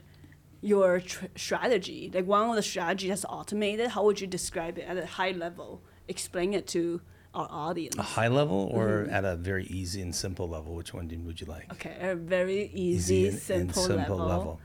your 0.62 1.00
tr- 1.00 1.26
strategy? 1.36 2.12
Like 2.14 2.26
one 2.26 2.50
of 2.50 2.56
the 2.56 2.62
strategy 2.62 3.10
that's 3.10 3.26
automated. 3.26 3.90
How 3.90 4.04
would 4.04 4.20
you 4.22 4.28
describe 4.28 4.78
it 4.78 4.82
at 4.88 4.98
a 4.98 5.06
high 5.06 5.32
level? 5.32 5.82
Explain 6.08 6.54
it 6.54 6.68
to 6.68 7.02
our 7.38 7.48
audience. 7.52 7.96
A 7.98 8.02
high 8.02 8.28
level 8.28 8.70
or 8.74 8.88
Mm-hmm. 9.04 9.14
at 9.14 9.24
a 9.26 9.36
very 9.36 9.66
easy 9.68 10.02
and 10.02 10.14
simple 10.14 10.48
level? 10.50 10.74
Which 10.76 10.94
one 10.94 11.08
would 11.26 11.40
you 11.42 11.48
like? 11.48 11.72
Okay, 11.74 11.96
a 12.02 12.16
very 12.16 12.70
easy, 12.74 13.28
and- 13.30 13.38
simple, 13.40 13.84
and 13.84 13.92
simple 13.94 14.18
level. 14.18 14.60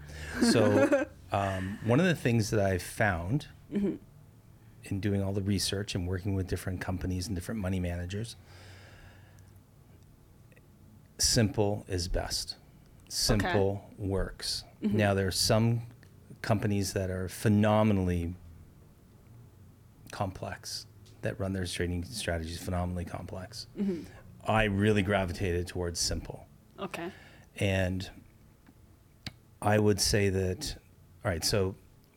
So, 0.51 1.07
um, 1.33 1.79
one 1.85 2.01
of 2.01 2.07
the 2.07 2.15
things 2.15 2.51
that 2.51 2.61
I've 2.61 2.83
found 2.83 3.47
Mm-hmm. 3.73 3.95
in 4.85 5.01
doing 5.01 5.23
all 5.23 5.33
the 5.33 5.41
research 5.43 5.95
and 5.95 6.07
working 6.07 6.35
with 6.35 6.47
different 6.47 6.81
companies 6.81 7.27
and 7.27 7.35
different 7.35 7.61
money 7.61 7.81
managers, 7.81 8.37
simple 11.19 11.85
is 11.89 12.09
best. 12.09 12.57
Simple 13.09 13.85
works. 13.99 14.65
Mm-hmm. 14.83 14.97
Now, 14.97 15.15
there 15.15 15.27
are 15.27 15.31
some 15.31 15.83
companies 16.41 16.93
that 16.95 17.11
are 17.11 17.29
phenomenally 17.29 18.35
complex 20.11 20.87
that 21.23 21.39
run 21.41 21.53
their 21.53 21.67
trading 21.67 22.05
strategies 22.05 22.59
phenomenally 22.59 23.05
complex. 23.05 23.67
Mm-hmm. 23.79 24.03
I 24.47 24.65
really 24.65 25.03
gravitated 25.03 25.67
towards 25.69 25.99
simple. 26.01 26.47
Okay. 26.79 27.11
And 27.59 28.09
I 29.61 29.79
would 29.79 30.01
say 30.01 30.29
that, 30.31 30.77
all 31.25 31.31
right, 31.31 31.45
so 31.45 31.77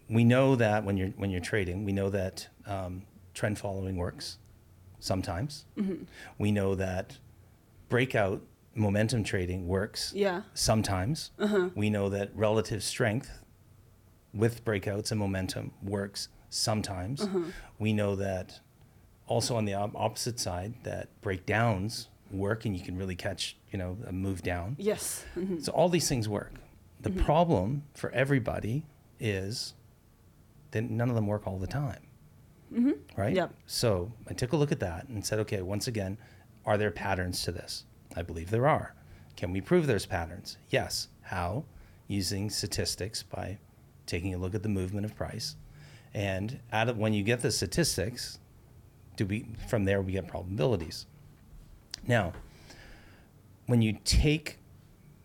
we 0.09 0.23
know 0.23 0.55
that 0.55 0.83
when 0.83 0.97
you're 0.97 1.09
when 1.09 1.29
you're 1.29 1.41
trading, 1.41 1.85
we 1.85 1.91
know 1.91 2.09
that 2.09 2.47
um, 2.65 3.03
trend 3.33 3.57
following 3.59 3.95
works 3.97 4.37
sometimes. 4.99 5.65
We 6.39 6.51
know 6.51 6.73
that 6.75 7.17
breakout 7.89 8.41
momentum 8.73 9.23
trading 9.23 9.67
works 9.67 10.11
Yeah. 10.15 10.41
sometimes. 10.55 11.31
Uh-huh. 11.37 11.69
We 11.75 11.89
know 11.91 12.09
that 12.09 12.31
relative 12.35 12.83
strength 12.83 13.39
with 14.33 14.65
breakouts 14.65 15.11
and 15.11 15.19
momentum 15.19 15.71
works 15.83 16.29
sometimes. 16.49 17.27
We 17.77 17.93
know 17.93 18.15
that 18.15 18.59
also 19.27 19.55
on 19.55 19.65
the 19.65 19.73
op- 19.73 19.95
opposite 19.95 20.39
side 20.39 20.73
that 20.83 21.09
breakdowns 21.21 22.07
work 22.31 22.65
and 22.65 22.75
you 22.77 22.83
can 22.83 22.97
really 22.97 23.15
catch, 23.15 23.55
you 23.71 23.77
know, 23.77 23.97
a 24.07 24.11
move 24.11 24.41
down. 24.43 24.75
Yes. 24.79 25.23
Mhm. 25.35 25.63
So 25.63 25.71
all 25.71 25.89
these 25.89 26.07
things 26.09 26.27
work. 26.27 26.53
The 27.01 27.11
problem 27.11 27.83
for 27.93 28.09
everybody 28.11 28.83
is 29.19 29.73
that 30.71 30.89
none 30.89 31.09
of 31.09 31.15
them 31.15 31.27
work 31.27 31.45
all 31.47 31.57
the 31.59 31.67
time. 31.67 32.01
Right? 33.15 33.35
Yep. 33.35 33.53
So 33.67 34.11
I 34.27 34.33
took 34.33 34.51
a 34.51 34.57
look 34.57 34.71
at 34.71 34.79
that 34.81 35.07
and 35.07 35.25
said, 35.25 35.39
okay, 35.39 35.61
once 35.61 35.87
again, 35.87 36.17
are 36.65 36.77
there 36.77 36.91
patterns 36.91 37.41
to 37.43 37.51
this? 37.51 37.85
I 38.15 38.21
believe 38.21 38.49
there 38.49 38.67
are. 38.67 38.93
Can 39.37 39.51
we 39.53 39.61
prove 39.61 39.87
there's 39.87 40.05
patterns? 40.05 40.57
Yes. 40.69 41.07
How? 41.21 41.63
Using 42.07 42.49
statistics 42.49 43.23
by 43.23 43.59
taking 44.07 44.33
a 44.33 44.37
look 44.37 44.55
at 44.55 44.63
the 44.63 44.69
movement 44.69 45.05
of 45.05 45.15
price. 45.15 45.55
And 46.13 46.59
out 46.73 46.89
of 46.89 46.97
when 46.97 47.13
you 47.13 47.23
get 47.23 47.41
the 47.41 47.51
statistics, 47.51 48.39
do 49.15 49.25
we 49.25 49.45
from 49.67 49.85
there 49.85 50.01
we 50.01 50.13
get 50.13 50.27
probabilities. 50.27 51.05
Now, 52.07 52.33
when 53.65 53.81
you 53.81 53.97
take 54.03 54.59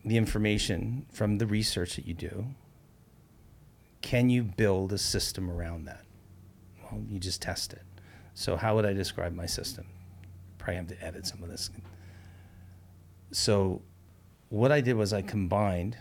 the 0.03 0.17
information 0.17 1.05
from 1.11 1.37
the 1.37 1.45
research 1.45 1.95
that 1.95 2.07
you 2.07 2.13
do, 2.13 2.47
can 4.01 4.29
you 4.29 4.43
build 4.43 4.91
a 4.93 4.97
system 4.97 5.49
around 5.49 5.85
that? 5.85 6.03
Well, 6.81 7.01
you 7.07 7.19
just 7.19 7.41
test 7.41 7.73
it. 7.73 7.83
So, 8.33 8.55
how 8.55 8.75
would 8.75 8.85
I 8.85 8.93
describe 8.93 9.33
my 9.33 9.45
system? 9.45 9.85
Probably 10.57 10.75
have 10.75 10.87
to 10.87 11.03
edit 11.03 11.27
some 11.27 11.43
of 11.43 11.49
this. 11.49 11.69
So, 13.31 13.81
what 14.49 14.71
I 14.71 14.81
did 14.81 14.95
was 14.95 15.13
I 15.13 15.21
combined 15.21 15.97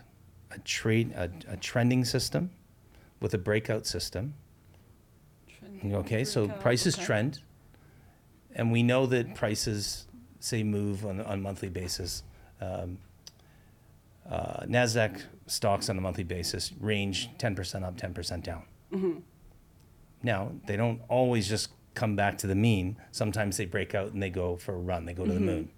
a 0.50 0.59
trade 0.61 1.12
a, 1.12 1.31
a 1.48 1.57
trending 1.57 2.05
system 2.05 2.50
with 3.20 3.35
a 3.35 3.38
breakout 3.38 3.87
system. 3.87 4.35
Okay, 5.85 6.24
so 6.24 6.48
prices 6.48 6.94
okay. 6.94 7.05
trend, 7.05 7.40
and 8.54 8.72
we 8.72 8.82
know 8.82 9.06
that 9.06 9.34
prices 9.34 10.06
say 10.40 10.62
move 10.62 11.04
on 11.04 11.20
on 11.20 11.34
a 11.38 11.42
monthly 11.42 11.68
basis. 11.68 12.22
Um, 12.60 12.98
uh, 14.30 14.64
Nasdaq 14.66 15.22
stocks 15.46 15.88
on 15.88 15.98
a 15.98 16.00
monthly 16.00 16.24
basis 16.24 16.72
range 16.80 17.28
10% 17.38 17.82
up, 17.84 17.96
10% 17.96 18.42
down. 18.42 18.62
Now 20.22 20.52
they 20.66 20.76
don't 20.76 21.00
always 21.08 21.48
just 21.48 21.70
come 21.94 22.14
back 22.16 22.38
to 22.38 22.46
the 22.46 22.54
mean. 22.54 22.96
Sometimes 23.12 23.56
they 23.56 23.64
break 23.66 23.94
out 23.94 24.12
and 24.12 24.22
they 24.22 24.30
go 24.30 24.56
for 24.56 24.74
a 24.74 24.78
run. 24.78 25.04
They 25.06 25.14
go 25.14 25.24
to 25.24 25.32
the 25.32 25.40
moon. 25.40 25.70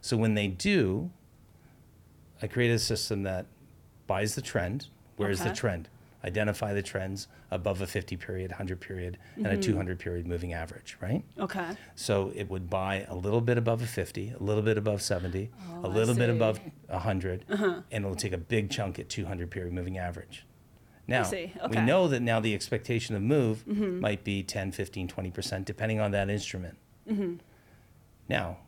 So 0.00 0.16
when 0.16 0.34
they 0.34 0.48
do, 0.48 1.10
I 2.40 2.46
create 2.46 2.70
a 2.70 2.78
system 2.78 3.24
that 3.24 3.46
buys 4.06 4.34
the 4.34 4.42
trend. 4.42 4.86
Where's 5.16 5.40
the 5.40 5.52
trend? 5.54 5.88
Identify 6.24 6.74
the 6.74 6.82
trends 6.82 7.28
above 7.50 7.80
a 7.80 7.86
50 7.86 8.16
period, 8.16 8.50
100 8.50 8.80
period, 8.80 9.18
and 9.36 9.46
a 9.46 9.56
200 9.56 9.98
period 10.00 10.26
moving 10.26 10.52
average, 10.52 10.96
right? 11.00 11.22
Okay. 11.38 11.70
So 11.94 12.32
it 12.34 12.50
would 12.50 12.68
buy 12.68 13.06
a 13.08 13.14
little 13.14 13.40
bit 13.40 13.56
above 13.56 13.82
a 13.82 13.86
50, 13.86 14.32
a 14.38 14.42
little 14.42 14.62
bit 14.62 14.76
above 14.76 15.00
70, 15.00 15.50
Oh, 15.80 15.86
a 15.86 15.88
little 15.88 16.14
bit. 16.16 16.28
Uh-huh. 16.28 16.36
above 16.36 16.60
100, 16.88 17.44
and 17.48 18.04
it'll 18.04 18.16
take 18.16 18.32
a 18.32 18.38
big 18.38 18.68
chunk 18.70 18.98
at 18.98 19.08
200 19.08 19.48
period 19.50 19.72
moving 19.72 19.96
average. 19.96 20.44
Now, 21.06 21.22
see. 21.22 21.52
we 21.54 21.76
Mm-hmm. 21.76 21.86
know 21.86 22.08
that 22.08 22.20
now 22.20 22.40
the 22.40 22.52
expectation 22.52 23.14
of 23.14 23.22
move 23.22 23.64
might 23.66 24.24
be 24.24 24.42
10, 24.42 24.72
15, 24.72 25.06
20%, 25.08 25.64
depending 25.64 26.00
on 26.00 26.10
that 26.10 26.28
instrument. 26.28 26.76
Mm-hmm. 27.08 27.34
Now, 28.28 28.58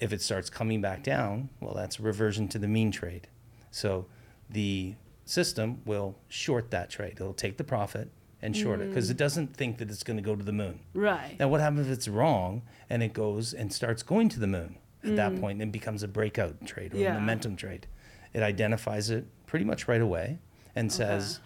if 0.00 0.12
it 0.12 0.20
starts 0.20 0.50
coming 0.50 0.80
back 0.80 1.02
down, 1.04 1.50
well, 1.60 1.74
that's 1.74 1.98
a 2.00 2.02
reversion 2.02 2.48
to 2.48 2.58
the 2.58 2.68
mean 2.68 2.90
trade. 2.90 3.28
So 3.70 4.06
the 4.50 4.96
system 5.32 5.80
will 5.84 6.18
short 6.28 6.70
that 6.70 6.90
trade. 6.90 7.14
It'll 7.16 7.32
take 7.32 7.56
the 7.56 7.64
profit 7.64 8.10
and 8.40 8.56
short 8.56 8.80
it 8.80 8.84
Mm. 8.86 8.88
because 8.90 9.08
it 9.08 9.16
doesn't 9.16 9.56
think 9.56 9.78
that 9.78 9.88
it's 9.90 10.02
going 10.02 10.16
to 10.16 10.22
go 10.22 10.34
to 10.36 10.44
the 10.44 10.52
moon. 10.52 10.80
Right. 10.94 11.36
Now, 11.38 11.48
what 11.48 11.60
happens 11.60 11.86
if 11.86 11.92
it's 11.92 12.08
wrong 12.08 12.62
and 12.90 13.02
it 13.02 13.12
goes 13.12 13.54
and 13.54 13.72
starts 13.72 14.02
going 14.02 14.28
to 14.30 14.40
the 14.40 14.46
moon 14.48 14.76
at 15.04 15.16
that 15.16 15.40
point 15.40 15.62
and 15.62 15.72
becomes 15.72 16.02
a 16.02 16.08
breakout 16.08 16.64
trade 16.66 16.92
or 16.92 16.96
Mm. 16.96 17.00
Yeah. 17.00 17.16
a 17.16 17.20
momentum 17.20 17.56
trade? 17.56 17.86
It 18.32 18.42
identifies 18.42 19.10
it 19.10 19.24
pretty 19.46 19.64
much 19.64 19.88
right 19.88 20.00
away 20.00 20.38
and 20.74 20.90
says, 20.92 21.40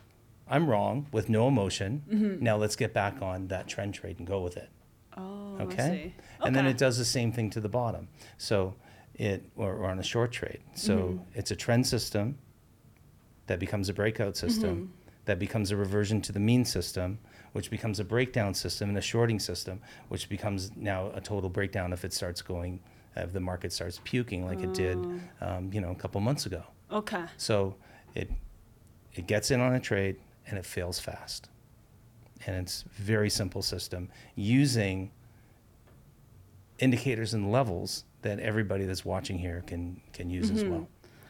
I'm 0.49 0.69
wrong 0.71 1.07
with 1.13 1.29
no 1.29 1.49
emotion. 1.49 2.03
Mm-hmm. 2.09 2.43
Now 2.45 2.57
let's 2.57 2.77
get 2.77 2.93
back 2.95 3.21
on 3.21 3.49
that 3.49 3.67
trend 3.69 3.95
trade 3.95 4.19
and 4.19 4.27
go 4.27 4.41
with 4.41 4.57
it. 4.57 4.71
Oh, 5.17 5.57
I 5.59 5.63
Okay. 5.63 6.15
And 6.41 6.55
then 6.57 6.67
it 6.67 6.79
does 6.79 6.97
the 6.99 7.05
same 7.05 7.31
thing 7.33 7.51
to 7.51 7.61
the 7.61 7.69
bottom. 7.69 8.09
So 8.39 8.75
it, 9.15 9.45
or, 9.57 9.75
or 9.75 9.87
on 9.91 9.99
a 9.99 10.03
short 10.03 10.31
trade. 10.33 10.61
So 10.75 10.97
Mm-hmm. 10.97 11.39
it's 11.39 11.51
a 11.51 11.57
trend 11.57 11.87
system 11.87 12.39
that 13.47 13.59
becomes 13.59 13.89
a 13.89 13.93
breakout 13.95 14.37
system, 14.37 14.75
Mm-hmm. 14.77 14.91
that 15.27 15.39
becomes 15.39 15.71
a 15.71 15.77
reversion 15.77 16.21
to 16.23 16.33
the 16.33 16.41
mean 16.41 16.65
system, 16.65 17.19
which 17.53 17.71
becomes 17.71 18.01
a 18.01 18.05
breakdown 18.05 18.55
system 18.55 18.89
and 18.91 18.99
a 18.99 19.03
shorting 19.03 19.39
system, 19.41 19.81
which 20.09 20.29
becomes 20.29 20.71
now 20.77 21.11
a 21.15 21.21
total 21.21 21.49
breakdown 21.51 21.93
if 21.93 22.05
it 22.05 22.13
starts 22.13 22.43
going, 22.43 22.81
if 23.17 23.33
the 23.33 23.41
market 23.41 23.73
starts 23.73 24.01
puking 24.05 24.45
like 24.45 24.61
it 24.63 24.75
did, 24.75 24.99
Oh. 24.99 25.21
um, 25.41 25.73
you 25.73 25.81
know, 25.81 25.91
a 25.91 25.95
couple 25.95 26.21
months 26.21 26.47
ago. 26.47 26.63
Okay. 26.91 27.25
So 27.37 27.75
it 28.15 28.31
it 29.15 29.27
gets 29.27 29.51
in 29.51 29.61
on 29.61 29.75
a 29.75 29.81
trade 29.81 30.17
and 30.47 30.59
it 30.59 30.67
fails 30.67 31.01
fast. 31.01 31.49
And 32.47 32.55
it's 32.57 32.85
very 32.93 33.31
simple 33.31 33.63
system 33.63 34.11
using 34.35 35.11
indicators 36.79 37.33
and 37.35 37.51
levels 37.51 38.05
that 38.23 38.39
everybody 38.41 38.85
that's 38.85 39.05
watching 39.05 39.39
here 39.39 39.63
can 39.67 40.01
can 40.13 40.29
use 40.31 40.51
as 40.51 40.65
well. 40.65 40.87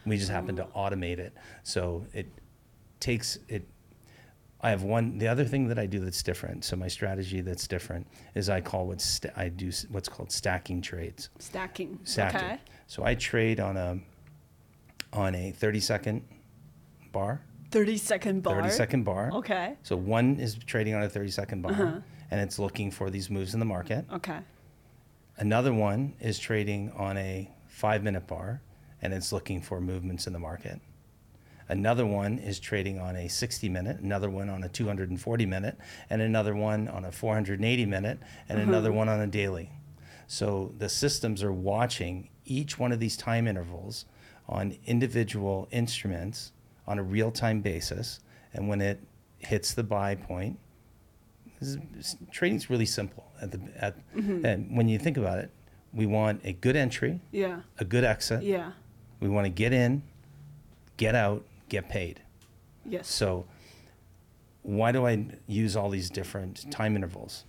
We 0.07 0.17
just 0.17 0.31
happen 0.31 0.57
to 0.57 0.65
automate 0.77 1.19
it. 1.19 1.35
So 1.65 2.07
it 2.15 2.27
takes 3.01 3.39
it 3.49 3.67
I 4.61 4.71
have 4.71 4.83
one 4.83 5.19
the 5.19 5.29
other 5.29 5.45
thing 5.45 5.69
that 5.69 5.79
I 5.79 5.87
do 5.87 6.01
that's 6.01 6.23
different. 6.23 6.65
So 6.65 6.77
my 6.77 6.89
strategy 6.89 7.41
that's 7.43 7.67
different 7.69 8.07
is 8.35 8.49
I 8.49 8.61
call 8.61 8.87
what's 8.87 9.05
sta- 9.05 9.33
I 9.37 9.49
do 9.49 9.71
what's 9.91 10.09
called 10.09 10.33
stacking 10.33 10.81
trades 10.81 11.29
Stacking. 11.39 11.99
stacking. 12.05 12.41
Okay. 12.41 12.59
So 12.87 13.05
I 13.05 13.15
trade 13.15 13.61
on 13.61 13.77
a 13.77 13.99
on 15.13 15.35
a 15.35 15.51
30 15.53 15.81
second 15.81 16.25
bar, 17.13 17.43
30 17.71 17.97
second 17.97 18.43
bar. 18.43 18.57
30 18.63 18.71
second 18.75 19.03
bar. 19.05 19.31
Okay. 19.35 19.75
So 19.83 19.97
one 19.97 20.39
is 20.41 20.55
trading 20.57 20.95
on 20.95 21.03
a 21.03 21.09
30 21.09 21.31
second 21.31 21.63
bar 21.63 21.73
Uh-huh. 21.73 22.01
and 22.31 22.41
it's 22.41 22.59
looking 22.59 22.91
for 22.91 23.11
these 23.11 23.29
moves 23.31 23.55
in 23.55 23.61
the 23.61 23.67
market. 23.67 24.05
Okay. 24.13 24.39
Another 25.39 25.73
one 25.75 26.15
is 26.21 26.39
trading 26.39 26.91
on 26.93 27.19
a 27.19 27.51
5 27.69 28.03
minute 28.03 28.27
bar 28.27 28.63
and 29.07 29.15
it's 29.15 29.31
looking 29.31 29.61
for 29.63 29.81
movements 29.81 30.27
in 30.27 30.33
the 30.33 30.39
market. 30.41 30.81
Another 31.69 32.05
one 32.05 32.39
is 32.39 32.59
trading 32.59 32.99
on 32.99 33.15
a 33.15 33.29
60 33.29 33.69
minute, 33.69 34.01
another 34.01 34.29
one 34.29 34.49
on 34.49 34.65
a 34.65 34.69
240 34.69 35.47
minute, 35.47 35.79
and 36.11 36.21
another 36.21 36.57
one 36.57 36.89
on 36.89 37.05
a 37.05 37.13
480 37.13 37.87
minute, 37.87 38.19
and 38.49 38.59
mm-hmm. 38.59 38.69
another 38.69 38.91
one 38.91 39.09
on 39.09 39.21
a 39.21 39.29
daily. 39.29 39.71
So 40.27 40.75
the 40.79 40.89
systems 40.89 41.45
are 41.45 41.53
watching 41.53 42.31
each 42.47 42.81
one 42.81 42.91
of 42.91 42.99
these 42.99 43.17
time 43.17 43.47
intervals 43.47 44.07
on 44.49 44.77
individual 44.87 45.69
instruments 45.71 46.51
on 46.89 46.99
a 46.99 47.03
real 47.05 47.31
time 47.31 47.61
basis. 47.61 48.19
And 48.55 48.69
when 48.69 48.81
it 48.81 49.01
hits 49.39 49.73
the 49.73 49.85
buy 49.85 50.17
point, 50.17 50.59
this 51.61 51.79
is, 51.97 52.17
trading's 52.33 52.71
really 52.71 52.87
simple. 52.87 53.31
At 53.41 53.53
the, 53.53 53.61
at, 53.77 54.17
mm-hmm. 54.17 54.45
And 54.45 54.77
when 54.77 54.89
you 54.89 54.99
think 54.99 55.17
about 55.17 55.39
it, 55.39 55.53
we 55.93 56.07
want 56.07 56.43
a 56.45 56.53
good 56.53 56.77
entry, 56.77 57.21
Yeah. 57.33 57.61
a 57.79 57.85
good 57.85 58.05
exit. 58.05 58.43
Yeah. 58.43 58.73
We 59.21 59.29
want 59.29 59.47
to 59.47 59.51
get 59.51 59.73
in, 59.73 60.03
get 60.97 61.15
out, 61.15 61.45
get 61.69 61.89
paid. 61.89 62.21
Yes. 62.85 63.09
So, 63.09 63.47
why 64.63 64.93
do 64.93 65.07
I 65.07 65.27
use 65.47 65.77
all 65.77 65.91
these 65.91 66.11
different 66.11 66.71
time 66.71 66.97
intervals? 66.97 67.45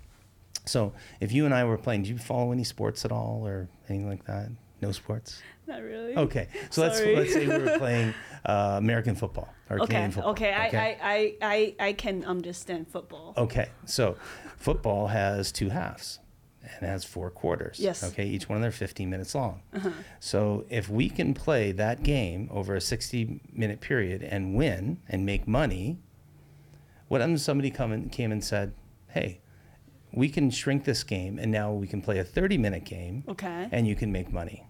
So, 0.65 0.93
if 1.19 1.31
you 1.31 1.45
and 1.45 1.53
I 1.53 1.63
were 1.63 1.77
playing, 1.77 2.03
do 2.03 2.09
you 2.09 2.17
follow 2.17 2.51
any 2.51 2.63
sports 2.63 3.05
at 3.05 3.11
all 3.11 3.41
or 3.45 3.67
anything 3.89 4.09
like 4.09 4.25
that? 4.25 4.49
No 4.81 4.91
sports. 4.91 5.41
Not 5.65 5.81
really. 5.81 6.15
Okay, 6.15 6.47
so 6.69 6.81
let's 6.81 7.01
let's 7.01 7.33
say 7.33 7.47
we 7.47 7.57
were 7.63 7.77
playing 7.79 8.13
uh, 8.45 8.75
American 8.77 9.15
football 9.15 9.49
or 9.69 9.77
Okay. 9.77 9.87
Canadian 9.87 10.11
football. 10.11 10.31
Okay. 10.31 10.53
I, 10.53 10.65
I, 10.65 10.97
I, 11.01 11.35
I, 11.41 11.75
I 11.87 11.93
can 11.93 12.23
understand 12.23 12.87
football. 12.87 13.33
Okay, 13.35 13.69
so 13.85 14.15
football 14.57 15.07
has 15.07 15.51
two 15.51 15.69
halves 15.69 16.19
and 16.79 16.89
has 16.89 17.03
four 17.05 17.29
quarters. 17.29 17.79
Yes. 17.79 18.03
Uh-huh. 18.03 18.11
Okay, 18.11 18.25
each 18.27 18.47
one 18.49 18.57
of 18.57 18.61
them 18.61 18.69
are 18.69 18.71
15 18.71 19.09
minutes 19.09 19.33
long. 19.35 19.61
So 20.19 20.65
if 20.69 20.89
we 20.89 21.09
can 21.09 21.33
play 21.33 21.71
that 21.73 22.03
game 22.03 22.49
over 22.51 22.75
a 22.75 22.81
60 22.81 23.39
minute 23.53 23.81
period 23.81 24.23
and 24.23 24.55
win 24.55 24.99
and 25.07 25.25
make 25.25 25.47
money, 25.47 25.99
what 27.07 27.21
if 27.21 27.39
somebody 27.39 27.71
come 27.71 27.91
and 27.91 28.11
came 28.11 28.31
and 28.31 28.43
said, 28.43 28.73
"Hey, 29.09 29.39
we 30.11 30.29
can 30.29 30.49
shrink 30.49 30.83
this 30.83 31.03
game 31.03 31.39
and 31.39 31.51
now 31.51 31.71
we 31.71 31.87
can 31.87 32.01
play 32.01 32.19
a 32.19 32.23
30 32.23 32.57
minute 32.57 32.83
game 32.85 33.23
Okay. 33.27 33.67
and 33.71 33.87
you 33.87 33.95
can 33.95 34.11
make 34.11 34.31
money." 34.31 34.67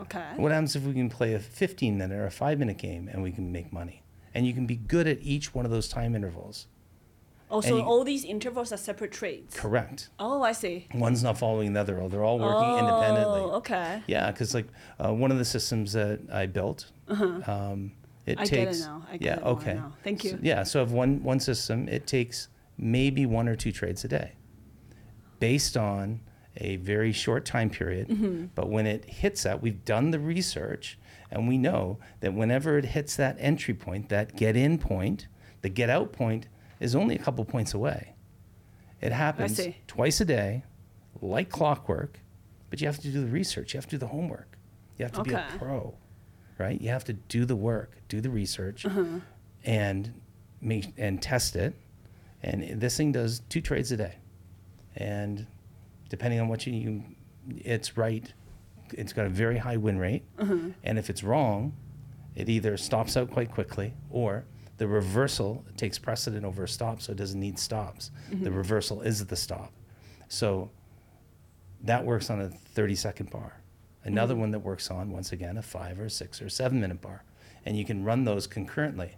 Okay. 0.00 0.32
What 0.36 0.50
happens 0.52 0.74
if 0.76 0.84
we 0.84 0.94
can 0.94 1.10
play 1.10 1.34
a 1.34 1.38
15 1.38 1.98
minute 1.98 2.16
or 2.16 2.26
a 2.26 2.30
5 2.30 2.58
minute 2.58 2.78
game 2.78 3.08
and 3.08 3.22
we 3.22 3.32
can 3.32 3.52
make 3.52 3.72
money? 3.72 4.02
And 4.34 4.46
you 4.46 4.54
can 4.54 4.66
be 4.66 4.76
good 4.76 5.06
at 5.08 5.18
each 5.22 5.54
one 5.54 5.64
of 5.64 5.70
those 5.70 5.88
time 5.88 6.14
intervals. 6.14 6.68
Oh, 7.52 7.60
so 7.60 7.76
you- 7.76 7.82
all 7.82 8.04
these 8.04 8.24
intervals 8.24 8.72
are 8.72 8.76
separate 8.76 9.12
trades. 9.12 9.56
Correct. 9.56 10.08
Oh, 10.18 10.42
I 10.42 10.52
see. 10.52 10.86
One's 10.94 11.22
not 11.22 11.36
following 11.38 11.72
the 11.72 11.80
other. 11.80 12.08
They're 12.08 12.24
all 12.24 12.38
working 12.38 12.78
independently. 12.78 13.40
Oh, 13.40 13.56
okay. 13.56 14.02
Yeah, 14.06 14.30
because 14.30 14.54
like 14.54 14.66
uh, 15.04 15.12
one 15.12 15.30
of 15.32 15.38
the 15.38 15.44
systems 15.44 15.92
that 15.94 16.20
I 16.32 16.46
built, 16.46 16.90
um, 17.08 17.92
it 18.26 18.38
Uh-huh. 18.38 18.42
I 18.42 18.44
get 18.44 18.52
it 18.52 18.66
takes. 18.66 18.80
now. 18.80 19.02
I 19.10 19.16
get 19.16 19.22
yeah. 19.22 19.36
it 19.36 19.42
okay. 19.54 19.74
now. 19.74 19.92
Thank 20.04 20.22
So- 20.22 20.28
you. 20.28 20.38
yeah. 20.42 20.62
So 20.62 20.82
if 20.82 20.90
one 20.90 21.22
one 21.24 21.40
system, 21.40 21.88
it 21.88 22.06
takes 22.06 22.48
maybe 22.78 23.26
one 23.26 23.48
or 23.48 23.56
two 23.56 23.72
trades 23.72 24.04
a 24.04 24.08
day, 24.08 24.32
based 25.38 25.76
on 25.76 26.20
a 26.56 26.76
very 26.76 27.12
short 27.12 27.44
time 27.44 27.70
period. 27.70 28.08
Mm-hmm. 28.08 28.46
But 28.54 28.68
when 28.68 28.86
it 28.86 29.04
hits 29.06 29.42
that, 29.44 29.62
we've 29.62 29.84
done 29.84 30.10
the 30.10 30.18
research, 30.18 30.98
and 31.30 31.48
we 31.48 31.58
know 31.58 31.98
that 32.20 32.34
whenever 32.34 32.78
it 32.78 32.86
hits 32.86 33.16
that 33.16 33.36
entry 33.38 33.74
point, 33.74 34.08
that 34.08 34.36
get 34.36 34.56
in 34.56 34.78
point, 34.78 35.26
the 35.62 35.68
get 35.68 35.90
out 35.90 36.12
point 36.12 36.46
is 36.80 36.96
only 36.96 37.14
a 37.14 37.18
couple 37.18 37.44
points 37.44 37.74
away. 37.74 38.14
It 39.00 39.12
happens 39.12 39.60
twice 39.86 40.20
a 40.20 40.24
day, 40.24 40.64
like 41.22 41.48
clockwork, 41.48 42.20
but 42.68 42.80
you 42.80 42.86
have 42.86 42.98
to 42.98 43.10
do 43.10 43.20
the 43.20 43.28
research. 43.28 43.72
You 43.72 43.78
have 43.78 43.86
to 43.86 43.90
do 43.92 43.98
the 43.98 44.08
homework. 44.08 44.56
You 44.98 45.04
have 45.04 45.12
to 45.12 45.22
be 45.22 45.32
a 45.32 45.46
pro, 45.58 45.94
right? 46.58 46.80
You 46.80 46.90
have 46.90 47.04
to 47.04 47.14
do 47.14 47.44
the 47.44 47.56
work, 47.56 47.96
do 48.08 48.20
the 48.20 48.28
research, 48.28 48.84
uh-huh. 48.84 49.20
and 49.64 50.12
make 50.60 50.92
and 50.98 51.22
test 51.22 51.56
it. 51.56 51.74
And 52.42 52.80
this 52.80 52.96
thing 52.96 53.12
does 53.12 53.40
two 53.48 53.60
trades 53.60 53.92
a 53.92 53.96
day, 53.96 54.16
and 54.96 55.46
depending 56.10 56.40
on 56.40 56.48
what 56.48 56.66
you, 56.66 56.72
you 56.74 57.04
it's 57.58 57.96
right. 57.96 58.32
It's 58.92 59.12
got 59.12 59.24
a 59.24 59.30
very 59.30 59.56
high 59.56 59.78
win 59.78 59.98
rate, 59.98 60.24
uh-huh. 60.38 60.58
and 60.84 60.98
if 60.98 61.08
it's 61.08 61.24
wrong, 61.24 61.74
it 62.34 62.50
either 62.50 62.76
stops 62.76 63.16
out 63.16 63.30
quite 63.30 63.50
quickly 63.50 63.94
or 64.10 64.44
the 64.80 64.88
reversal 64.88 65.62
takes 65.76 65.98
precedent 65.98 66.42
over 66.42 66.64
a 66.64 66.68
stop, 66.68 67.02
so 67.02 67.12
it 67.12 67.16
doesn't 67.16 67.38
need 67.38 67.58
stops. 67.58 68.10
The 68.30 68.36
mm-hmm. 68.36 68.54
reversal 68.54 69.02
is 69.02 69.26
the 69.26 69.36
stop. 69.36 69.74
So 70.28 70.70
that 71.82 72.02
works 72.02 72.30
on 72.30 72.40
a 72.40 72.48
30 72.48 72.94
second 72.94 73.30
bar. 73.30 73.60
Another 74.04 74.32
mm-hmm. 74.32 74.40
one 74.40 74.50
that 74.52 74.60
works 74.60 74.90
on, 74.90 75.10
once 75.10 75.32
again, 75.32 75.58
a 75.58 75.62
five 75.62 76.00
or 76.00 76.08
six 76.08 76.40
or 76.40 76.48
seven 76.48 76.80
minute 76.80 77.02
bar. 77.02 77.24
And 77.66 77.76
you 77.76 77.84
can 77.84 78.04
run 78.04 78.24
those 78.24 78.46
concurrently. 78.46 79.16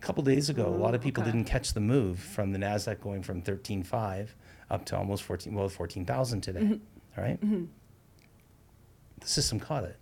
couple 0.02 0.24
days 0.24 0.48
ago, 0.48 0.64
a 0.64 0.70
lot 0.70 0.94
of 0.94 1.02
people 1.02 1.22
okay. 1.22 1.32
didn't 1.32 1.44
catch 1.44 1.74
the 1.74 1.80
move 1.80 2.18
from 2.18 2.52
the 2.52 2.58
NASDAQ 2.58 3.02
going 3.02 3.22
from 3.22 3.42
13.5 3.42 4.28
up 4.70 4.86
to 4.86 4.96
almost 4.96 5.22
14, 5.24 5.52
well, 5.52 5.68
14,000 5.68 6.40
today. 6.40 6.60
Mm-hmm. 6.60 7.18
All 7.18 7.24
right? 7.24 7.38
The 9.20 9.28
system 9.28 9.60
caught 9.60 9.84
it 9.84 9.98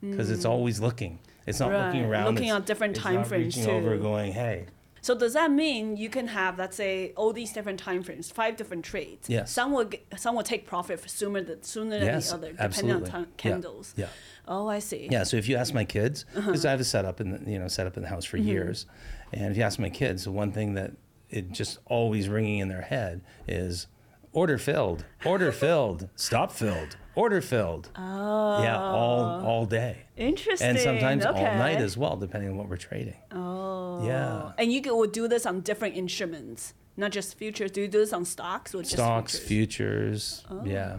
because 0.00 0.30
it's 0.30 0.46
mm. 0.46 0.50
always 0.50 0.78
looking. 0.78 1.18
It's 1.46 1.60
not 1.60 1.70
looking 1.72 2.04
around. 2.04 2.26
Looking 2.34 2.44
it's- 2.48 2.56
at 2.60 2.66
different 2.66 2.96
it's 2.96 3.02
time 3.04 3.14
not 3.16 3.26
frames 3.26 3.56
reaching 3.56 3.70
over 3.70 3.96
too. 3.96 4.02
going, 4.02 4.32
hey, 4.32 4.66
So 5.02 5.14
does 5.14 5.32
that 5.32 5.50
mean 5.50 5.96
you 5.96 6.10
can 6.10 6.26
have, 6.28 6.58
let's 6.58 6.76
say, 6.76 7.12
all 7.16 7.32
these 7.32 7.52
different 7.54 7.80
time 7.80 8.02
frames, 8.02 8.30
five 8.30 8.56
different 8.56 8.84
trades? 8.84 9.30
Yes. 9.30 9.50
Some 9.50 9.72
will 9.72 9.84
get, 9.86 10.04
some 10.18 10.34
will 10.36 10.42
take 10.42 10.66
profit 10.66 11.08
sooner 11.08 11.42
than 11.42 11.62
sooner 11.62 11.98
than 11.98 12.04
yes, 12.06 12.28
the 12.28 12.34
other, 12.34 12.48
depending 12.52 12.66
absolutely. 12.66 13.04
on 13.06 13.10
time, 13.10 13.26
candles. 13.38 13.94
Yeah. 13.96 14.08
Oh, 14.46 14.68
I 14.68 14.78
see. 14.80 15.08
Yeah, 15.10 15.22
so 15.22 15.38
if 15.38 15.48
you 15.48 15.56
ask 15.56 15.72
my 15.72 15.84
kids, 15.86 16.26
Uh-huh. 16.36 16.46
because 16.50 16.66
I 16.66 16.70
have 16.72 16.80
a 16.80 16.84
setup 16.84 17.20
in 17.20 17.30
the, 17.30 17.50
you 17.50 17.58
know 17.58 17.68
set 17.68 17.86
up 17.86 17.96
in 17.96 18.02
the 18.02 18.10
house 18.10 18.26
for 18.26 18.36
Mm-hmm. 18.36 18.48
years, 18.48 18.86
and 19.32 19.50
if 19.50 19.56
you 19.56 19.62
ask 19.62 19.78
my 19.78 19.88
kids, 19.90 20.24
the 20.24 20.32
one 20.32 20.52
thing 20.52 20.74
that 20.74 20.92
it 21.30 21.50
just 21.52 21.78
always 21.86 22.28
ringing 22.28 22.58
in 22.58 22.68
their 22.68 22.82
head 22.82 23.22
is 23.48 23.86
order 24.32 24.58
filled, 24.58 25.04
order 25.24 25.52
filled, 25.52 26.08
stop 26.14 26.52
filled, 26.52 26.96
order 27.14 27.40
filled. 27.40 27.90
Oh. 27.96 28.62
Yeah, 28.62 28.78
all 28.78 29.44
all 29.44 29.66
day, 29.66 30.04
Interesting. 30.16 30.68
and 30.68 30.78
sometimes 30.78 31.24
all 31.24 31.34
night 31.34 31.80
as 31.80 31.96
well, 31.96 32.16
depending 32.16 32.50
on 32.50 32.56
what 32.56 32.68
we're 32.68 32.76
trading. 32.76 33.16
Oh. 33.32 34.04
Yeah. 34.06 34.52
And 34.58 34.72
you 34.72 34.80
could, 34.82 34.94
would 34.96 35.12
do 35.12 35.28
this 35.28 35.44
on 35.46 35.60
different 35.60 35.96
instruments, 35.96 36.74
not 36.96 37.10
just 37.12 37.36
futures. 37.36 37.70
Do 37.70 37.82
you 37.82 37.88
do 37.88 37.98
this 37.98 38.12
on 38.12 38.24
stocks 38.24 38.74
or 38.74 38.82
just 38.82 38.94
Stocks, 38.94 39.38
futures? 39.38 40.40
futures, 40.40 40.44
oh. 40.50 40.64
yeah, 40.64 40.98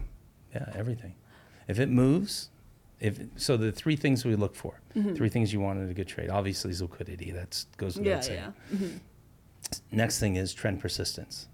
yeah, 0.54 0.72
everything. 0.76 1.16
If 1.68 1.80
it 1.80 1.90
moves, 1.90 2.50
if 3.00 3.20
so, 3.38 3.58
the 3.58 3.72
three 3.72 3.96
things 3.96 4.26
we 4.26 4.36
look 4.36 4.56
for, 4.56 4.82
mm-hmm. 4.96 5.16
three 5.16 5.30
things 5.30 5.52
you 5.54 5.60
want 5.62 5.80
in 5.80 5.90
a 5.90 5.94
good 5.94 6.08
trade. 6.08 6.30
Obviously, 6.30 6.72
is 6.72 6.82
liquidity. 6.82 7.32
That 7.32 7.64
goes 7.78 7.98
without 7.98 8.10
Yeah, 8.10 8.20
saying. 8.20 8.40
yeah. 8.72 8.78
Mm-hmm. 8.78 8.98
Next 9.98 10.20
thing 10.20 10.36
is 10.36 10.54
trend 10.54 10.80
persistence, 10.82 11.48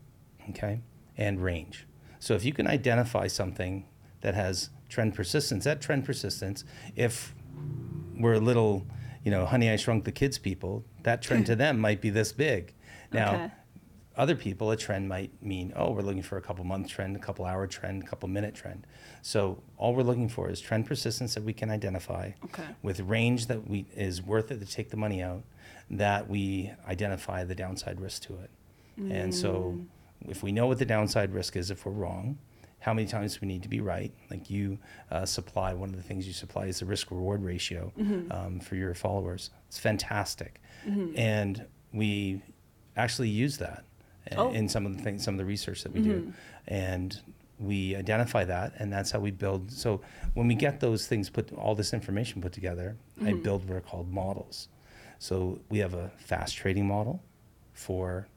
okay, 0.49 0.81
and 1.17 1.41
range. 1.43 1.85
So 2.19 2.33
if 2.33 2.45
you 2.45 2.53
can 2.53 2.67
identify 2.67 3.27
something 3.27 3.85
that 4.21 4.33
has 4.35 4.69
trend 4.89 5.15
persistence, 5.15 5.63
that 5.65 5.81
trend 5.81 6.05
persistence, 6.05 6.63
if 6.95 7.33
we're 8.19 8.33
a 8.33 8.39
little, 8.39 8.85
you 9.23 9.31
know, 9.31 9.45
honey, 9.45 9.69
I 9.69 9.75
shrunk 9.75 10.05
the 10.05 10.11
kids 10.11 10.37
people, 10.37 10.83
that 11.03 11.21
trend 11.21 11.45
to 11.47 11.55
them 11.55 11.79
might 11.79 12.01
be 12.01 12.09
this 12.09 12.31
big. 12.31 12.73
Now, 13.13 13.35
Okay. 13.35 13.51
other 14.17 14.35
people, 14.35 14.69
a 14.71 14.75
trend 14.75 15.07
might 15.07 15.31
mean, 15.41 15.71
oh, 15.77 15.91
we're 15.91 16.01
looking 16.01 16.21
for 16.23 16.37
a 16.37 16.41
couple 16.41 16.65
month 16.65 16.89
trend, 16.89 17.15
a 17.15 17.19
couple 17.19 17.45
hour 17.45 17.65
trend, 17.67 18.03
a 18.03 18.05
couple 18.05 18.27
minute 18.27 18.53
trend. 18.53 18.85
So 19.21 19.63
all 19.77 19.95
we're 19.95 20.03
looking 20.03 20.27
for 20.27 20.49
is 20.49 20.59
trend 20.59 20.85
persistence 20.87 21.33
that 21.35 21.43
we 21.43 21.53
can 21.53 21.69
identify 21.69 22.31
Okay. 22.45 22.65
with 22.81 22.99
range 22.99 23.47
that 23.47 23.69
we 23.69 23.85
is 23.95 24.21
worth 24.21 24.51
it 24.51 24.59
to 24.59 24.65
take 24.65 24.89
the 24.89 24.97
money 24.97 25.21
out, 25.23 25.43
that 25.89 26.27
we 26.29 26.73
identify 26.85 27.45
the 27.45 27.55
downside 27.55 28.01
risk 28.01 28.23
to 28.23 28.33
it. 28.39 28.49
And 29.09 29.33
so 29.33 29.77
mm. 29.77 29.85
If 30.27 30.43
we 30.43 30.51
know 30.51 30.67
what 30.67 30.79
the 30.79 30.85
downside 30.85 31.33
risk 31.33 31.55
is 31.55 31.69
if 31.71 31.85
we're 31.85 31.91
wrong, 31.91 32.37
how 32.79 32.93
many 32.93 33.07
times 33.07 33.41
we 33.41 33.47
need 33.47 33.63
to 33.63 33.69
be 33.69 33.81
right. 33.81 34.13
Like 34.29 34.49
you 34.49 34.77
uh, 35.11 35.25
supply, 35.25 35.73
one 35.73 35.89
of 35.89 35.95
the 35.95 36.03
things 36.03 36.27
you 36.27 36.33
supply 36.33 36.65
is 36.67 36.79
the 36.79 36.85
risk 36.85 37.11
reward 37.11 37.43
ratio 37.43 37.91
um, 38.31 38.59
for 38.59 38.75
your 38.75 38.93
followers. 38.93 39.49
It's 39.67 39.79
fantastic. 39.79 40.61
And 41.15 41.65
we 41.91 42.41
actually 42.95 43.29
use 43.29 43.57
that 43.57 43.83
in- 44.31 44.37
Oh. 44.39 44.51
in 44.51 44.69
some 44.69 44.85
of 44.85 44.95
the 44.95 45.03
things, 45.03 45.23
some 45.23 45.33
of 45.33 45.37
the 45.39 45.45
research 45.45 45.83
that 45.83 45.91
we 45.93 46.01
do. 46.01 46.33
And 46.67 47.19
we 47.59 47.95
identify 47.95 48.43
that, 48.45 48.73
and 48.77 48.93
that's 48.93 49.09
how 49.11 49.19
we 49.19 49.31
build. 49.31 49.71
So 49.71 50.01
when 50.35 50.47
we 50.47 50.53
get 50.55 50.79
those 50.79 51.07
things 51.07 51.29
put, 51.29 51.51
all 51.53 51.73
this 51.75 51.91
information 51.93 52.41
put 52.41 52.53
together, 52.53 52.95
I 53.25 53.33
build 53.33 53.67
what 53.67 53.75
are 53.77 53.81
called 53.81 54.11
models. 54.11 54.67
So 55.17 55.59
we 55.69 55.79
have 55.79 55.93
a 55.95 56.11
fast 56.17 56.55
trading 56.55 56.87
model 56.87 57.23
for 57.73 58.27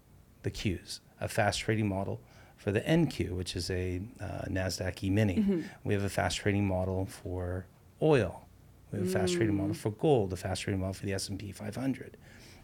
the 0.42 0.50
Qs, 0.50 1.00
a 1.20 1.28
fast 1.28 1.60
trading 1.60 1.88
model 1.88 2.20
for 2.56 2.72
the 2.72 2.80
NQ, 2.82 3.30
which 3.30 3.56
is 3.56 3.70
a 3.70 4.00
uh, 4.20 4.42
Nasdaq 4.48 5.02
E-mini. 5.04 5.64
We 5.84 5.94
have 5.94 6.02
a 6.04 6.08
fast 6.08 6.36
trading 6.38 6.66
model 6.66 7.06
for 7.06 7.66
oil. 8.02 8.46
We 8.92 8.98
have 8.98 9.08
a 9.08 9.10
fast 9.10 9.34
trading 9.34 9.56
model 9.56 9.74
for 9.74 9.90
gold, 9.90 10.32
a 10.32 10.36
fast 10.36 10.62
trading 10.62 10.80
model 10.80 10.94
for 10.94 11.06
the 11.06 11.12
S&P 11.14 11.52
500. 11.52 12.16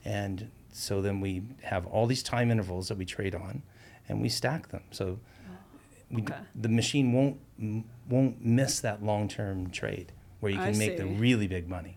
And 0.05 0.51
so 0.73 1.01
then 1.01 1.21
we 1.21 1.43
have 1.63 1.87
all 1.87 2.07
these 2.07 2.23
time 2.23 2.51
intervals 2.51 2.89
that 2.89 2.99
we 2.99 3.05
trade 3.05 3.35
on, 3.35 3.63
and 4.09 4.21
we 4.21 4.29
stack 4.29 4.69
them. 4.69 4.83
So 4.91 5.19
we, 6.11 6.23
d- 6.23 6.33
Okay. 6.33 6.43
the 6.55 6.69
machine 6.69 7.13
won't 7.13 7.39
won't 8.09 8.45
miss 8.45 8.79
that 8.81 9.03
long-term 9.03 9.71
trade 9.71 10.13
where 10.41 10.53
you 10.53 10.61
I 10.61 10.65
can 10.67 10.79
make 10.79 10.97
the 10.99 11.07
really 11.07 11.49
big 11.49 11.69
money 11.69 11.97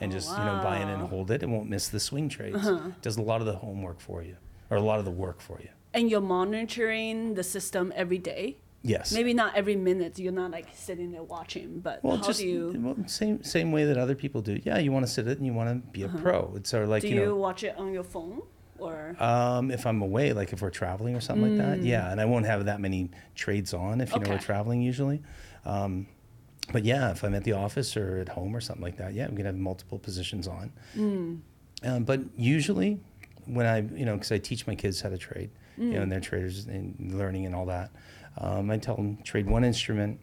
and 0.00 0.10
Oh, 0.10 0.14
just 0.14 0.38
you 0.38 0.44
know 0.44 0.60
buy 0.62 0.76
in 0.78 0.88
and. 0.88 1.02
Uh-huh. 1.02 1.06
hold 1.08 1.30
it. 1.30 1.42
It 1.42 1.48
won't 1.48 1.68
miss 1.68 1.88
the 1.88 2.00
swing 2.00 2.28
trades. 2.28 2.66
It 2.66 3.02
does 3.02 3.16
a 3.18 3.22
lot 3.22 3.40
of 3.40 3.46
the 3.46 3.56
homework 3.56 4.00
for 4.00 4.22
you 4.22 4.36
or 4.70 4.76
a 4.78 4.80
lot 4.80 4.98
of 5.00 5.04
the 5.04 5.10
work 5.10 5.40
for 5.40 5.58
you. 5.60 5.68
And 5.94 6.10
you're 6.10 6.20
monitoring 6.22 7.34
the 7.34 7.42
system 7.42 7.92
every 7.94 8.18
day? 8.18 8.56
Yes. 8.82 9.12
Maybe 9.12 9.32
not 9.32 9.54
every 9.54 9.76
minute. 9.76 10.18
You're 10.18 10.32
not 10.32 10.50
like 10.50 10.66
sitting 10.74 11.12
there 11.12 11.22
watching, 11.22 11.80
but 11.80 12.02
Well, 12.02 12.16
how 12.16 12.22
just 12.24 12.40
do 12.40 12.46
you? 12.48 12.74
well, 12.78 12.96
same 13.06 13.44
same 13.44 13.70
way 13.70 13.84
that 13.84 13.96
other 13.96 14.14
people 14.16 14.40
do. 14.42 14.58
Yeah, 14.64 14.78
you 14.78 14.90
want 14.90 15.06
to 15.06 15.12
sit 15.12 15.28
it 15.28 15.38
and 15.38 15.46
you 15.46 15.52
want 15.52 15.68
to 15.70 15.90
be 15.92 16.02
a 16.02 16.08
pro. 16.08 16.52
It's 16.56 16.70
sort 16.70 16.82
of 16.82 16.88
like 16.88 17.04
Uh-huh. 17.04 17.10
Do 17.10 17.14
you 17.16 17.26
you 17.28 17.36
watch 17.36 17.62
it 17.62 17.76
on 17.78 17.92
your 17.92 18.02
phone 18.02 18.42
or? 18.78 19.14
Um, 19.20 19.70
if 19.70 19.86
I'm 19.86 20.02
away, 20.02 20.32
like 20.32 20.52
if 20.52 20.62
we're 20.62 20.70
traveling 20.70 21.14
or 21.14 21.20
something 21.20 21.56
like 21.56 21.64
that, 21.64 21.84
yeah, 21.84 22.10
and 22.10 22.20
I 22.20 22.24
won't 22.24 22.46
have 22.46 22.64
that 22.64 22.80
many 22.80 23.10
trades 23.36 23.72
on 23.72 24.00
if 24.00 24.12
you 24.14 24.18
know 24.20 24.30
we're 24.30 24.38
Mm. 24.38 24.42
Traveling 24.42 24.82
usually. 24.82 25.22
Um, 25.64 26.08
but 26.72 26.84
yeah, 26.84 27.12
if 27.12 27.22
I'm 27.22 27.34
at 27.34 27.44
the 27.44 27.52
office 27.52 27.96
or 27.96 28.18
at 28.18 28.30
home 28.30 28.56
or 28.56 28.60
something 28.60 28.82
like 28.82 28.96
that, 28.96 29.14
yeah, 29.14 29.26
I'm 29.26 29.36
gonna 29.36 29.50
have 29.50 29.56
multiple 29.56 29.98
positions 30.00 30.48
on. 30.48 30.72
Mm. 30.96 31.40
Um, 31.84 32.04
but 32.04 32.20
usually, 32.36 32.98
when 33.46 33.66
I, 33.66 33.82
you 33.82 34.04
know, 34.06 34.14
because 34.14 34.32
I 34.32 34.38
teach 34.38 34.66
my 34.66 34.74
kids 34.74 35.00
how 35.00 35.08
to 35.10 35.18
trade, 35.18 35.50
you 35.78 35.84
Mm. 35.84 35.92
know, 35.92 36.02
and 36.02 36.12
they're 36.12 36.20
traders 36.20 36.66
and 36.66 37.12
learning 37.14 37.46
and 37.46 37.54
all 37.54 37.66
that, 37.66 37.90
um, 38.38 38.70
I 38.70 38.78
tell 38.78 38.96
them 38.96 39.18
trade 39.22 39.46
one 39.46 39.64
instrument, 39.64 40.20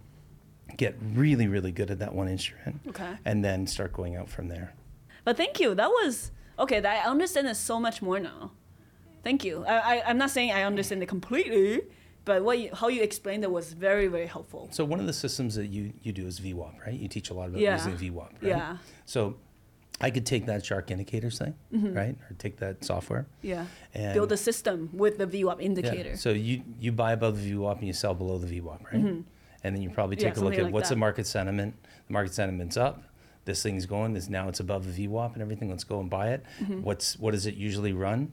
get 0.78 0.96
really, 1.14 1.48
really 1.48 1.72
good 1.72 1.90
at 1.92 2.00
that 2.00 2.14
one 2.14 2.28
instrument, 2.28 2.80
Okay. 2.88 3.14
and 3.26 3.44
then 3.44 3.68
start 3.68 3.94
going 3.94 4.16
out 4.16 4.30
from 4.30 4.48
there. 4.48 4.74
But 5.26 5.38
thank 5.38 5.60
you. 5.60 5.76
That 5.76 5.90
was 5.90 6.32
okay. 6.58 6.84
I 6.84 7.02
understand 7.10 7.48
it 7.48 7.56
so 7.56 7.80
much 7.80 8.02
more 8.02 8.20
now. 8.20 8.52
Thank 9.24 9.44
you. 9.44 9.66
I, 9.66 9.96
I 9.98 10.04
I'm 10.10 10.18
not 10.18 10.30
saying 10.30 10.52
I 10.52 10.64
understand 10.64 11.04
it 11.04 11.08
completely, 11.08 11.82
but 12.26 12.44
what 12.44 12.58
you, 12.60 12.70
how 12.74 12.88
you 12.88 13.02
explained 13.02 13.44
it 13.44 13.52
was 13.52 13.74
very 13.74 14.08
very 14.08 14.28
helpful. 14.28 14.70
So 14.72 14.86
one 14.86 15.00
of 15.00 15.08
the 15.08 15.14
systems 15.14 15.56
that 15.56 15.68
you, 15.68 15.94
you 16.04 16.12
do 16.14 16.26
is 16.26 16.40
VWAP, 16.40 16.86
right? 16.86 16.94
You 16.98 17.08
teach 17.08 17.30
a 17.30 17.34
lot 17.34 17.50
about 17.50 17.60
Yeah. 17.60 17.76
using 17.76 17.98
VWAP, 18.12 18.32
right? 18.42 18.42
Yeah. 18.42 18.78
So 19.06 19.36
I 20.02 20.12
could 20.12 20.26
take 20.26 20.46
that 20.46 20.66
Shark 20.66 20.92
Indicators 20.92 21.40
thing, 21.40 21.54
right? 21.72 22.16
Or 22.30 22.36
take 22.38 22.58
that 22.58 22.86
software. 22.86 23.28
Yeah. 23.42 23.66
And 23.94 24.04
Mm-hmm. 24.06 24.14
Build 24.14 24.32
a 24.32 24.38
system 24.38 24.90
with 24.94 25.18
the 25.18 25.28
VWAP 25.28 25.62
indicator. 25.62 26.10
yeah. 26.12 26.16
So 26.16 26.30
you, 26.30 26.62
you 26.80 26.92
buy 26.92 27.12
above 27.12 27.42
the 27.44 27.52
VWAP 27.52 27.80
and 27.80 27.88
you 27.88 27.94
sell 27.94 28.14
below 28.14 28.38
the 28.38 28.48
VWAP, 28.62 28.84
right? 28.86 28.94
And 29.64 29.76
then 29.76 29.82
you 29.82 29.90
probably 29.90 30.16
Mm-hmm. 30.16 30.26
Yeah, 30.26 30.32
take 30.34 30.42
a 30.42 30.46
look 30.46 30.54
at 30.58 30.64
like 30.64 30.74
what's 30.74 30.90
the 30.90 30.96
market 30.96 31.28
sentiment. 31.28 31.76
The 32.08 32.14
market 32.14 32.34
sentiment's 32.34 32.78
up. 32.78 33.04
This 33.46 33.62
thing's 33.64 33.86
going. 33.86 34.14
This 34.14 34.30
now 34.30 34.48
it's 34.48 34.60
above 34.62 34.86
the 34.96 35.08
VWAP 35.08 35.34
and 35.34 35.42
everything. 35.42 35.70
Let's 35.70 35.84
go 35.84 36.00
and 36.00 36.10
buy 36.10 36.30
it. 36.30 36.44
Mm-hmm. 36.62 36.82
What's 36.84 37.18
what 37.20 37.32
does 37.32 37.46
it 37.46 37.56
usually 37.56 37.92
run? 37.94 38.32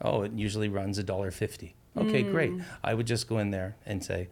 Oh, 0.00 0.22
it 0.22 0.32
usually 0.32 0.68
runs 0.68 0.96
a 0.98 1.02
dollar 1.02 1.30
fifty. 1.30 1.74
Okay, 1.96 2.22
great. 2.22 2.50
Mm. 2.52 2.64
I 2.82 2.94
would 2.94 3.06
just 3.06 3.28
go 3.28 3.38
in 3.38 3.50
there 3.50 3.76
and 3.86 4.02
say, 4.04 4.28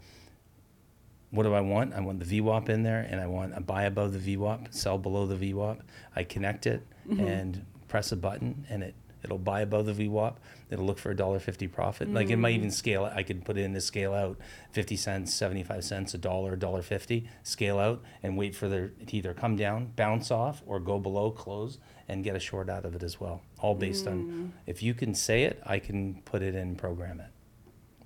what 1.32 1.42
do 1.42 1.52
I 1.54 1.60
want? 1.60 1.92
I 1.94 2.00
want 2.00 2.20
the 2.20 2.40
VWAP 2.40 2.68
in 2.68 2.82
there, 2.84 3.00
and 3.10 3.20
I 3.20 3.26
want 3.26 3.56
a 3.56 3.60
buy 3.60 3.82
above 3.84 4.12
the 4.12 4.36
VWAP, 4.36 4.72
sell 4.72 4.98
below 4.98 5.26
the 5.26 5.34
VWAP. 5.52 5.78
I 6.14 6.22
connect 6.24 6.66
it 6.66 6.86
Mm-hmm. 7.08 7.26
and 7.26 7.66
press 7.88 8.12
a 8.12 8.16
button, 8.16 8.64
and 8.70 8.84
it 8.84 8.94
it'll 9.24 9.38
buy 9.38 9.60
above 9.62 9.86
the 9.86 9.92
VWAP. 9.92 10.34
It'll 10.70 10.84
look 10.86 10.98
for 11.00 11.10
a 11.10 11.16
dollar 11.16 11.40
fifty 11.40 11.66
profit. 11.66 12.12
Like 12.12 12.30
it 12.30 12.36
might 12.36 12.54
Mm. 12.54 12.58
even 12.58 12.70
scale. 12.70 13.04
I 13.12 13.22
could 13.24 13.44
put 13.44 13.56
it 13.58 13.62
in 13.62 13.74
to 13.74 13.80
scale 13.80 14.14
out 14.14 14.38
fifty 14.70 14.96
cents, 14.96 15.34
seventy 15.34 15.64
five 15.64 15.82
cents, 15.84 16.14
a 16.14 16.18
dollar, 16.18 16.52
a 16.52 16.58
dollar 16.58 16.80
fifty. 16.82 17.28
Scale 17.42 17.78
out 17.80 18.02
and 18.22 18.36
wait 18.38 18.54
for 18.54 18.68
the 18.68 18.90
to 19.06 19.16
either 19.16 19.34
come 19.34 19.56
down, 19.56 19.90
bounce 19.96 20.30
off, 20.30 20.62
or 20.64 20.78
go 20.78 20.98
below, 21.00 21.30
close, 21.32 21.78
and 22.08 22.22
get 22.22 22.36
a 22.36 22.40
short 22.40 22.68
out 22.70 22.84
of 22.84 22.94
it 22.94 23.02
as 23.02 23.18
well. 23.20 23.42
All 23.60 23.74
based 23.74 24.04
Mm. 24.06 24.10
on 24.10 24.52
if 24.66 24.80
you 24.82 24.94
can 24.94 25.12
say 25.14 25.42
it, 25.42 25.60
I 25.66 25.78
can 25.80 26.22
put 26.24 26.40
it 26.42 26.54
in 26.54 26.76
program 26.76 27.18
it 27.18 27.30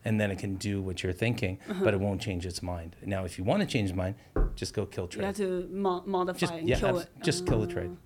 and 0.07 0.20
then 0.20 0.30
it 0.30 0.38
can 0.38 0.54
do 0.54 0.80
what 0.80 1.02
you're 1.02 1.12
thinking, 1.24 1.59
Uh-huh. 1.68 1.84
but 1.84 1.92
it 1.92 2.00
won't 2.00 2.20
change 2.20 2.46
its 2.46 2.62
mind. 2.62 2.94
Now, 3.04 3.24
if 3.24 3.36
you 3.38 3.44
want 3.44 3.61
to 3.61 3.66
change 3.66 3.92
mind, 3.92 4.14
just 4.54 4.72
go 4.72 4.86
kill 4.86 5.09
trade. 5.09 5.22
you 5.22 5.26
have 5.26 5.36
to 5.36 5.68
mo- 5.70 6.04
modify 6.07 6.38
Just 6.38 6.52
and 6.54 6.68
yeah, 6.68 6.78
kill 6.78 6.88
abs- 7.00 7.02
it. 7.02 7.22
just 7.28 7.46
kill 7.46 7.61
the 7.61 7.66
trade. 7.76 7.96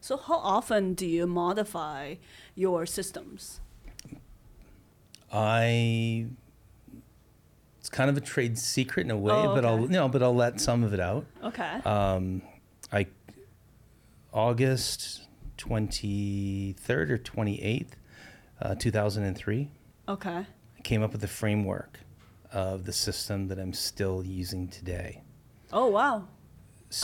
So 0.00 0.16
how 0.16 0.38
often 0.38 0.94
do 0.94 1.06
you 1.06 1.26
modify 1.26 2.14
your 2.54 2.86
systems? 2.86 3.60
I 5.32 6.26
it's 7.78 7.88
kind 7.90 8.10
of 8.10 8.16
a 8.16 8.20
trade 8.20 8.58
secret 8.58 9.04
in 9.06 9.10
a 9.10 9.16
way, 9.16 9.32
Oh, 9.34 9.54
but 9.54 9.64
I'll 9.64 9.84
okay. 9.84 9.92
no, 9.92 10.08
but 10.08 10.22
I'll 10.22 10.34
let 10.34 10.60
some 10.60 10.82
of 10.84 10.92
it 10.94 11.00
out. 11.00 11.24
Okay. 11.42 11.74
Um, 11.84 12.42
I 12.92 13.06
August 14.32 15.26
twenty 15.56 16.74
third 16.78 17.10
or 17.10 17.18
twenty 17.18 17.60
eighth, 17.62 17.96
uh, 18.62 18.74
two 18.74 18.90
thousand 18.90 19.24
and 19.24 19.36
three. 19.36 19.70
okay. 20.08 20.46
Came 20.82 21.02
up 21.02 21.12
with 21.12 21.20
the 21.20 21.28
framework 21.28 22.00
of 22.52 22.84
the 22.84 22.92
system 22.92 23.48
that 23.48 23.58
I'm 23.58 23.72
still 23.72 24.24
using 24.24 24.68
today. 24.68 25.22
Oh 25.72 25.86
wow. 25.88 26.26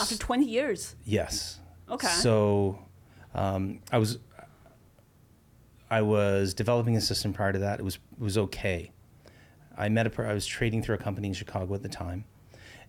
After 0.01 0.17
20 0.17 0.45
years. 0.45 0.97
Yes. 1.05 1.61
Okay. 1.89 2.09
So 2.09 2.81
um, 3.35 3.81
I 3.93 3.99
was 3.99 4.19
I 5.91 6.03
was 6.03 6.55
developing 6.55 6.97
a 6.97 7.01
system 7.01 7.33
prior 7.33 7.53
to 7.53 7.59
that. 7.61 7.79
It 7.79 7.85
was 7.85 7.97
it 7.97 8.23
was 8.23 8.39
okay. 8.39 8.91
I 9.77 9.89
met 9.89 10.07
a 10.07 10.23
I 10.23 10.33
was 10.33 10.47
trading 10.47 10.83
through 10.83 10.97
a 10.97 10.99
company 10.99 11.29
in 11.29 11.35
Chicago 11.35 11.75
at 11.75 11.83
the 11.83 11.89
time, 11.89 12.25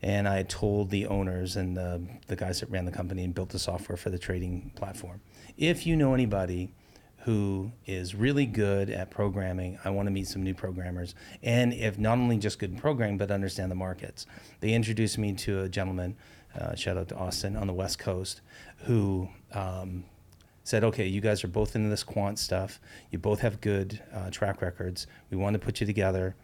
and 0.01 0.27
I 0.27 0.43
told 0.43 0.89
the 0.89 1.05
owners 1.05 1.55
and 1.55 1.77
the 1.77 2.01
the 2.27 2.35
guys 2.35 2.61
that 2.61 2.71
ran 2.71 2.85
the 2.85 2.91
company 2.91 3.23
and 3.23 3.35
built 3.35 3.49
the 3.49 3.59
software 3.59 3.97
for 3.97 4.09
the 4.09 4.17
trading 4.17 4.71
platform. 4.75 5.21
If 5.57 5.85
you 5.85 5.95
know 5.95 6.13
anybody 6.13 6.73
who 7.27 7.69
is 7.85 8.15
really 8.15 8.45
good 8.45 8.89
at 8.89 9.11
programming, 9.11 9.77
I 9.83 9.89
want 9.89 10.07
to 10.07 10.11
meet 10.11 10.29
some 10.29 10.43
new 10.43 10.53
programmers, 10.53 11.13
and 11.43 11.73
if 11.73 11.99
not 11.99 12.17
only 12.17 12.37
just 12.37 12.57
good 12.57 12.71
in 12.71 12.77
programming 12.77 13.17
but 13.17 13.31
understand 13.31 13.69
the 13.69 13.75
markets. 13.75 14.25
They 14.61 14.71
introduced 14.71 15.17
me 15.17 15.33
to 15.33 15.63
a 15.63 15.67
gentleman. 15.67 16.15
Uh, 16.57 16.73
shout 16.75 16.95
out 16.95 17.09
to 17.09 17.17
Austin 17.17 17.57
on 17.57 17.67
the 17.67 17.73
West 17.73 17.99
Coast, 17.99 18.39
who 18.85 19.27
um, 19.51 20.05
said, 20.63 20.85
okay, 20.85 21.05
you 21.05 21.19
guys 21.19 21.43
are 21.43 21.49
both 21.49 21.75
into 21.75 21.89
this 21.89 22.01
quant 22.01 22.39
stuff. 22.39 22.79
You 23.11 23.19
both 23.19 23.41
have 23.41 23.59
good 23.59 24.01
uh, 24.13 24.29
track 24.29 24.61
records. 24.61 25.05
We 25.29 25.35
want 25.35 25.53
to 25.55 25.59
put 25.59 25.81
you 25.81 25.85
together. 25.85 26.37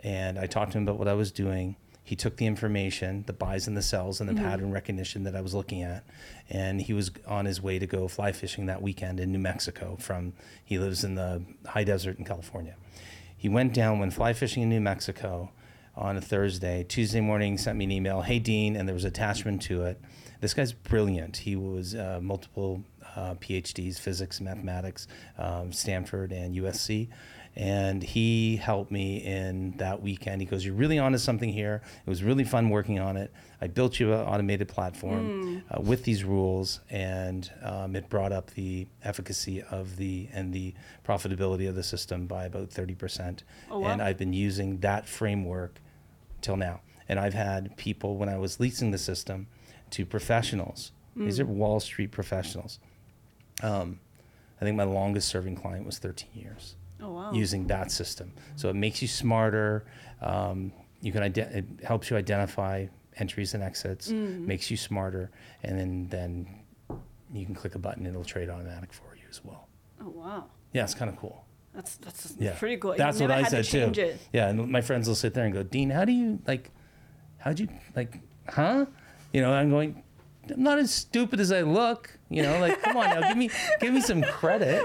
And 0.00 0.38
I 0.38 0.44
talked 0.44 0.72
to 0.72 0.78
him 0.78 0.84
about 0.84 0.98
what 0.98 1.08
I 1.08 1.14
was 1.14 1.32
doing. 1.32 1.76
He 2.06 2.14
took 2.14 2.36
the 2.36 2.46
information, 2.46 3.24
the 3.26 3.32
buys 3.32 3.66
and 3.66 3.76
the 3.76 3.82
sells, 3.82 4.20
and 4.20 4.30
the 4.30 4.34
pattern 4.34 4.70
recognition 4.70 5.24
that 5.24 5.34
I 5.34 5.40
was 5.40 5.54
looking 5.54 5.82
at, 5.82 6.04
and 6.48 6.80
he 6.80 6.92
was 6.92 7.10
on 7.26 7.46
his 7.46 7.60
way 7.60 7.80
to 7.80 7.86
go 7.88 8.06
fly 8.06 8.30
fishing 8.30 8.66
that 8.66 8.80
weekend 8.80 9.18
in 9.18 9.32
New 9.32 9.40
Mexico. 9.40 9.96
From 9.98 10.32
he 10.64 10.78
lives 10.78 11.02
in 11.02 11.16
the 11.16 11.42
high 11.66 11.82
desert 11.82 12.16
in 12.20 12.24
California. 12.24 12.76
He 13.36 13.48
went 13.48 13.74
down, 13.74 13.98
when 13.98 14.12
fly 14.12 14.34
fishing 14.34 14.62
in 14.62 14.68
New 14.68 14.80
Mexico 14.80 15.50
on 15.96 16.16
a 16.16 16.20
Thursday. 16.20 16.84
Tuesday 16.84 17.20
morning, 17.20 17.58
sent 17.58 17.76
me 17.76 17.86
an 17.86 17.90
email. 17.90 18.22
Hey, 18.22 18.38
Dean, 18.38 18.76
and 18.76 18.88
there 18.88 18.94
was 18.94 19.04
attachment 19.04 19.62
to 19.62 19.82
it. 19.82 20.00
This 20.40 20.54
guy's 20.54 20.72
brilliant. 20.72 21.38
He 21.38 21.56
was 21.56 21.96
uh, 21.96 22.20
multiple 22.22 22.84
uh, 23.16 23.34
PhDs, 23.34 23.98
physics, 23.98 24.40
mathematics, 24.40 25.08
um, 25.38 25.72
Stanford 25.72 26.30
and 26.30 26.54
USC. 26.54 27.08
And 27.56 28.02
he 28.02 28.56
helped 28.56 28.90
me 28.90 29.24
in 29.24 29.72
that 29.78 30.02
weekend. 30.02 30.42
He 30.42 30.46
goes, 30.46 30.64
You're 30.64 30.74
really 30.74 30.98
onto 30.98 31.16
something 31.16 31.50
here. 31.50 31.80
It 32.06 32.10
was 32.10 32.22
really 32.22 32.44
fun 32.44 32.68
working 32.68 33.00
on 33.00 33.16
it. 33.16 33.32
I 33.62 33.66
built 33.66 33.98
you 33.98 34.12
an 34.12 34.20
automated 34.20 34.68
platform 34.68 35.62
uh, 35.70 35.80
with 35.80 36.04
these 36.04 36.22
rules, 36.22 36.80
and 36.90 37.50
um, 37.62 37.96
it 37.96 38.10
brought 38.10 38.30
up 38.30 38.50
the 38.50 38.86
efficacy 39.02 39.62
of 39.62 39.96
the 39.96 40.28
and 40.34 40.52
the 40.52 40.74
profitability 41.06 41.66
of 41.66 41.74
the 41.74 41.82
system 41.82 42.26
by 42.26 42.44
about 42.44 42.68
30%. 42.68 43.40
Oh, 43.70 43.78
wow. 43.78 43.88
And 43.88 44.02
I've 44.02 44.18
been 44.18 44.34
using 44.34 44.78
that 44.80 45.08
framework 45.08 45.80
till 46.42 46.58
now. 46.58 46.80
And 47.08 47.18
I've 47.18 47.34
had 47.34 47.74
people, 47.78 48.18
when 48.18 48.28
I 48.28 48.36
was 48.36 48.60
leasing 48.60 48.90
the 48.90 48.98
system 48.98 49.46
to 49.90 50.04
professionals, 50.04 50.92
these 51.14 51.40
are 51.40 51.46
Wall 51.46 51.80
Street 51.80 52.10
professionals. 52.10 52.78
Um, 53.62 54.00
I 54.60 54.64
think 54.64 54.76
my 54.76 54.84
longest 54.84 55.28
serving 55.28 55.56
client 55.56 55.86
was 55.86 55.98
13 55.98 56.28
years 56.34 56.74
Oh 57.02 57.12
wow. 57.12 57.32
using 57.32 57.66
that 57.68 57.90
system. 57.90 58.32
So 58.56 58.68
it 58.70 58.74
makes 58.76 59.02
you 59.02 59.08
smarter. 59.08 59.84
Um, 60.20 60.72
you 61.00 61.12
can 61.12 61.22
ide- 61.22 61.38
it 61.38 61.64
helps 61.84 62.10
you 62.10 62.16
identify 62.16 62.86
entries 63.16 63.54
and 63.54 63.62
exits, 63.62 64.10
Mm. 64.10 64.46
makes 64.46 64.70
you 64.70 64.76
smarter, 64.76 65.30
and 65.62 65.78
then 65.78 66.08
then 66.08 66.46
you 67.32 67.44
can 67.44 67.54
click 67.54 67.74
a 67.74 67.78
button 67.78 68.06
and 68.06 68.14
it'll 68.14 68.24
trade 68.24 68.48
automatic 68.48 68.92
for 68.92 69.14
you 69.16 69.24
as 69.28 69.44
well. 69.44 69.68
oh 70.00 70.08
wow. 70.10 70.44
Yeah, 70.72 70.84
it's 70.84 70.94
kind 70.94 71.10
of 71.10 71.16
cool. 71.16 71.44
That's 71.74 71.96
that's 71.96 72.34
Yeah, 72.38 72.54
pretty 72.58 72.76
cool. 72.78 72.94
That's 72.96 73.20
what 73.20 73.30
I 73.30 73.42
had 73.42 73.50
said 73.50 73.64
to 73.64 73.90
too. 73.92 74.00
It. 74.02 74.20
Yeah, 74.32 74.48
and 74.48 74.70
my 74.70 74.80
friends 74.80 75.08
will 75.08 75.14
sit 75.14 75.34
there 75.34 75.44
and 75.44 75.52
go, 75.52 75.62
Dean, 75.62 75.90
how 75.90 76.04
do 76.06 76.12
you 76.12 76.38
like? 76.46 76.70
How'd 77.38 77.60
you 77.60 77.68
like? 77.94 78.20
Huh? 78.48 78.86
You 79.32 79.42
know, 79.42 79.52
I'm 79.52 79.68
going. 79.70 80.02
I'm 80.52 80.62
not 80.62 80.78
as 80.78 80.92
stupid 80.92 81.40
as 81.40 81.50
I 81.52 81.62
look. 81.62 82.18
You 82.28 82.42
know, 82.42 82.58
like 82.58 82.82
come 82.82 82.96
on 82.96 83.08
now, 83.20 83.28
give 83.28 83.36
me 83.36 83.50
give 83.80 83.94
me 83.94 84.00
some 84.00 84.22
credit. 84.22 84.84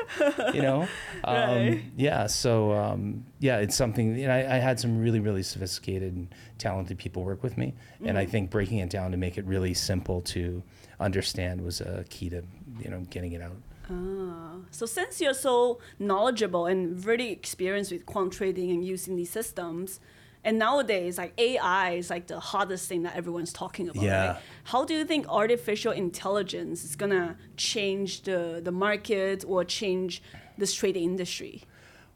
You 0.54 0.62
know, 0.62 0.82
um, 1.24 1.36
Right. 1.36 1.82
yeah. 1.98 2.28
So 2.28 2.72
um, 2.74 3.26
yeah, 3.40 3.58
it's 3.58 3.76
something. 3.76 4.16
You 4.18 4.28
know, 4.28 4.34
I, 4.34 4.56
I 4.56 4.60
had 4.60 4.80
some 4.80 5.00
really 5.00 5.20
really 5.20 5.44
sophisticated 5.44 6.14
and 6.14 6.28
talented 6.60 6.98
people 7.00 7.24
work 7.24 7.42
with 7.44 7.58
me, 7.58 7.74
and 8.00 8.10
Mm-hmm. 8.10 8.18
I 8.18 8.26
think 8.26 8.50
breaking 8.52 8.78
it 8.80 8.90
down 8.90 9.12
to 9.12 9.18
make 9.18 9.38
it 9.38 9.46
really 9.46 9.74
simple 9.74 10.22
to 10.22 10.62
understand 11.00 11.62
was 11.62 11.82
a 11.82 12.06
key 12.10 12.30
to 12.30 12.44
you 12.80 12.90
know 12.92 13.00
getting 13.10 13.32
it 13.34 13.42
out. 13.42 13.58
Ah, 13.90 14.58
so 14.70 14.86
since 14.86 15.20
you're 15.20 15.34
so 15.34 15.80
knowledgeable 16.00 16.66
and 16.68 17.04
really 17.06 17.32
experienced 17.32 17.92
with 17.92 18.06
quant 18.06 18.32
trading 18.34 18.70
and 18.72 18.86
using 18.86 19.16
these 19.16 19.32
systems, 19.32 20.00
and 20.44 20.58
nowadays 20.58 21.18
like 21.18 21.34
AI 21.38 21.92
is 21.92 22.10
like 22.10 22.28
the 22.28 22.40
hottest 22.40 22.88
thing 22.88 23.04
that 23.04 23.16
everyone's 23.16 23.54
talking 23.54 23.90
about. 23.90 24.04
Yeah. 24.04 24.28
Right? 24.28 24.42
How 24.66 24.86
do 24.86 24.94
you 24.94 25.06
think 25.06 25.28
artificial 25.30 25.92
intelligence 25.92 26.84
is 26.84 26.96
gonna 26.96 27.38
change 27.58 28.24
the 28.24 28.62
the 28.64 28.72
market 28.72 29.44
or 29.48 29.64
change 29.64 30.22
this 30.58 30.74
trading 30.74 31.04
industry? 31.04 31.64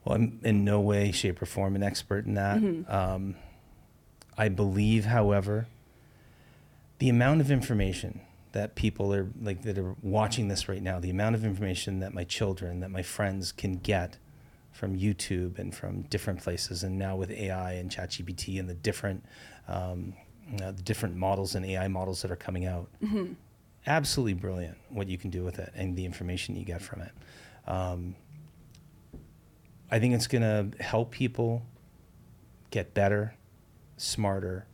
Well, 0.04 0.16
I'm 0.16 0.40
in 0.42 0.64
no 0.64 0.80
way, 0.80 1.12
shape, 1.12 1.42
or 1.42 1.46
form 1.46 1.74
an 1.74 1.82
expert 1.82 2.26
in 2.26 2.34
that. 2.34 2.58
Mm-hmm. 2.58 2.92
Um, 2.92 3.34
I 4.38 4.48
believe, 4.48 5.06
however, 5.06 5.66
the 6.98 7.08
amount 7.08 7.40
of 7.40 7.50
information 7.50 8.20
that 8.52 8.74
people 8.74 9.12
are 9.12 9.28
like 9.40 9.62
that 9.62 9.78
are 9.78 9.96
watching 10.02 10.48
this 10.48 10.68
right 10.68 10.82
now, 10.82 10.98
the 10.98 11.10
amount 11.10 11.34
of 11.34 11.44
information 11.44 12.00
that 12.00 12.14
my 12.14 12.24
children, 12.24 12.80
that 12.80 12.90
my 12.90 13.02
friends 13.02 13.52
can 13.52 13.78
get 13.78 14.16
from 14.76 14.94
YouTube 14.96 15.58
and 15.58 15.74
from 15.74 16.02
different 16.02 16.40
places, 16.42 16.82
and 16.82 16.98
now 16.98 17.16
with 17.16 17.30
AI 17.30 17.72
and 17.72 17.90
ChatGPT 17.90 18.60
and 18.60 18.68
the 18.68 18.74
different 18.74 19.24
um, 19.68 20.12
uh, 20.62 20.70
the 20.72 20.82
different 20.82 21.16
models 21.16 21.54
and 21.54 21.64
AI 21.64 21.88
models 21.88 22.22
that 22.22 22.30
are 22.30 22.36
coming 22.36 22.66
out, 22.66 22.88
absolutely 23.86 24.34
brilliant 24.34 24.76
what 24.90 25.08
you 25.08 25.18
can 25.18 25.30
do 25.30 25.42
with 25.42 25.58
it 25.58 25.72
and 25.74 25.96
the 25.96 26.04
information 26.04 26.54
you 26.56 26.64
get 26.64 26.80
from 26.82 27.00
it. 27.00 27.12
Um, 27.66 28.14
I 29.90 29.98
think 29.98 30.14
it's 30.14 30.26
going 30.26 30.42
to 30.42 30.82
help 30.82 31.10
people 31.10 31.62
get 32.70 32.92
better, 32.94 33.34
smarter, 33.96 34.66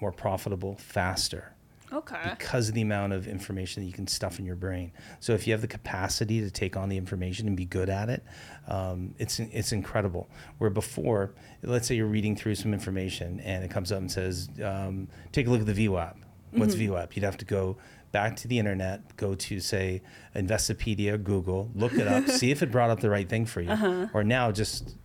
more 0.00 0.12
profitable, 0.12 0.76
faster 0.76 1.51
Okay. 1.92 2.20
because 2.38 2.68
of 2.68 2.74
the 2.74 2.82
amount 2.82 3.12
of 3.12 3.26
information 3.28 3.82
that 3.82 3.86
you 3.86 3.92
can 3.92 4.06
stuff 4.06 4.38
in 4.38 4.46
your 4.46 4.56
brain. 4.56 4.92
So 5.20 5.32
if 5.34 5.46
you 5.46 5.52
have 5.52 5.60
the 5.60 5.68
capacity 5.68 6.40
to 6.40 6.50
take 6.50 6.76
on 6.76 6.88
the 6.88 6.96
information 6.96 7.46
and 7.46 7.56
be 7.56 7.64
good 7.66 7.88
at 7.90 8.08
it, 8.08 8.24
um, 8.66 9.14
it's 9.18 9.38
it's 9.40 9.72
incredible. 9.72 10.28
Where 10.58 10.70
before, 10.70 11.34
let's 11.62 11.86
say 11.86 11.94
you're 11.94 12.06
reading 12.06 12.34
through 12.36 12.54
some 12.54 12.72
information 12.72 13.40
and 13.40 13.64
it 13.64 13.70
comes 13.70 13.92
up 13.92 13.98
and 13.98 14.10
says, 14.10 14.48
um, 14.64 15.08
"Take 15.32 15.46
a 15.46 15.50
look 15.50 15.60
at 15.60 15.66
the 15.66 15.86
VWAP." 15.86 16.16
What's 16.52 16.74
VWAP? 16.74 17.16
You'd 17.16 17.24
have 17.24 17.38
to 17.38 17.44
go 17.46 17.78
back 18.12 18.36
to 18.36 18.48
the 18.48 18.58
internet, 18.58 19.16
go 19.16 19.34
to 19.34 19.58
say 19.58 20.02
Investopedia, 20.36 21.22
Google, 21.22 21.70
look 21.74 21.94
it 21.94 22.06
up, 22.06 22.28
see 22.28 22.50
if 22.50 22.62
it 22.62 22.70
brought 22.70 22.90
up 22.90 23.00
the 23.00 23.08
right 23.08 23.26
thing 23.28 23.46
for 23.46 23.60
you. 23.62 24.10
Or 24.12 24.22
now 24.22 24.52
just 24.52 24.96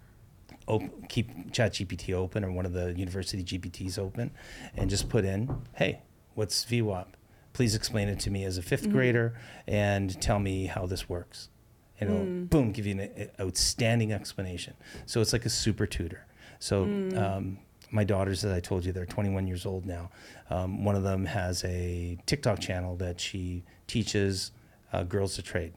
op- 0.67 1.07
keep 1.07 1.51
ChatGPT 1.53 2.13
open 2.13 2.43
or 2.43 2.51
one 2.51 2.65
of 2.65 2.73
the 2.73 2.93
university 2.97 3.43
GPTs 3.43 3.97
open, 3.97 4.31
and 4.75 4.89
just 4.89 5.07
put 5.09 5.23
in, 5.23 5.49
"Hey, 5.75 6.01
what's 6.37 6.63
VWAP? 6.65 7.07
Please 7.53 7.73
explain 7.75 8.07
it 8.07 8.19
to 8.21 8.29
me 8.29 8.43
as 8.43 8.57
a 8.57 8.61
5th 8.61 8.91
grader, 8.91 9.33
and 9.67 10.19
tell 10.21 10.39
me 10.39 10.67
how 10.67 10.85
this 10.85 11.09
works." 11.09 11.49
And 11.99 12.09
it'll 12.11 12.25
boom 12.47 12.71
give 12.71 12.85
you 12.85 12.99
an 12.99 13.29
outstanding 13.39 14.13
explanation. 14.13 14.75
So 15.07 15.19
it's 15.19 15.33
like 15.33 15.45
a 15.45 15.49
super 15.49 15.87
tutor. 15.87 16.27
So 16.59 16.83
um, 16.83 17.57
my 17.89 18.03
daughters, 18.03 18.45
as 18.45 18.51
I 18.51 18.59
told 18.59 18.85
you, 18.85 18.91
they're 18.91 19.05
21 19.07 19.47
years 19.47 19.65
old 19.65 19.85
now. 19.87 20.11
Um, 20.51 20.85
one 20.85 20.95
of 20.95 21.01
them 21.01 21.25
has 21.25 21.63
a 21.63 22.19
TikTok 22.27 22.59
channel 22.59 22.95
that 22.97 23.19
she 23.19 23.63
teaches 23.87 24.51
uh, 24.93 25.03
girls 25.03 25.35
to 25.37 25.41
trade 25.41 25.73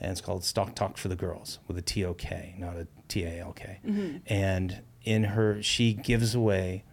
and 0.00 0.12
it's 0.12 0.20
called 0.20 0.44
Stock 0.44 0.76
Tok 0.76 0.96
for 0.96 1.08
the 1.08 1.16
Girls 1.16 1.58
with 1.66 1.76
a 1.76 1.82
T 1.82 2.04
O 2.04 2.14
K, 2.14 2.54
not 2.56 2.76
a 2.76 2.86
T 3.08 3.24
A 3.24 3.40
L 3.40 3.52
K. 3.52 3.80
And 4.26 4.82
in 5.02 5.24
her, 5.24 5.60
she 5.62 5.92
gives 5.92 6.36
away 6.36 6.84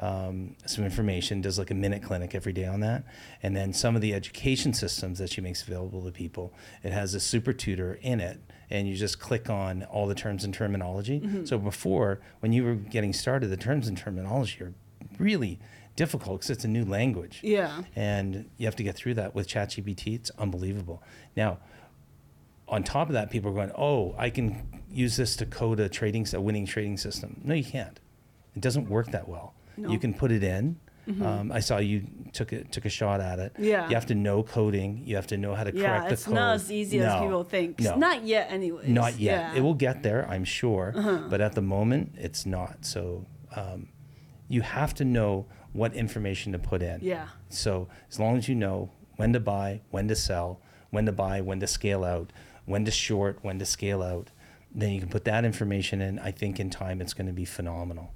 um, 0.00 0.56
some 0.66 0.84
information, 0.84 1.40
does 1.40 1.58
like 1.58 1.70
a 1.70 1.74
minute 1.74 2.02
clinic 2.02 2.34
every 2.34 2.52
day 2.52 2.64
on 2.66 2.80
that, 2.80 3.04
and 3.42 3.54
then 3.56 3.72
some 3.72 3.94
of 3.94 4.02
the 4.02 4.12
education 4.14 4.72
systems 4.72 5.18
that 5.18 5.30
she 5.30 5.40
makes 5.40 5.62
available 5.62 6.04
to 6.04 6.10
people. 6.10 6.52
It 6.82 6.92
has 6.92 7.14
a 7.14 7.20
super 7.20 7.52
tutor 7.52 7.98
in 8.02 8.20
it, 8.20 8.40
and 8.70 8.88
you 8.88 8.96
just 8.96 9.20
click 9.20 9.48
on 9.48 9.84
all 9.84 10.06
the 10.06 10.14
terms 10.14 10.42
and 10.44 10.52
terminology. 10.52 11.22
So 11.44 11.58
before, 11.58 12.20
when 12.40 12.52
you 12.52 12.64
were 12.64 12.74
getting 12.74 13.12
started, 13.12 13.48
the 13.48 13.56
terms 13.56 13.86
and 13.86 13.96
terminology 13.96 14.60
are 14.62 14.74
really 15.18 15.60
difficult 15.96 16.40
because 16.40 16.50
it's 16.50 16.64
a 16.64 16.68
new 16.68 16.84
language 16.84 17.38
Yeah. 17.44 17.84
and 17.94 18.50
you 18.56 18.66
have 18.66 18.74
to 18.76 18.82
get 18.82 18.96
through 18.96 19.14
that 19.14 19.32
with 19.32 19.46
ChatGPT. 19.46 20.16
It's 20.16 20.30
unbelievable. 20.38 21.04
Now, 21.36 21.58
on 22.66 22.82
top 22.82 23.08
of 23.08 23.12
that, 23.12 23.30
people 23.30 23.50
are 23.50 23.54
going, 23.54 23.70
"Oh, 23.76 24.14
I 24.18 24.30
can 24.30 24.66
use 24.90 25.16
this 25.16 25.36
to 25.36 25.46
code 25.46 25.78
a 25.78 25.88
trading, 25.88 26.26
a 26.32 26.40
winning 26.40 26.66
trading 26.66 26.96
system." 26.96 27.40
No, 27.44 27.54
you 27.54 27.62
can't. 27.64 28.00
It 28.56 28.60
doesn't 28.62 28.88
work 28.88 29.12
that 29.12 29.28
well. 29.28 29.54
No. 29.76 29.90
You 29.90 29.98
can 29.98 30.14
put 30.14 30.30
it 30.32 30.42
in. 30.42 30.76
Um, 31.06 31.52
I 31.52 31.60
saw 31.60 31.76
you 31.78 32.06
took 32.32 32.52
it 32.54 32.72
took 32.72 32.86
a 32.86 32.88
shot 32.88 33.20
at 33.20 33.38
it. 33.38 33.52
Yeah. 33.58 33.88
You 33.88 33.94
have 33.94 34.06
to 34.06 34.14
know 34.14 34.42
coding. 34.42 35.02
You 35.04 35.16
have 35.16 35.26
to 35.26 35.36
know 35.36 35.54
how 35.54 35.64
to 35.64 35.74
Yeah, 35.74 35.98
correct 35.98 36.08
the 36.08 36.08
code. 36.08 36.08
Yeah, 36.08 36.12
It's 36.12 36.28
not 36.28 36.54
as 36.54 36.72
easy 36.72 37.00
as 37.00 37.20
people 37.20 37.44
think. 37.44 37.80
No. 37.80 37.96
Not 37.96 38.24
yet, 38.24 38.50
anyways. 38.50 38.88
Not 38.88 39.18
yet. 39.18 39.52
Yeah. 39.52 39.58
It 39.58 39.60
will 39.60 39.74
get 39.74 40.02
there, 40.02 40.26
I'm 40.30 40.44
sure. 40.44 40.94
Uh-huh. 40.96 41.24
But 41.28 41.42
at 41.42 41.54
the 41.54 41.60
moment, 41.60 42.14
it's 42.16 42.46
not. 42.46 42.86
So 42.86 43.26
um, 43.54 43.88
you 44.48 44.62
have 44.62 44.94
to 44.94 45.04
know 45.04 45.46
what 45.74 45.92
information 45.92 46.52
to 46.52 46.58
put 46.58 46.80
in. 46.80 47.00
Yeah. 47.02 47.26
So 47.50 47.88
as 48.10 48.18
long 48.18 48.38
as 48.38 48.48
you 48.48 48.54
know 48.54 48.90
when 49.16 49.34
to 49.34 49.40
buy, 49.40 49.82
when 49.90 50.08
to 50.08 50.16
sell, 50.16 50.60
when 50.90 51.04
to 51.04 51.12
buy, 51.12 51.42
when 51.42 51.60
to 51.60 51.66
scale 51.66 52.02
out, 52.02 52.32
when 52.64 52.86
to 52.86 52.90
short, 52.90 53.40
when 53.42 53.58
to 53.58 53.66
scale 53.66 54.02
out, 54.02 54.30
then 54.74 54.90
you 54.92 55.00
can 55.00 55.10
put 55.10 55.24
that 55.26 55.44
information 55.44 56.00
in. 56.00 56.18
I 56.18 56.30
think 56.30 56.58
in 56.58 56.70
time 56.70 57.02
it's 57.02 57.12
going 57.12 57.26
to 57.26 57.32
be 57.32 57.44
phenomenal. 57.44 58.12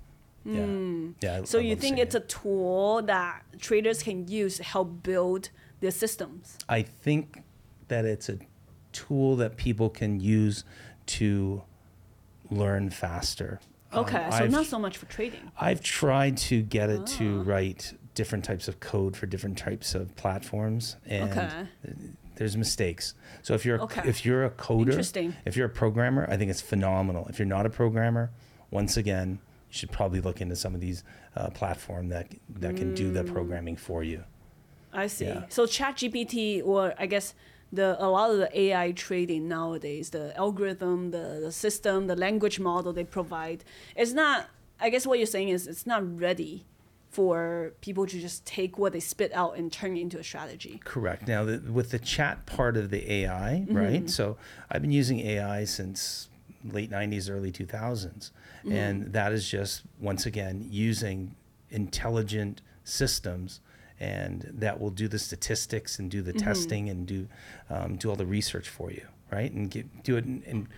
Yeah. 0.48 1.10
Yeah. 1.20 1.40
I- 1.42 1.44
So 1.44 1.58
I 1.58 1.62
you 1.62 1.76
think 1.76 1.98
it's 1.98 2.14
it. 2.14 2.22
a 2.24 2.26
tool 2.26 3.02
that 3.02 3.42
traders 3.58 4.02
can 4.02 4.26
use 4.28 4.56
to 4.56 4.64
help 4.64 5.02
build 5.02 5.50
their 5.80 5.90
systems? 5.90 6.56
I 6.68 6.82
think 6.82 7.42
that 7.88 8.04
it's 8.04 8.28
a 8.28 8.38
tool 8.92 9.36
that 9.36 9.56
people 9.56 9.90
can 9.90 10.20
use 10.20 10.64
to 11.06 11.62
learn 12.50 12.90
faster. 12.90 13.60
Um, 13.92 14.04
Okay, 14.04 14.26
so 14.30 14.36
I've- 14.36 14.48
not 14.48 14.66
so 14.66 14.78
much 14.78 14.96
for 14.98 15.06
trading. 15.06 15.50
I've 15.58 15.80
tried 15.82 16.36
to 16.38 16.62
get 16.62 16.90
it 16.90 17.00
Ah. 17.02 17.16
to 17.18 17.42
write 17.42 17.94
different 18.14 18.44
types 18.44 18.68
of 18.68 18.80
code 18.80 19.16
for 19.16 19.26
different 19.26 19.56
types 19.56 19.94
of 19.94 20.14
platforms, 20.16 20.96
and 21.06 21.30
Okay. 21.30 21.66
there's 22.34 22.56
mistakes. 22.56 23.14
So 23.42 23.54
if 23.54 23.64
you're 23.64 23.80
Okay. 23.82 24.02
if 24.06 24.24
you're 24.26 24.44
a 24.44 24.50
coder, 24.50 24.88
Interesting. 24.90 25.34
if 25.44 25.56
you're 25.56 25.66
a 25.66 25.70
programmer, 25.70 26.26
I 26.28 26.36
think 26.36 26.50
it's 26.50 26.60
phenomenal. 26.60 27.26
If 27.28 27.38
you're 27.38 27.46
not 27.46 27.64
a 27.64 27.70
programmer, 27.70 28.30
once 28.70 28.96
again, 28.96 29.38
you 29.70 29.74
should 29.78 29.90
probably 29.92 30.20
look 30.20 30.40
into 30.40 30.56
some 30.56 30.74
of 30.74 30.80
these 30.80 31.04
uh, 31.36 31.50
platform 31.50 32.08
that 32.08 32.26
that 32.60 32.76
can 32.76 32.94
do 32.94 33.10
Mm. 33.10 33.14
the 33.14 33.24
programming 33.24 33.76
for 33.76 34.02
you. 34.02 34.24
I 34.92 35.06
see. 35.06 35.26
Yeah. 35.26 35.44
So 35.50 35.66
ChatGPT, 35.66 36.62
or 36.64 36.94
I 36.98 37.06
guess 37.06 37.34
the 37.72 38.02
a 38.02 38.08
lot 38.08 38.30
of 38.30 38.38
the 38.38 38.50
AI 38.60 38.92
trading 38.92 39.46
nowadays, 39.48 40.10
the 40.10 40.34
algorithm, 40.36 41.10
the, 41.10 41.40
the 41.42 41.52
system, 41.52 42.06
the 42.06 42.16
language 42.16 42.58
model 42.58 42.92
they 42.92 43.04
provide, 43.04 43.64
it's 43.96 44.12
not. 44.12 44.48
I 44.80 44.90
guess 44.90 45.06
what 45.06 45.18
you're 45.18 45.26
saying 45.26 45.48
is 45.50 45.66
it's 45.66 45.86
not 45.86 46.02
ready 46.20 46.64
for 47.10 47.72
people 47.80 48.06
to 48.06 48.20
just 48.20 48.44
take 48.46 48.78
what 48.78 48.92
they 48.92 49.00
spit 49.00 49.32
out 49.32 49.56
and 49.56 49.72
turn 49.72 49.96
it 49.96 50.00
into 50.00 50.18
a 50.18 50.22
strategy. 50.24 50.80
Correct. 50.84 51.26
Now, 51.26 51.42
the, 51.44 51.58
with 51.72 51.90
the 51.90 51.98
chat 51.98 52.46
part 52.46 52.76
of 52.76 52.90
the 52.90 53.10
AI, 53.12 53.64
Mm-hmm. 53.66 53.76
right? 53.76 54.08
So 54.10 54.36
I've 54.70 54.82
been 54.82 54.92
using 54.92 55.18
AI 55.20 55.64
since 55.64 56.28
late 56.64 56.90
90s, 56.90 57.28
early 57.30 57.50
2000s. 57.50 58.30
Mm-hmm. 58.60 58.72
And 58.72 59.12
that 59.12 59.32
is 59.32 59.48
just, 59.48 59.82
once 60.00 60.26
again, 60.26 60.66
using 60.68 61.34
intelligent 61.70 62.62
systems 62.84 63.60
and 64.00 64.48
that 64.54 64.78
will 64.80 64.90
do 64.90 65.08
the 65.08 65.18
statistics 65.18 65.98
and 65.98 66.10
do 66.10 66.22
the 66.22 66.32
Mm-hmm. 66.32 66.46
testing 66.46 66.88
and 66.88 67.06
do, 67.06 67.28
um, 67.68 67.96
do 67.96 68.08
all 68.10 68.16
the 68.16 68.26
research 68.26 68.68
for 68.68 68.90
you, 68.90 69.06
right? 69.32 69.50
And 69.52 69.70
get, 69.70 70.02
do 70.04 70.16
it 70.16 70.24
and, 70.24 70.42
in 70.44 70.68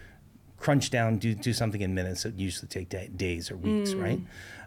crunch 0.58 0.90
down, 0.90 1.16
do, 1.18 1.34
do 1.34 1.52
something 1.52 1.80
in 1.80 1.94
minutes 1.94 2.22
that 2.24 2.34
usually 2.38 2.68
take 2.68 2.88
da- 2.88 3.08
days 3.08 3.50
or 3.50 3.56
weeks, 3.56 3.90
Mm. 3.94 4.02
right? 4.02 4.20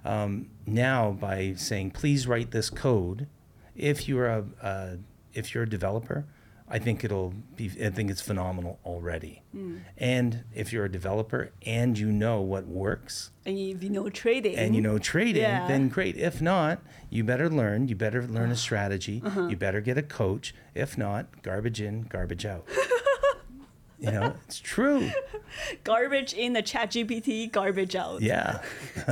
Um, 0.05 0.49
now, 0.65 1.11
by 1.11 1.53
saying, 1.55 1.91
please 1.91 2.27
write 2.27 2.51
this 2.51 2.69
code, 2.69 3.27
if 3.75 4.07
you're 4.07 4.27
a, 4.27 4.45
uh, 4.61 4.95
if 5.33 5.53
you're 5.53 5.63
a 5.63 5.69
developer, 5.69 6.25
I 6.75 6.79
think 6.79 7.03
it'll 7.03 7.33
be, 7.55 7.69
I 7.85 7.91
think 7.91 8.09
it's 8.09 8.21
phenomenal 8.21 8.79
already. 8.83 9.43
Mm. 9.55 9.81
And 9.97 10.43
if 10.55 10.73
you're 10.73 10.85
a 10.85 10.91
developer 10.91 11.51
and 11.65 11.95
you 11.97 12.11
know 12.11 12.41
what 12.41 12.65
works 12.67 13.29
And 13.45 13.55
if 13.57 13.83
you 13.83 13.89
know 13.91 14.09
trading, 14.09 14.55
and 14.55 14.73
you 14.75 14.81
know 14.81 14.97
trading, 14.97 15.43
Yeah. 15.43 15.67
then 15.67 15.87
great. 15.87 16.17
If 16.17 16.41
not, 16.41 16.81
you 17.11 17.23
better 17.23 17.47
learn. 17.47 17.87
You 17.89 17.95
better 17.95 18.23
learn 18.25 18.45
Uh-huh. 18.45 18.53
a 18.53 18.55
strategy. 18.67 19.21
You 19.49 19.55
better 19.55 19.81
get 19.81 19.97
a 19.99 20.01
coach. 20.01 20.55
If 20.73 20.97
not, 20.97 21.43
garbage 21.43 21.79
in, 21.79 22.03
garbage 22.09 22.43
out. 22.45 22.65
you 23.99 24.11
know, 24.11 24.33
it's 24.47 24.59
true. 24.59 25.11
garbage 25.83 26.33
in 26.33 26.53
the 26.53 26.63
ChatGPT, 26.63 27.51
garbage 27.51 27.95
out. 27.95 28.21
Yeah. 28.21 28.61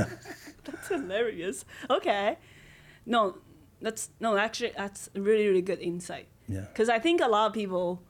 That's 0.64 0.88
hilarious. 0.88 1.64
Okay. 1.88 2.38
No, 3.06 3.38
that's 3.80 4.10
no. 4.20 4.36
Actually, 4.36 4.72
that's 4.76 5.10
really 5.14 5.46
really 5.48 5.62
good 5.62 5.80
insight. 5.80 6.26
Yeah. 6.48 6.60
Because 6.60 6.88
I 6.88 6.98
think 6.98 7.20
a 7.20 7.28
lot 7.28 7.46
of 7.46 7.52
people 7.52 8.02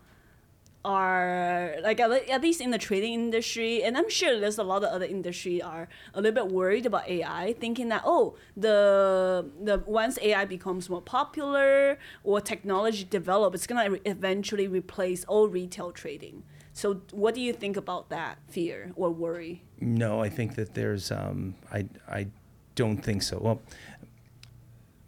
are 0.85 1.77
like 1.83 2.01
at 2.01 2.43
least 2.43 2.61
in 2.61 2.71
the 2.71 2.79
trading 2.79 3.15
industry, 3.15 3.83
and 3.83 3.97
I'm 3.97 4.11
sure 4.11 4.39
there's 4.41 4.59
a 4.59 4.65
lot 4.65 4.83
of 4.83 4.91
other 4.91 5.05
industry 5.05 5.63
are 5.63 5.89
a 6.15 6.21
little 6.21 6.45
bit 6.45 6.53
worried 6.53 6.87
about 6.87 7.09
AI, 7.09 7.55
thinking 7.59 7.89
that 7.89 8.03
oh 8.05 8.37
the 8.57 9.47
the 9.63 9.79
once 9.87 10.19
AI 10.21 10.45
becomes 10.45 10.91
more 10.91 11.03
popular 11.03 11.99
or 12.25 12.41
technology 12.41 13.05
develop, 13.05 13.55
it's 13.55 13.67
gonna 13.67 13.91
re- 13.91 14.01
eventually 14.05 14.67
replace 14.67 15.25
all 15.25 15.49
retail 15.49 15.93
trading. 15.93 16.43
So 16.73 17.03
what 17.13 17.35
do 17.35 17.41
you 17.41 17.53
think 17.53 17.77
about 17.77 18.09
that 18.09 18.39
fear 18.49 18.93
or 18.97 19.11
worry? 19.11 19.63
No, 19.81 20.21
I 20.21 20.29
think 20.29 20.55
that 20.57 20.75
there's. 20.75 21.13
Um, 21.13 21.55
I 21.73 21.87
I 22.09 22.27
don't 22.75 22.97
think 22.97 23.23
so. 23.23 23.39
Well, 23.39 23.61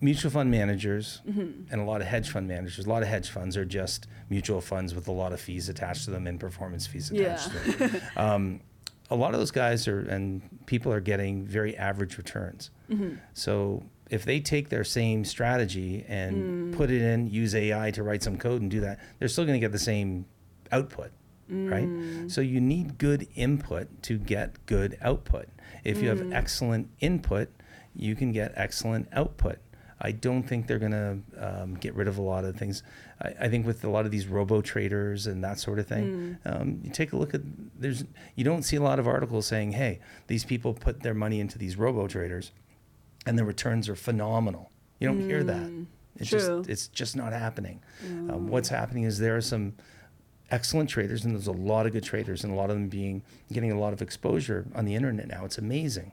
mutual 0.05 0.31
fund 0.31 0.51
managers 0.51 1.21
Mm-hmm. 1.29 1.73
and 1.73 1.81
a 1.81 1.85
lot 1.85 2.01
of 2.03 2.07
hedge 2.07 2.29
fund 2.31 2.47
managers. 2.47 2.85
A 2.87 2.89
lot 2.89 3.03
of 3.03 3.09
hedge 3.09 3.29
funds 3.31 3.57
are 3.57 3.65
just 3.65 4.07
mutual 4.29 4.61
funds 4.61 4.95
with 4.95 5.09
a 5.09 5.13
lot 5.13 5.33
of 5.33 5.41
fees 5.41 5.69
attached 5.69 6.05
to 6.05 6.11
them 6.11 6.27
and 6.27 6.39
performance 6.39 6.87
fees 6.87 7.11
attached 7.11 7.51
Yeah. 7.55 7.61
to 7.73 7.89
them. 7.89 8.03
Um, 8.17 8.61
a 9.11 9.17
lot 9.17 9.35
of 9.35 9.41
those 9.41 9.51
guys 9.51 9.87
are 9.89 10.01
and 10.01 10.43
people 10.67 10.91
are 10.93 11.01
getting 11.01 11.45
very 11.45 11.77
average 11.77 12.17
returns. 12.19 12.71
So 13.35 13.83
if 14.11 14.25
they 14.25 14.41
take 14.41 14.69
their 14.69 14.85
same 14.85 15.25
strategy 15.25 16.05
and 16.09 16.75
put 16.75 16.91
it 16.91 17.03
in, 17.03 17.27
use 17.29 17.55
AI 17.55 17.91
to 17.93 18.03
write 18.03 18.23
some 18.23 18.37
code 18.39 18.63
and 18.63 18.71
do 18.71 18.81
that, 18.81 18.99
they're 19.19 19.29
still 19.29 19.45
going 19.45 19.61
to 19.61 19.65
get 19.67 19.73
the 19.73 19.79
same 19.79 20.27
output, 20.73 21.11
right? 21.49 21.89
So 22.29 22.41
you 22.41 22.61
need 22.61 22.99
good 22.99 23.27
input 23.35 23.87
to 24.05 24.19
get 24.19 24.65
good 24.67 24.97
output. 25.03 25.49
If 25.85 26.01
you 26.03 26.09
have 26.09 26.33
excellent 26.33 26.89
input, 27.01 27.49
you 27.95 28.15
can 28.17 28.33
get 28.33 28.53
excellent 28.57 29.09
output. 29.13 29.59
I 30.05 30.13
don't 30.13 30.43
think 30.43 30.67
they're 30.67 30.79
going 30.79 30.93
to 30.93 31.19
um, 31.39 31.75
get 31.77 31.95
rid 31.95 32.09
of 32.09 32.19
a 32.19 32.23
lot 32.23 32.45
of 32.45 32.57
things. 32.57 32.83
I, 33.23 33.33
I 33.41 33.49
think 33.49 33.67
with 33.67 33.83
a 33.85 33.89
lot 33.89 34.05
of 34.05 34.11
these 34.11 34.27
robo 34.27 34.61
traders 34.61 35.27
and 35.27 35.43
that 35.43 35.59
sort 35.59 35.79
of 35.79 35.87
thing, 35.87 36.37
um, 36.45 36.81
you 36.85 36.91
take 36.91 37.15
a 37.15 37.17
look 37.17 37.33
at 37.33 37.41
there's 37.79 38.05
you 38.37 38.45
don't 38.45 38.65
see 38.65 38.77
a 38.77 38.83
lot 38.83 38.99
of 38.99 39.09
articles 39.09 39.47
saying, 39.47 39.73
"Hey, 39.73 40.01
these 40.27 40.45
people 40.45 40.75
put 40.75 41.03
their 41.03 41.15
money 41.15 41.41
into 41.41 41.57
these 41.59 41.77
robo 41.79 42.07
traders, 42.07 42.53
and 43.27 43.39
the 43.39 43.45
returns 43.45 43.89
are 43.89 43.97
phenomenal." 43.97 44.71
You 45.01 45.09
don't 45.09 45.21
hear 45.21 45.43
that. 45.43 45.87
It's 46.17 46.29
True. 46.31 46.39
just 46.39 46.69
it's 46.69 46.89
just 46.89 47.17
not 47.17 47.33
happening. 47.33 47.81
Um, 48.31 48.49
what's 48.49 48.69
happening 48.69 49.05
is 49.05 49.19
there 49.19 49.37
are 49.37 49.41
some 49.41 49.73
excellent 50.51 50.91
traders, 50.91 51.25
and 51.25 51.35
there's 51.35 51.47
a 51.47 51.53
lot 51.53 51.87
of 51.87 51.93
good 51.93 52.05
traders, 52.05 52.45
and 52.45 52.53
a 52.53 52.57
lot 52.57 52.69
of 52.69 52.77
them 52.77 52.89
being 52.89 53.23
getting 53.51 53.73
a 53.73 53.81
lot 53.81 53.95
of 53.95 54.03
exposure 54.03 54.67
on 54.75 54.85
the 54.85 54.95
internet 54.95 55.29
now. 55.29 55.47
It's 55.47 55.59
amazing, 55.59 56.13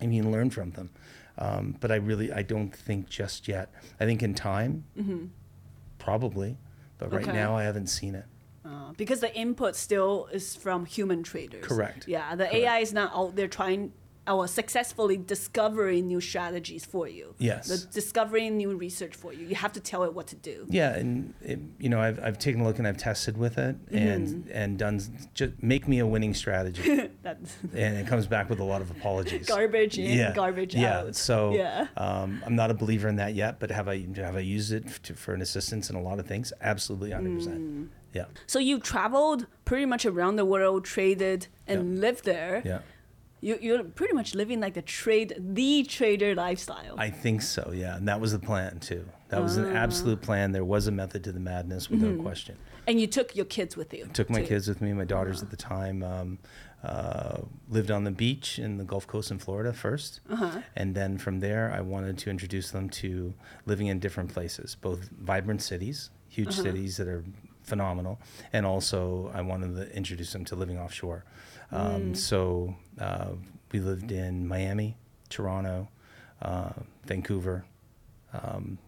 and 0.00 0.14
you 0.14 0.22
can 0.22 0.32
learn 0.32 0.50
from 0.50 0.72
them. 0.72 0.90
Um, 1.38 1.76
but 1.80 1.90
I 1.90 1.96
really 1.96 2.32
I 2.32 2.42
don't 2.42 2.74
think 2.74 3.08
just 3.08 3.48
yet. 3.48 3.70
I 3.98 4.04
think 4.04 4.22
in 4.22 4.34
time, 4.34 4.84
probably, 5.98 6.56
but 6.98 7.12
right 7.12 7.22
Okay. 7.22 7.32
now 7.32 7.56
I 7.56 7.64
haven't 7.64 7.88
seen 7.88 8.14
it. 8.14 8.24
Uh, 8.64 8.92
because 8.96 9.20
the 9.20 9.34
input 9.36 9.76
still 9.76 10.26
is 10.32 10.56
from 10.56 10.86
human 10.86 11.22
traders. 11.22 11.64
Correct. 11.66 12.08
Yeah, 12.08 12.34
the 12.34 12.54
AI 12.54 12.78
is 12.78 12.92
not 12.94 13.12
out 13.14 13.36
there 13.36 13.48
trying 13.48 13.92
or 14.26 14.48
successfully 14.48 15.16
discovering 15.16 16.06
new 16.06 16.20
strategies 16.20 16.84
for 16.84 17.06
you. 17.08 17.34
Yes. 17.38 17.68
The 17.68 17.92
discovering 17.92 18.56
new 18.56 18.76
research 18.76 19.14
for 19.14 19.32
you. 19.32 19.46
You 19.46 19.54
have 19.54 19.72
to 19.74 19.80
tell 19.80 20.02
it 20.04 20.14
what 20.14 20.26
to 20.28 20.36
do. 20.36 20.66
Yeah, 20.70 20.94
and 20.96 21.34
it, 21.42 21.58
you 21.78 21.88
know 21.88 22.00
I've 22.00 22.18
I've 22.22 22.38
taken 22.38 22.60
a 22.62 22.64
look 22.64 22.78
and 22.78 22.88
I've 22.88 22.96
tested 22.96 23.36
with 23.36 23.58
it 23.58 23.76
and 23.90 24.48
and 24.50 24.78
done 24.78 25.00
just 25.34 25.52
make 25.62 25.86
me 25.88 25.98
a 25.98 26.06
winning 26.06 26.34
strategy, 26.34 27.08
That's 27.22 27.56
and 27.74 27.96
it 27.98 28.06
comes 28.06 28.26
back 28.26 28.48
with 28.48 28.60
a 28.60 28.64
lot 28.64 28.80
of 28.82 28.90
apologies. 28.90 29.46
garbage 29.46 29.98
in, 29.98 30.16
yeah, 30.18 30.32
garbage 30.34 30.74
yeah. 30.74 30.98
out. 31.00 31.16
So 31.16 31.54
Yeah. 31.54 31.86
um, 31.96 32.42
I'm 32.46 32.56
not 32.56 32.70
a 32.70 32.74
believer 32.74 33.08
in 33.08 33.16
that 33.16 33.34
yet, 33.34 33.60
but 33.60 33.70
have 33.70 33.88
I 33.88 34.06
have 34.16 34.36
I 34.36 34.40
used 34.40 34.72
it 34.72 34.86
to, 35.04 35.14
for 35.14 35.34
an 35.34 35.42
assistance 35.42 35.90
in 35.90 35.96
a 35.96 36.02
lot 36.02 36.18
of 36.18 36.26
things? 36.26 36.52
Absolutely, 36.60 37.10
hundred 37.10 37.32
Mm. 37.32 37.38
percent. 37.38 37.90
Yeah, 38.14 38.26
So 38.46 38.60
you 38.60 38.78
traveled 38.78 39.48
pretty 39.64 39.86
much 39.86 40.06
around 40.06 40.36
the 40.36 40.44
world, 40.44 40.84
traded, 40.84 41.48
and 41.66 42.00
lived 42.00 42.24
there. 42.24 42.62
yeah. 42.64 42.78
You, 43.44 43.58
you're 43.60 43.84
pretty 43.84 44.14
much 44.14 44.34
living 44.34 44.58
like 44.60 44.72
the 44.74 44.82
trade, 44.82 45.34
the 45.38 45.82
trader 45.84 46.34
lifestyle. 46.34 46.94
I 46.98 47.10
think 47.10 47.42
so. 47.42 47.72
Yeah, 47.74 47.96
and 47.98 48.08
that 48.08 48.18
was 48.20 48.32
the 48.32 48.38
plan 48.38 48.78
too. 48.80 49.04
That 49.28 49.42
was 49.42 49.58
Ah. 49.58 49.62
an 49.64 49.76
absolute 49.76 50.20
plan. 50.22 50.52
There 50.52 50.64
was 50.64 50.86
a 50.86 50.90
method 50.92 51.22
to 51.24 51.32
the 51.32 51.40
madness, 51.52 51.90
without 51.90 52.12
Mm-hmm. 52.12 52.22
question. 52.22 52.56
and 52.86 53.00
you 53.00 53.06
took 53.06 53.34
your 53.36 53.46
kids 53.46 53.76
with 53.76 53.92
you. 53.94 54.04
Took 54.12 54.28
my 54.30 54.40
too. 54.40 54.46
kids 54.52 54.68
with 54.68 54.80
me. 54.84 54.92
My 54.92 55.04
daughters 55.04 55.42
at 55.42 55.50
the 55.50 55.56
time 55.56 56.02
um, 56.02 56.38
uh, 56.82 57.38
lived 57.76 57.90
on 57.90 58.04
the 58.04 58.10
beach 58.10 58.58
in 58.58 58.76
the 58.78 58.84
Gulf 58.84 59.06
Coast 59.06 59.30
in 59.30 59.38
Florida 59.38 59.72
1st 59.72 60.20
Uh-huh. 60.30 60.60
and 60.76 60.94
then 60.94 61.16
from 61.18 61.40
there, 61.40 61.64
I 61.78 61.80
wanted 61.82 62.16
to 62.22 62.30
introduce 62.30 62.70
them 62.70 62.88
to 63.02 63.34
living 63.66 63.86
in 63.88 63.98
different 64.00 64.30
places, 64.32 64.74
both 64.88 65.00
vibrant 65.32 65.60
cities, 65.62 66.10
huge 66.28 66.48
Uh-huh. 66.48 66.62
cities 66.62 66.96
that 66.98 67.08
are 67.08 67.24
phenomenal, 67.62 68.18
and 68.52 68.66
also 68.66 69.30
I 69.34 69.40
wanted 69.40 69.70
to 69.76 69.84
introduce 69.96 70.32
them 70.32 70.44
to 70.46 70.54
living 70.56 70.78
offshore. 70.78 71.24
Um, 71.72 72.12
Mm. 72.12 72.16
So 72.16 72.74
uh, 73.00 73.30
we 73.72 73.80
lived 73.80 74.12
in 74.12 74.46
Miami, 74.46 74.96
Toronto, 75.28 75.88
uh, 76.42 76.72
Vancouver, 77.04 77.64
um, 78.32 78.78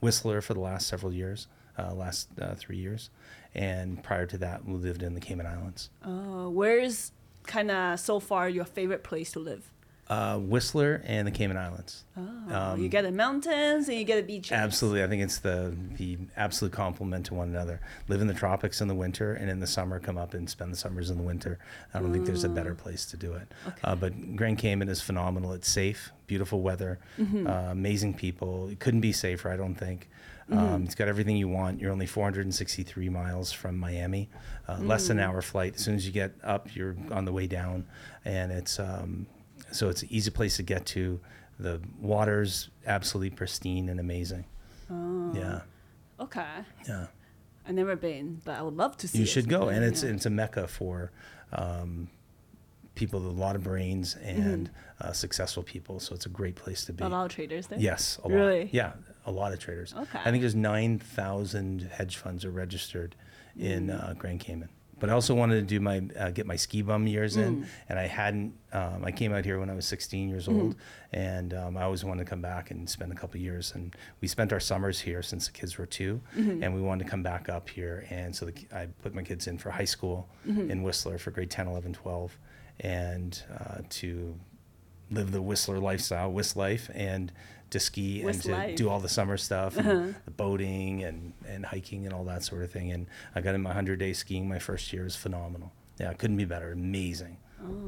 Whistler 0.00 0.40
for 0.40 0.54
the 0.54 0.60
last 0.60 0.86
several 0.86 1.12
years, 1.12 1.46
uh, 1.78 1.92
last 1.94 2.28
uh, 2.40 2.54
three 2.54 2.76
years, 2.76 3.10
and 3.54 4.02
prior 4.02 4.26
to 4.26 4.38
that, 4.38 4.64
we 4.64 4.74
lived 4.74 5.02
in 5.02 5.14
the 5.14 5.20
Cayman 5.20 5.46
Islands. 5.46 5.90
Uh, 6.02 6.48
where's 6.48 7.12
kind 7.46 7.70
of 7.70 7.98
so 7.98 8.20
far 8.20 8.48
your 8.48 8.64
favorite 8.64 9.02
place 9.02 9.32
to 9.32 9.40
live? 9.40 9.70
Uh, 10.10 10.38
Whistler 10.38 11.00
and 11.06 11.24
the 11.24 11.30
Cayman 11.30 11.56
Islands. 11.56 12.04
Oh, 12.50 12.74
you 12.74 12.88
get 12.88 13.02
the 13.02 13.12
mountains 13.12 13.88
and 13.88 13.96
you 13.96 14.02
get 14.02 14.16
the 14.16 14.22
beaches. 14.24 14.50
Absolutely, 14.50 15.04
I 15.04 15.06
think 15.06 15.22
it's 15.22 15.38
the 15.38 15.72
the 15.96 16.18
absolute 16.36 16.72
complement 16.72 17.26
to 17.26 17.34
one 17.34 17.48
another. 17.48 17.80
Live 18.08 18.20
in 18.20 18.26
the 18.26 18.34
tropics 18.34 18.80
in 18.80 18.88
the 18.88 18.94
winter, 18.94 19.34
and 19.34 19.48
in 19.48 19.60
the 19.60 19.68
summer 19.68 20.00
come 20.00 20.18
up 20.18 20.34
and 20.34 20.50
spend 20.50 20.72
the 20.72 20.76
summers 20.76 21.10
in 21.10 21.16
the 21.16 21.22
winter. 21.22 21.60
I 21.94 22.00
don't 22.00 22.12
think 22.12 22.26
there's 22.26 22.42
a 22.42 22.48
better 22.48 22.74
place 22.74 23.06
to 23.06 23.16
do 23.16 23.34
it. 23.34 23.54
Uh, 23.84 23.94
but 23.94 24.34
Grand 24.34 24.58
Cayman 24.58 24.88
is 24.88 25.00
phenomenal. 25.00 25.52
It's 25.52 25.68
safe, 25.68 26.10
beautiful 26.26 26.60
weather, 26.60 26.98
uh, 27.20 27.68
amazing 27.70 28.14
people. 28.14 28.68
It 28.68 28.80
couldn't 28.80 29.02
be 29.02 29.12
safer, 29.12 29.48
I 29.48 29.56
don't 29.56 29.76
think. 29.76 30.08
Um, 30.50 30.82
it's 30.82 30.96
got 30.96 31.06
everything 31.06 31.36
you 31.36 31.46
want. 31.46 31.80
You're 31.80 31.92
only 31.92 32.06
463 32.06 33.08
miles 33.08 33.52
from 33.52 33.78
Miami, 33.78 34.28
uh, 34.68 34.78
less 34.80 35.06
than 35.06 35.20
an 35.20 35.24
hour 35.24 35.40
flight. 35.40 35.76
As 35.76 35.82
soon 35.82 35.94
as 35.94 36.04
you 36.04 36.10
get 36.10 36.32
up, 36.42 36.74
you're 36.74 36.96
on 37.12 37.24
the 37.26 37.32
way 37.32 37.46
down, 37.46 37.86
and 38.24 38.50
it's 38.50 38.80
um, 38.80 39.26
so 39.72 39.88
it's 39.88 40.02
an 40.02 40.08
easy 40.10 40.30
place 40.30 40.56
to 40.56 40.62
get 40.62 40.86
to. 40.86 41.20
The 41.58 41.80
water's 42.00 42.70
absolutely 42.86 43.30
pristine 43.36 43.88
and 43.88 44.00
amazing. 44.00 44.44
Oh. 44.90 45.32
Yeah, 45.34 45.60
Okay. 46.18 46.46
yeah. 46.88 47.06
I've 47.66 47.74
never 47.74 47.94
been, 47.96 48.40
but 48.44 48.58
I 48.58 48.62
would 48.62 48.76
love 48.76 48.96
to 48.98 49.08
see 49.08 49.18
You 49.18 49.26
should 49.26 49.48
go, 49.48 49.68
and 49.68 49.84
it's 49.84 50.02
yeah. 50.02 50.10
it's 50.10 50.26
a 50.26 50.30
mecca 50.30 50.66
for 50.66 51.12
um, 51.52 52.08
people 52.94 53.20
with 53.20 53.28
a 53.28 53.40
lot 53.40 53.54
of 53.54 53.62
brains 53.62 54.16
and 54.16 54.70
uh, 55.00 55.12
successful 55.12 55.62
people. 55.62 56.00
So 56.00 56.14
it's 56.14 56.26
a 56.26 56.30
great 56.30 56.56
place 56.56 56.84
to 56.86 56.92
be. 56.92 57.04
a 57.04 57.08
lot 57.08 57.26
of 57.26 57.30
traders 57.32 57.66
there. 57.68 57.78
Yes, 57.78 58.18
a 58.24 58.28
lot. 58.28 58.34
Really? 58.34 58.70
Yeah, 58.72 58.92
a 59.26 59.30
lot 59.30 59.52
of 59.52 59.58
traders. 59.60 59.94
Okay. 59.96 60.18
I 60.24 60.30
think 60.30 60.40
there's 60.40 60.54
nine 60.54 60.98
thousand 60.98 61.82
hedge 61.92 62.16
funds 62.16 62.44
are 62.44 62.50
registered 62.50 63.14
in 63.56 63.88
Mm. 63.88 64.02
uh, 64.10 64.14
Grand 64.14 64.40
Cayman. 64.40 64.68
But 65.00 65.10
I 65.10 65.14
also 65.14 65.34
wanted 65.34 65.56
to 65.56 65.62
do 65.62 65.80
my 65.80 66.02
uh, 66.18 66.30
get 66.30 66.46
my 66.46 66.56
ski 66.56 66.82
bum 66.82 67.06
years 67.06 67.36
Mm. 67.36 67.42
in, 67.46 67.66
and 67.88 67.98
I 67.98 68.06
hadn't. 68.06 68.54
Um, 68.72 69.02
I 69.04 69.10
came 69.10 69.32
out 69.32 69.44
here 69.44 69.58
when 69.58 69.68
I 69.70 69.74
was 69.74 69.86
16 69.86 70.28
years 70.28 70.46
Mm-hmm. 70.46 70.60
old, 70.60 70.76
and 71.12 71.54
um, 71.54 71.76
I 71.76 71.82
always 71.82 72.04
wanted 72.04 72.24
to 72.24 72.30
come 72.30 72.40
back 72.42 72.70
and 72.70 72.88
spend 72.88 73.10
a 73.10 73.14
couple 73.16 73.40
years. 73.40 73.72
And 73.74 73.96
we 74.20 74.28
spent 74.28 74.52
our 74.52 74.60
summers 74.60 75.00
here 75.00 75.22
since 75.22 75.46
the 75.46 75.52
kids 75.52 75.76
were 75.78 75.86
2 75.86 76.20
Mm-hmm. 76.36 76.62
and 76.62 76.74
we 76.74 76.80
wanted 76.80 77.04
to 77.04 77.10
come 77.10 77.22
back 77.22 77.48
up 77.48 77.68
here. 77.68 78.06
And 78.10 78.36
so 78.36 78.46
the, 78.46 78.52
I 78.72 78.86
put 79.02 79.14
my 79.14 79.22
kids 79.22 79.46
in 79.48 79.58
for 79.58 79.70
high 79.70 79.86
school 79.86 80.28
Mm-hmm. 80.46 80.70
in 80.70 80.82
Whistler 80.82 81.18
for 81.18 81.30
grade 81.32 81.50
10, 81.50 81.66
11, 81.66 81.94
12, 81.94 82.38
and 82.80 83.42
uh, 83.58 83.78
to 83.88 84.38
live 85.10 85.32
the 85.32 85.42
Whistler 85.42 85.78
lifestyle, 85.80 86.30
Whist 86.30 86.56
life, 86.56 86.90
and 86.94 87.32
to 87.70 87.80
ski 87.80 88.22
Whist 88.24 88.36
and 88.36 88.42
to 88.44 88.50
life. 88.52 88.66
Uh-huh. 88.68 88.76
do 88.76 88.88
all 88.88 89.00
the 89.00 89.08
summer 89.08 89.36
stuff, 89.36 89.76
and 89.76 90.14
the 90.24 90.30
boating 90.30 91.02
and, 91.04 91.32
and 91.48 91.64
hiking 91.66 92.04
and 92.06 92.14
all 92.14 92.24
that 92.24 92.42
sort 92.44 92.62
of 92.62 92.70
thing. 92.70 92.90
And 92.92 93.06
I 93.34 93.40
got 93.40 93.54
in 93.54 93.62
my 93.62 93.70
100 93.70 93.98
day 93.98 94.12
skiing 94.12 94.48
my 94.48 94.58
first 94.58 94.92
year. 94.92 95.02
It 95.02 95.06
was 95.06 95.16
phenomenal. 95.16 95.72
Yeah, 95.98 96.12
couldn't 96.14 96.36
be 96.36 96.44
better. 96.44 96.72
Amazing. 96.72 97.36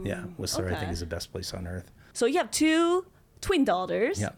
yeah, 0.04 0.22
Whistler, 0.36 0.66
I 0.70 0.74
think, 0.74 0.88
Oh, 0.88 0.92
is 0.92 1.00
the 1.00 1.06
best 1.06 1.32
place 1.32 1.54
on 1.54 1.66
earth. 1.66 1.90
So 2.12 2.26
you 2.26 2.38
have 2.38 2.50
two 2.50 3.06
twin 3.40 3.64
daughters. 3.64 4.20
Yeah, 4.20 4.30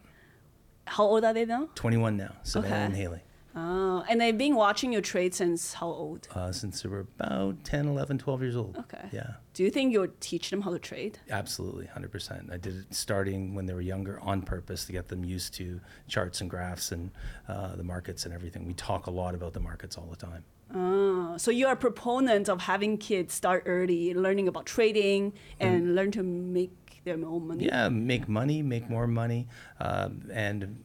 How 0.86 1.05
old 1.05 1.24
are 1.24 1.32
they 1.34 1.45
now? 1.45 1.68
21 1.74 2.16
now, 2.16 2.34
Savannah 2.45 2.74
Okay. 2.74 2.84
and 2.84 2.97
Haley. 2.97 3.20
Oh, 3.57 4.05
and 4.09 4.21
they've 4.21 4.37
been 4.37 4.57
watching 4.57 4.93
you 4.93 5.01
trade 5.01 5.33
since 5.35 5.75
how 5.75 5.87
old? 5.87 6.27
Uh, 6.35 6.51
since 6.51 6.83
they 6.83 6.89
were 6.89 7.07
about 7.19 7.63
10, 7.63 7.87
11, 7.87 8.19
12 8.19 8.43
years 8.43 8.57
old. 8.57 8.77
Okay. 8.79 9.09
Yeah. 9.13 9.35
Do 9.53 9.63
you 9.63 9.71
think 9.71 9.93
you'll 9.93 10.09
teach 10.19 10.51
them 10.51 10.63
how 10.63 10.73
to 10.73 10.79
trade? 10.79 11.19
Absolutely, 11.31 11.87
100%. 11.87 12.53
I 12.53 12.57
did 12.57 12.77
it 12.77 12.95
starting 12.95 13.55
when 13.55 13.67
they 13.67 13.73
were 13.75 13.81
younger 13.81 14.19
on 14.21 14.43
purpose 14.43 14.85
to 14.87 14.93
get 14.93 15.07
them 15.09 15.25
used 15.25 15.55
to 15.55 15.81
charts 16.09 16.41
and 16.41 16.51
graphs 16.51 16.91
and 16.91 17.13
uh, 17.49 17.77
the 17.77 17.85
markets 17.85 18.25
and 18.25 18.35
everything. 18.35 18.67
We 18.67 18.75
talk 18.75 19.07
a 19.07 19.13
lot 19.13 19.35
about 19.37 19.53
the 19.53 19.61
markets 19.61 19.97
all 19.97 20.07
the 20.07 20.17
time. 20.17 20.45
Oh, 20.75 21.37
so 21.37 21.53
you're 21.53 21.71
a 21.73 21.77
proponent 21.77 22.49
of 22.49 22.63
having 22.63 22.99
kids 22.99 23.35
start 23.35 23.63
early, 23.67 24.15
learning 24.15 24.49
about 24.49 24.67
trading, 24.67 25.33
and 25.61 25.95
learn 25.95 26.11
to 26.13 26.23
make 26.25 27.03
their 27.05 27.15
own 27.15 27.47
money. 27.47 27.67
Yeah, 27.67 27.89
make 27.91 28.29
money, 28.29 28.63
make 28.63 28.91
more 28.91 29.07
money, 29.07 29.47
uh, 29.79 30.09
and 30.33 30.83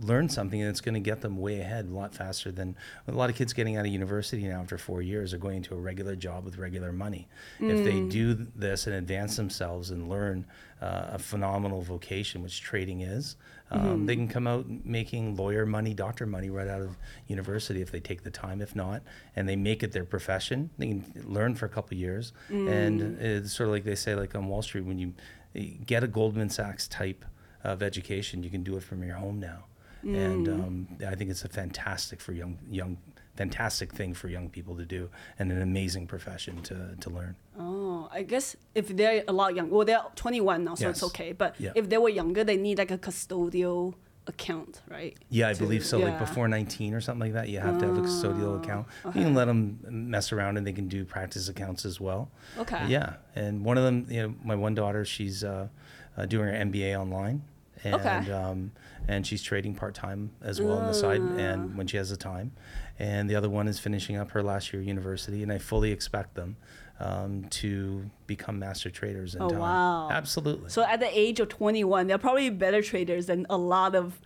learn 0.00 0.28
something 0.28 0.60
that's 0.60 0.80
going 0.80 0.94
to 0.94 1.00
get 1.00 1.20
them 1.20 1.36
way 1.38 1.60
ahead 1.60 1.86
a 1.86 1.94
lot 1.94 2.14
faster 2.14 2.52
than 2.52 2.76
a 3.06 3.12
lot 3.12 3.30
of 3.30 3.36
kids 3.36 3.52
getting 3.52 3.76
out 3.76 3.84
of 3.84 3.92
university 3.92 4.46
now 4.46 4.60
after 4.60 4.78
four 4.78 5.02
years 5.02 5.34
are 5.34 5.38
going 5.38 5.56
into 5.56 5.74
a 5.74 5.78
regular 5.78 6.14
job 6.14 6.44
with 6.44 6.56
regular 6.56 6.92
money. 6.92 7.26
If 7.58 7.84
they 7.84 8.00
do 8.00 8.34
this 8.54 8.86
and 8.86 8.94
advance 8.94 9.36
themselves 9.36 9.90
and 9.90 10.08
learn 10.08 10.46
uh, 10.80 11.08
a 11.12 11.18
phenomenal 11.18 11.82
vocation, 11.82 12.42
which 12.42 12.60
trading 12.60 13.00
is, 13.00 13.36
um, 13.70 14.06
they 14.06 14.16
can 14.16 14.28
come 14.28 14.46
out 14.46 14.66
making 14.84 15.36
lawyer 15.36 15.66
money, 15.66 15.92
doctor 15.92 16.24
money 16.26 16.48
right 16.48 16.68
out 16.68 16.80
of 16.80 16.96
university 17.26 17.82
if 17.82 17.90
they 17.90 18.00
take 18.00 18.22
the 18.22 18.30
time. 18.30 18.62
If 18.62 18.74
not, 18.74 19.02
and 19.36 19.48
they 19.48 19.56
make 19.56 19.82
it 19.82 19.92
their 19.92 20.04
profession, 20.04 20.70
they 20.78 20.86
can 20.86 21.04
learn 21.26 21.54
for 21.54 21.66
a 21.66 21.68
couple 21.68 21.94
of 21.94 22.00
years. 22.00 22.32
And 22.48 23.20
it's 23.20 23.52
sort 23.52 23.68
of 23.68 23.74
like 23.74 23.84
they 23.84 23.94
say, 23.94 24.14
like 24.14 24.34
on 24.34 24.46
Wall 24.48 24.62
Street, 24.62 24.84
when 24.84 24.98
you 24.98 25.12
you 25.54 25.78
get 25.84 26.04
a 26.04 26.06
Goldman 26.06 26.50
Sachs 26.50 26.86
type 26.88 27.24
of 27.64 27.82
education, 27.82 28.42
you 28.42 28.50
can 28.50 28.62
do 28.62 28.76
it 28.76 28.82
from 28.82 29.02
your 29.02 29.16
home 29.16 29.40
now. 29.40 29.64
And 30.02 30.48
um, 30.48 30.88
I 31.06 31.14
think 31.14 31.30
it's 31.30 31.44
a 31.44 31.48
fantastic 31.48 32.20
for 32.20 32.32
young 32.32 32.58
young 32.70 32.98
fantastic 33.36 33.92
thing 33.92 34.14
for 34.14 34.28
young 34.28 34.48
people 34.50 34.76
to 34.76 34.84
do, 34.84 35.08
and 35.38 35.52
an 35.52 35.62
amazing 35.62 36.06
profession 36.06 36.60
to 36.62 36.94
to 37.00 37.10
learn. 37.10 37.36
Oh, 37.58 38.08
I 38.12 38.22
guess 38.22 38.56
if 38.74 38.88
they're 38.88 39.24
a 39.28 39.32
lot 39.32 39.54
young, 39.54 39.70
well, 39.70 39.84
they're 39.84 40.00
21 40.16 40.64
now, 40.64 40.74
so 40.74 40.88
it's 40.90 41.02
okay. 41.04 41.32
But 41.32 41.54
Yeah. 41.60 41.72
if 41.74 41.88
they 41.88 41.98
were 41.98 42.08
younger, 42.08 42.44
they 42.44 42.56
need 42.56 42.78
like 42.78 42.90
a 42.90 42.98
custodial 42.98 43.94
account, 44.26 44.82
right? 44.88 45.16
Yeah, 45.30 45.48
I 45.48 45.54
To- 45.54 45.58
believe 45.62 45.84
so. 45.86 45.98
Like 45.98 46.18
before 46.18 46.48
19 46.48 46.94
or 46.94 47.00
something 47.00 47.20
like 47.20 47.32
that, 47.32 47.48
you 47.48 47.60
have 47.60 47.78
to 47.78 47.86
have 47.86 47.96
a 47.96 48.02
custodial 48.02 48.62
account. 48.62 48.86
You 49.06 49.12
can 49.12 49.34
let 49.34 49.46
them 49.46 49.78
mess 49.88 50.32
around 50.32 50.56
and 50.58 50.66
they 50.66 50.72
can 50.72 50.86
do 50.88 51.04
practice 51.04 51.48
accounts 51.48 51.84
as 51.86 52.00
well. 52.00 52.30
Okay. 52.58 52.86
Yeah, 52.88 53.14
and 53.34 53.64
one 53.64 53.78
of 53.78 53.84
them, 53.84 54.06
you 54.08 54.22
know, 54.22 54.34
my 54.44 54.54
one 54.54 54.74
daughter, 54.74 55.04
she's 55.04 55.42
uh, 55.44 55.68
uh, 56.16 56.26
doing 56.26 56.46
her 56.48 56.52
MBA 56.54 56.94
online, 57.00 57.42
and 57.84 57.94
Okay. 57.94 58.30
um, 58.32 58.72
and 59.06 59.26
she's 59.26 59.42
trading 59.42 59.74
part 59.74 59.94
time 59.94 60.30
as 60.42 60.60
well 60.60 60.76
on 60.78 60.86
the 60.86 60.94
side, 60.94 61.20
Ah. 61.22 61.36
and 61.38 61.76
when 61.78 61.86
she 61.86 61.96
has 61.96 62.10
the 62.10 62.16
time, 62.16 62.52
and 62.98 63.28
the 63.30 63.34
other 63.36 63.48
one 63.50 63.66
is 63.68 63.78
finishing 63.78 64.16
up 64.16 64.30
her 64.32 64.42
last 64.42 64.72
year 64.72 64.82
of 64.82 64.86
university, 64.88 65.42
and 65.42 65.52
I 65.52 65.58
fully 65.58 65.92
expect 65.92 66.34
them 66.34 66.56
um, 67.00 67.44
to 67.50 68.10
become 68.26 68.58
master 68.58 68.90
traders 68.90 69.34
in 69.36 69.42
Oh, 69.42 69.48
time. 69.50 69.60
wow. 69.60 70.10
Absolutely. 70.10 70.68
So 70.68 70.82
at 70.82 70.98
the 70.98 71.08
age 71.16 71.38
of 71.38 71.48
21, 71.48 72.08
they're 72.08 72.18
probably 72.18 72.50
better 72.50 72.82
traders 72.82 73.26
than 73.26 73.46
a 73.48 73.56
lot 73.56 73.94
of. 73.94 74.20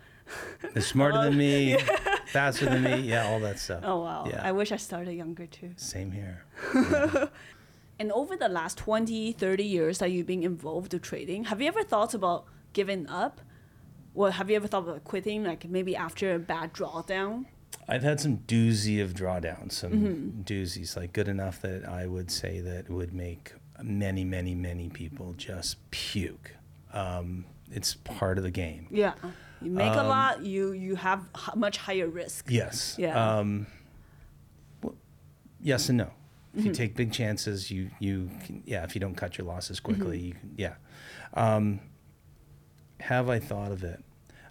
They're 0.73 0.83
smarter 0.83 1.23
than 1.23 1.37
me, 1.37 1.73
yeah. 1.77 2.17
faster 2.27 2.65
than 2.65 2.83
me, 2.83 3.01
yeah, 3.01 3.27
all 3.29 3.41
that 3.41 3.59
stuff. 3.59 3.83
Oh 3.85 4.01
wow! 4.03 4.25
Yeah. 4.27 4.41
I 4.43 4.53
wish 4.53 4.73
I 4.73 4.77
started 4.77 5.13
younger 5.13 5.47
too. 5.47 5.73
Same 5.77 6.11
here. 6.13 6.45
And 7.99 8.11
over 8.11 8.37
the 8.37 8.49
last 8.49 8.79
20, 8.79 9.33
30 9.33 9.63
years 9.65 9.99
that 9.99 10.11
you've 10.11 10.27
been 10.27 10.43
involved 10.43 10.93
with 10.93 11.03
trading, 11.03 11.45
have 11.45 11.61
you 11.61 11.69
ever 11.69 11.85
thought 11.85 12.15
about 12.15 12.47
giving 12.73 13.09
up? 13.09 13.41
Well, 14.15 14.33
have 14.33 14.51
you 14.51 14.57
ever 14.57 14.67
thought 14.67 14.83
about 14.89 15.05
quitting, 15.05 15.45
like 15.45 15.69
maybe 15.69 15.97
after 15.97 16.35
a 16.35 16.39
bad 16.39 16.73
drawdown? 16.75 17.47
I've 17.89 18.03
had 18.03 18.21
some 18.21 18.39
doozy 18.47 19.03
of 19.03 19.15
drawdowns, 19.15 19.73
some 19.73 19.93
Mm-hmm. 19.93 20.41
doozies, 20.43 20.97
like 20.97 21.13
good 21.13 21.29
enough 21.29 21.61
that 21.63 21.89
I 21.89 22.07
would 22.07 22.31
say 22.31 22.61
that 22.61 22.91
would 22.91 23.13
make 23.15 23.53
many, 23.83 24.25
many, 24.25 24.55
many 24.55 24.89
people 24.91 25.33
just 25.37 25.79
puke. 25.91 26.53
Um, 26.93 27.47
it's 27.71 27.95
part 27.95 28.37
of 28.37 28.45
the 28.45 28.51
game. 28.51 28.87
Yeah, 28.91 29.15
you 29.63 29.71
make 29.71 29.95
a 29.95 30.01
Um, 30.01 30.09
lot, 30.09 30.43
you 30.45 30.73
you 30.73 30.95
have 30.97 31.25
much 31.57 31.79
higher 31.79 32.07
risk. 32.09 32.47
Yes. 32.51 32.97
Yeah. 32.99 33.39
Um, 33.39 33.67
well, 34.83 34.95
yes 35.61 35.89
and 35.89 35.99
no. 35.99 36.05
If 36.05 36.59
Mm-hmm. 36.59 36.67
you 36.67 36.75
take 36.75 36.95
big 36.95 37.13
chances, 37.13 37.71
you 37.71 37.91
you 37.99 38.31
can, 38.45 38.63
yeah. 38.67 38.85
If 38.85 38.95
you 38.95 39.01
don't 39.01 39.15
cut 39.15 39.39
your 39.39 39.47
losses 39.47 39.81
quickly, 39.81 40.19
Mm-hmm. 40.19 40.27
you 40.27 40.35
can, 40.35 40.55
yeah. 40.59 40.75
Have 43.03 43.29
I 43.29 43.39
thought 43.39 43.73
of 43.73 43.83
it? 43.85 44.03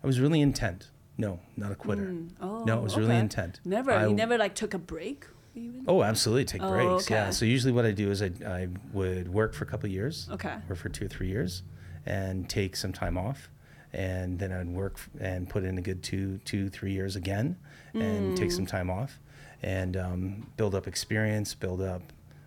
I 0.04 0.08
was 0.08 0.20
really 0.20 0.41
intent. 0.41 0.89
No, 1.18 1.39
not 1.58 1.72
a 1.72 1.76
quitter. 1.76 2.16
Oh, 2.41 2.64
no, 2.64 2.80
it 2.80 2.84
was 2.84 2.97
really 2.97 3.16
intent. 3.16 3.60
Never, 3.66 3.91
I- 3.91 4.08
you 4.08 4.14
never 4.14 4.38
like 4.38 4.56
took 4.56 4.74
a 4.74 4.80
break. 4.80 5.26
Even? 5.54 5.84
Oh, 5.88 6.02
absolutely. 6.02 6.45
Take 6.45 6.64
Oh, 6.64 6.70
breaks. 6.72 7.10
Yeah. 7.10 7.30
So 7.30 7.43
usually 7.45 7.74
what 7.74 7.86
I 7.86 7.91
do 7.91 8.10
is 8.10 8.22
I, 8.22 8.32
I 8.45 8.70
would 8.93 9.28
work 9.34 9.54
for 9.54 9.66
a 9.66 9.68
couple 9.68 9.88
of 9.88 9.91
years. 9.91 10.28
Okay. 10.32 10.56
Work 10.70 10.78
for 10.80 10.88
two 10.89 11.06
or 11.06 11.10
three 11.10 11.28
years 11.28 11.64
and 12.06 12.49
take 12.49 12.76
some 12.78 12.93
time 12.93 13.18
off. 13.18 13.49
And 13.93 14.39
then 14.39 14.54
I'd 14.54 14.70
work 14.70 14.93
f- 14.95 15.10
and 15.20 15.49
put 15.49 15.66
in 15.66 15.78
a 15.78 15.82
good 15.82 16.02
two, 16.04 16.39
two, 16.45 16.70
three 16.70 16.93
years 16.93 17.18
again 17.18 17.58
and 17.93 18.38
take 18.38 18.47
Mm. 18.49 18.54
some 18.54 18.66
time 18.66 18.89
off 18.89 19.20
and 19.62 19.97
um, 19.97 20.47
build 20.56 20.74
up 20.74 20.88
experience, 20.88 21.54
build 21.54 21.82
up 21.82 22.02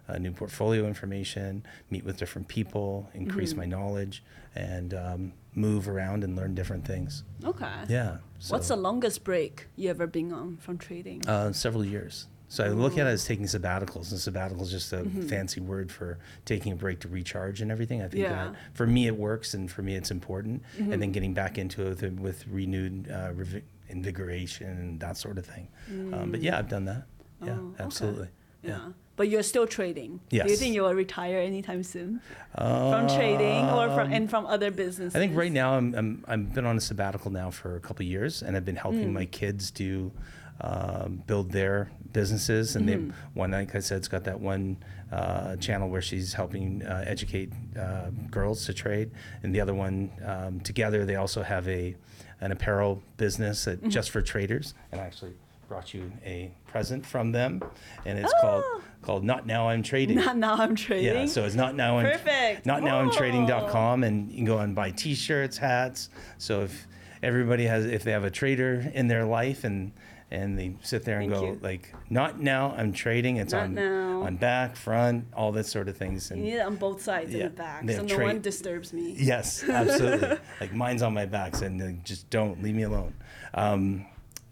uh, 0.09 0.17
new 0.17 0.33
portfolio 0.33 0.87
information, 0.87 1.63
meet 1.91 2.05
with 2.05 2.17
different 2.17 2.49
people, 2.49 3.11
increase 3.13 3.51
Mm-hmm. 3.51 3.61
my 3.61 3.67
knowledge, 3.67 4.23
and 4.55 4.95
um, 4.95 5.33
move 5.55 5.89
around 5.89 6.25
and 6.25 6.37
learn 6.37 6.55
different 6.55 6.85
things. 6.87 7.25
Okay. 7.45 7.73
Yeah. 7.89 8.19
What's 8.49 8.69
the 8.69 8.77
longest 8.77 9.25
break 9.25 9.67
you 9.77 9.89
ever 9.91 10.07
been 10.07 10.33
on 10.33 10.57
from 10.59 10.79
trading? 10.79 11.27
uh, 11.29 11.53
several 11.53 11.85
years. 11.85 12.27
So 12.49 12.63
I 12.65 12.69
look 12.69 12.99
at 12.99 13.07
it 13.07 13.11
as 13.11 13.25
taking 13.25 13.47
sabbaticals, 13.47 14.13
and 14.13 14.21
sabbatical 14.21 14.63
is 14.63 14.71
just 14.71 14.93
a 14.93 15.03
fancy 15.29 15.61
word 15.61 15.91
for 15.91 16.19
taking 16.45 16.73
a 16.73 16.77
break 16.77 17.01
to 17.01 17.09
recharge 17.09 17.61
and 17.61 17.73
everything. 17.73 18.01
I 18.01 18.07
think 18.09 18.23
Yeah. 18.23 18.29
that 18.51 18.55
for 18.75 18.87
me 18.87 19.07
it 19.09 19.17
works, 19.17 19.55
and 19.55 19.69
for 19.71 19.83
me 19.83 19.97
it's 19.97 20.11
important. 20.13 20.63
And 20.79 21.01
then 21.03 21.11
getting 21.11 21.35
back 21.35 21.59
into 21.59 21.83
it 21.87 22.01
with, 22.01 22.21
with 22.21 22.47
renewed 22.47 23.11
uh, 23.11 23.33
invigoration 23.89 24.69
and 24.69 25.01
that 25.01 25.17
sort 25.17 25.39
of 25.39 25.47
thing. 25.47 25.69
Um, 26.13 26.31
but 26.31 26.43
yeah, 26.43 26.59
I've 26.59 26.69
done 26.69 26.85
that. 26.85 27.05
Yeah, 27.43 27.57
Oh, 27.61 27.69
okay. 27.75 27.83
absolutely. 27.85 28.29
yeah. 28.63 28.89
But 29.17 29.29
you're 29.29 29.45
still 29.45 29.67
trading. 29.67 30.21
Do 30.29 30.39
you 30.39 30.57
think 30.57 30.75
you 30.75 30.83
will 30.83 30.95
retire 30.95 31.39
anytime 31.39 31.83
soon 31.85 32.21
from 32.57 33.07
trading 33.09 33.71
or 33.71 33.89
from 33.91 34.13
and 34.13 34.29
from 34.29 34.45
other 34.47 34.71
businesses? 34.73 35.15
Um, 35.15 35.23
I 35.23 35.25
think 35.25 35.37
right 35.37 35.53
now 35.53 35.75
I'm, 35.75 35.95
I'm 35.95 36.25
I've 36.27 36.53
been 36.55 36.67
on 36.67 36.77
a 36.77 36.81
sabbatical 36.81 37.31
now 37.31 37.51
for 37.51 37.77
a 37.77 37.81
couple 37.81 38.05
of 38.05 38.11
years, 38.11 38.43
and 38.43 38.57
I've 38.57 38.65
been 38.65 38.77
helping 38.77 39.11
Mm. 39.11 39.13
my 39.13 39.27
kids 39.27 39.71
do 39.71 40.11
um, 40.61 41.23
build 41.27 41.51
their 41.53 41.91
businesses. 42.13 42.75
And 42.77 42.89
Mm-hmm. 42.89 43.09
they 43.09 43.15
one, 43.35 43.51
like 43.53 43.75
I 43.77 43.81
said, 43.81 43.99
it's 43.99 44.09
got 44.09 44.25
that 44.25 44.41
one 44.41 44.77
uh, 45.13 45.57
channel 45.57 45.89
where 45.89 46.03
she's 46.03 46.33
helping 46.35 46.83
uh, 46.85 47.05
educate 47.07 47.53
uh, 47.79 48.11
girls 48.31 48.67
to 48.67 48.75
trade, 48.75 49.11
and 49.45 49.55
the 49.55 49.61
other 49.61 49.75
one 49.75 50.11
um, 50.25 50.59
together 50.61 51.05
they 51.05 51.17
also 51.17 51.43
have 51.43 51.69
a 51.69 51.95
an 52.41 52.51
apparel 52.51 53.01
business 53.17 53.65
Mm-hmm. 53.65 53.85
that 53.85 53.89
just 53.91 54.11
for 54.11 54.23
traders. 54.23 54.75
And 54.91 55.01
I 55.01 55.05
actually 55.05 55.35
brought 55.69 55.95
you 55.95 56.13
a 56.25 56.51
present 56.67 57.07
from 57.07 57.33
them, 57.33 57.63
and 58.05 58.19
it's 58.19 58.33
Oh. 58.37 58.41
called 58.41 58.65
called 59.05 59.23
Not 59.23 59.47
Now 59.47 59.69
I'm 59.69 59.83
Trading. 59.83 60.17
Not 60.17 60.37
now 60.37 60.55
I'm 60.57 60.75
trading. 60.75 61.05
Yeah, 61.15 61.27
so 61.27 61.45
it's 61.45 61.55
not 61.55 61.75
now 61.75 61.99
I'm 61.99 62.07
Perfect. 62.07 62.67
not 62.67 62.83
now 62.83 62.99
I'm 63.01 63.11
trading.com 63.11 64.03
and 64.03 64.31
you 64.31 64.37
can 64.37 64.45
go 64.47 64.59
and 64.59 64.75
buy 64.75 64.91
t-shirts, 64.91 65.59
hats. 65.59 66.09
So 66.39 66.63
if 66.63 66.87
everybody 67.23 67.65
has 67.67 67.85
if 67.85 68.03
they 68.05 68.13
have 68.13 68.25
a 68.25 68.31
trader 68.31 68.91
in 68.95 69.09
their 69.09 69.25
life 69.25 69.65
and 69.65 69.93
and 70.31 70.59
they 70.59 70.75
sit 70.83 71.05
there 71.05 71.21
and 71.21 71.31
Thank 71.31 71.43
go 71.43 71.53
you. 71.53 71.59
like 71.63 71.95
not 72.11 72.41
now 72.41 72.75
I'm 72.77 72.93
trading 72.93 73.37
it's 73.37 73.53
Not 73.53 73.65
on 73.65 73.75
now. 73.75 74.23
on 74.23 74.37
back, 74.37 74.75
front, 74.75 75.27
all 75.35 75.53
that 75.53 75.67
sort 75.67 75.89
of 75.89 75.97
things 75.97 76.31
You 76.31 76.37
need 76.43 76.55
it 76.55 76.61
on 76.67 76.77
both 76.77 77.03
sides 77.03 77.31
Yeah, 77.33 77.37
in 77.41 77.45
the 77.47 77.51
back, 77.51 77.91
so 77.91 78.03
no 78.03 78.19
one 78.19 78.41
disturbs 78.41 78.93
me. 78.93 79.15
Yes, 79.19 79.63
absolutely. 79.69 80.39
like 80.61 80.73
mine's 80.73 81.03
on 81.03 81.13
my 81.15 81.27
back, 81.27 81.61
and 81.61 81.81
so 81.81 81.95
just 82.05 82.29
don't 82.31 82.63
leave 82.63 82.75
me 82.75 82.83
alone. 82.85 83.15
Um, 83.53 84.07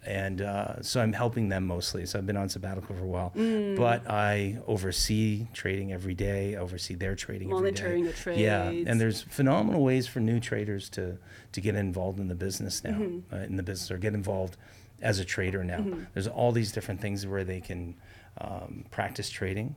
and 0.05 0.41
uh, 0.41 0.81
so 0.81 1.01
I'm 1.01 1.13
helping 1.13 1.49
them 1.49 1.65
mostly. 1.67 2.05
So 2.05 2.19
I've 2.19 2.25
been 2.25 2.37
on 2.37 2.49
sabbatical 2.49 2.95
for 2.95 3.01
a 3.03 3.07
while, 3.07 3.31
Mm. 3.35 3.75
but 3.75 4.09
I 4.09 4.57
oversee 4.67 5.47
trading 5.53 5.91
every 5.91 6.13
day. 6.13 6.55
Oversee 6.55 6.95
their 6.95 7.15
trading 7.15 7.51
every 7.51 7.71
day. 7.71 7.81
Monitoring 7.81 8.03
the 8.05 8.33
Yeah, 8.39 8.69
and 8.69 8.99
there's 9.01 9.21
phenomenal 9.23 9.81
ways 9.83 10.07
for 10.07 10.19
new 10.19 10.39
traders 10.39 10.89
to 10.89 11.17
to 11.53 11.61
get 11.61 11.75
involved 11.75 12.19
in 12.19 12.27
the 12.27 12.35
business 12.35 12.83
now, 12.83 12.91
Mm-hmm. 12.97 13.33
uh, 13.35 13.39
in 13.39 13.55
the 13.57 13.63
business 13.63 13.91
or 13.91 13.97
get 13.97 14.13
involved 14.13 14.57
as 15.01 15.19
a 15.19 15.25
trader 15.25 15.63
now. 15.63 15.85
There's 16.13 16.27
all 16.27 16.51
these 16.51 16.71
different 16.71 16.99
things 17.01 17.25
where 17.27 17.43
they 17.43 17.61
can 17.61 17.95
um, 18.39 18.85
practice 18.91 19.29
trading 19.29 19.75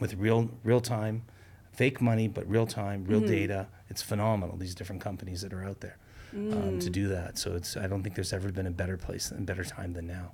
with 0.00 0.14
real 0.14 0.50
real 0.64 0.80
time, 0.80 1.22
fake 1.72 2.00
money, 2.00 2.28
but 2.28 2.48
real 2.48 2.66
time, 2.66 3.04
real 3.04 3.20
Mm-hmm. 3.20 3.28
data. 3.40 3.66
It's 3.90 4.02
phenomenal. 4.02 4.56
These 4.56 4.74
different 4.74 5.02
companies 5.02 5.40
that 5.42 5.52
are 5.52 5.62
out 5.64 5.80
there 5.80 5.96
um, 6.36 6.42
Mm. 6.52 6.80
to 6.80 6.90
do 6.90 7.08
that. 7.08 7.38
So 7.38 7.54
it's 7.56 7.76
I 7.76 7.86
don't 7.86 8.02
think 8.02 8.14
there's 8.14 8.32
ever 8.32 8.50
been 8.52 8.66
a 8.66 8.70
better 8.82 8.96
place 8.96 9.30
and 9.30 9.46
better 9.46 9.64
time 9.64 9.92
than 9.94 10.06
now. 10.06 10.30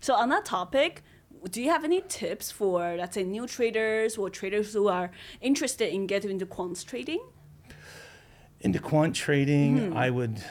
So 0.00 0.14
on 0.14 0.28
that 0.30 0.44
topic, 0.44 1.02
do 1.50 1.62
you 1.62 1.70
have 1.70 1.84
any 1.84 2.02
tips 2.08 2.50
for 2.50 2.96
let's 2.96 3.14
say 3.14 3.24
new 3.24 3.46
traders 3.46 4.16
or 4.18 4.30
traders 4.30 4.72
who 4.74 4.88
are 4.88 5.10
interested 5.40 5.88
in 5.94 6.06
getting 6.06 6.30
into 6.30 6.46
quants 6.46 6.84
trading? 6.84 7.20
Into 8.60 8.78
quant 8.78 9.14
trading, 9.14 9.78
Mm-hmm. 9.78 9.96
I 9.96 10.10
would. 10.10 10.42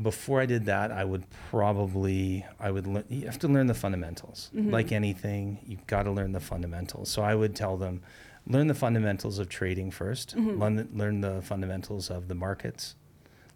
Before 0.00 0.40
I 0.40 0.46
did 0.46 0.64
that, 0.64 0.90
I 0.92 1.04
would 1.04 1.24
probably 1.50 2.46
I 2.58 2.70
would 2.70 2.86
learn. 2.86 3.04
You 3.10 3.26
have 3.26 3.38
to 3.40 3.48
learn 3.48 3.66
the 3.66 3.74
fundamentals. 3.74 4.50
Mm-hmm. 4.54 4.70
Like 4.70 4.92
anything, 4.92 5.58
you've 5.66 5.86
got 5.86 6.04
to 6.04 6.10
learn 6.10 6.32
the 6.32 6.40
fundamentals. 6.40 7.10
So 7.10 7.20
I 7.22 7.34
would 7.34 7.54
tell 7.54 7.76
them, 7.76 8.00
learn 8.46 8.66
the 8.68 8.74
fundamentals 8.74 9.38
of 9.38 9.48
trading 9.50 9.90
1st 9.90 10.36
Mm-hmm. 10.36 10.58
Learn, 10.62 10.88
learn 10.94 11.20
the 11.20 11.42
fundamentals 11.42 12.08
of 12.08 12.28
the 12.28 12.34
markets. 12.34 12.94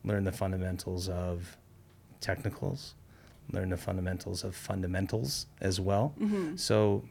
Learn 0.04 0.24
the 0.24 0.32
fundamentals 0.32 1.08
of 1.08 1.56
technicals. 2.20 2.94
Learn 3.52 3.70
the 3.70 3.76
fundamentals 3.76 4.44
of 4.44 4.54
fundamentals 4.54 5.46
as 5.60 5.80
well. 5.80 6.14
Mm-hmm. 6.20 6.56
So 6.56 7.04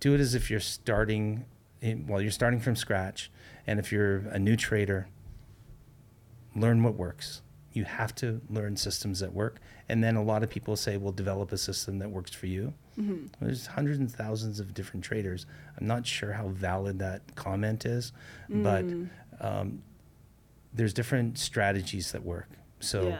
do 0.00 0.14
it 0.14 0.20
as 0.20 0.34
if 0.34 0.50
you're 0.50 0.60
starting. 0.60 1.44
In, 1.80 2.06
well, 2.06 2.20
you're 2.20 2.30
starting 2.30 2.60
from 2.60 2.76
scratch, 2.76 3.30
and 3.66 3.78
if 3.78 3.90
you're 3.90 4.18
a 4.30 4.38
new 4.38 4.54
trader, 4.56 5.08
learn 6.54 6.82
what 6.82 6.94
works. 6.94 7.42
You 7.72 7.84
have 7.84 8.14
to 8.16 8.40
learn 8.50 8.76
systems 8.76 9.20
that 9.20 9.32
work. 9.32 9.60
And 9.88 10.02
then 10.02 10.16
a 10.16 10.22
lot 10.22 10.42
of 10.42 10.50
people 10.50 10.76
say, 10.76 10.96
well, 10.96 11.12
develop 11.12 11.52
a 11.52 11.58
system 11.58 11.98
that 12.00 12.10
works 12.10 12.32
for 12.32 12.46
you. 12.46 12.74
Mm-hmm. 12.98 13.26
There's 13.40 13.66
hundreds 13.66 13.98
and 13.98 14.10
thousands 14.12 14.58
of 14.60 14.74
different 14.74 15.04
traders. 15.04 15.46
I'm 15.80 15.86
not 15.86 16.06
sure 16.06 16.32
how 16.32 16.48
valid 16.48 16.98
that 16.98 17.34
comment 17.36 17.86
is, 17.86 18.12
but 18.48 18.84
Mm. 18.84 19.08
um, 19.40 19.82
there's 20.72 20.92
different 20.92 21.38
strategies 21.38 22.12
that 22.12 22.24
work. 22.24 22.48
So 22.80 23.08
yeah. 23.08 23.18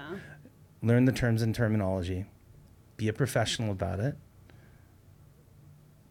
learn 0.83 1.05
the 1.05 1.13
terms 1.13 1.43
and 1.43 1.55
terminology, 1.55 2.25
be 2.97 3.09
a 3.09 3.13
professional 3.13 3.71
about 3.73 4.01
it, 4.01 4.17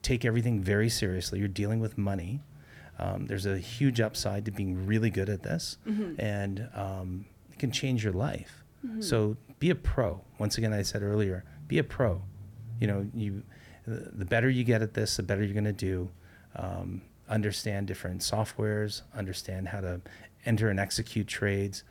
take 0.01 0.25
everything 0.25 0.61
very 0.61 0.89
seriously. 0.89 1.39
You're 1.39 1.47
dealing 1.47 1.79
with 1.79 1.97
money. 1.97 2.41
Um, 2.97 3.27
there's 3.27 3.45
a 3.45 3.57
huge 3.57 4.01
upside 4.01 4.45
to 4.45 4.51
being 4.51 4.85
really 4.85 5.09
good 5.09 5.29
at 5.29 5.43
this, 5.43 5.77
Mm-hmm. 5.87 6.19
and 6.19 6.69
um, 6.73 7.25
it 7.51 7.57
can 7.59 7.71
change 7.71 8.03
your 8.03 8.13
life. 8.13 8.63
So 9.01 9.35
be 9.59 9.69
a 9.71 9.75
pro. 9.75 10.21
Once 10.37 10.57
again, 10.57 10.71
I 10.71 10.83
said 10.83 11.03
earlier, 11.03 11.43
be 11.67 11.79
a 11.79 11.83
pro. 11.83 12.21
You 12.79 12.87
know, 12.87 13.07
you 13.13 13.43
the 13.85 14.11
the 14.13 14.23
better 14.25 14.49
you 14.49 14.63
get 14.63 14.81
at 14.81 14.93
this, 14.93 15.17
the 15.17 15.23
better 15.23 15.43
you're 15.43 15.53
going 15.53 15.65
to 15.65 15.73
do. 15.73 16.09
Um, 16.55 17.01
understand 17.27 17.87
different 17.87 18.21
softwares, 18.21 19.01
understand 19.13 19.67
how 19.67 19.81
to 19.81 19.99
enter 20.45 20.69
and 20.69 20.79
execute 20.79 21.27
trades. 21.27 21.83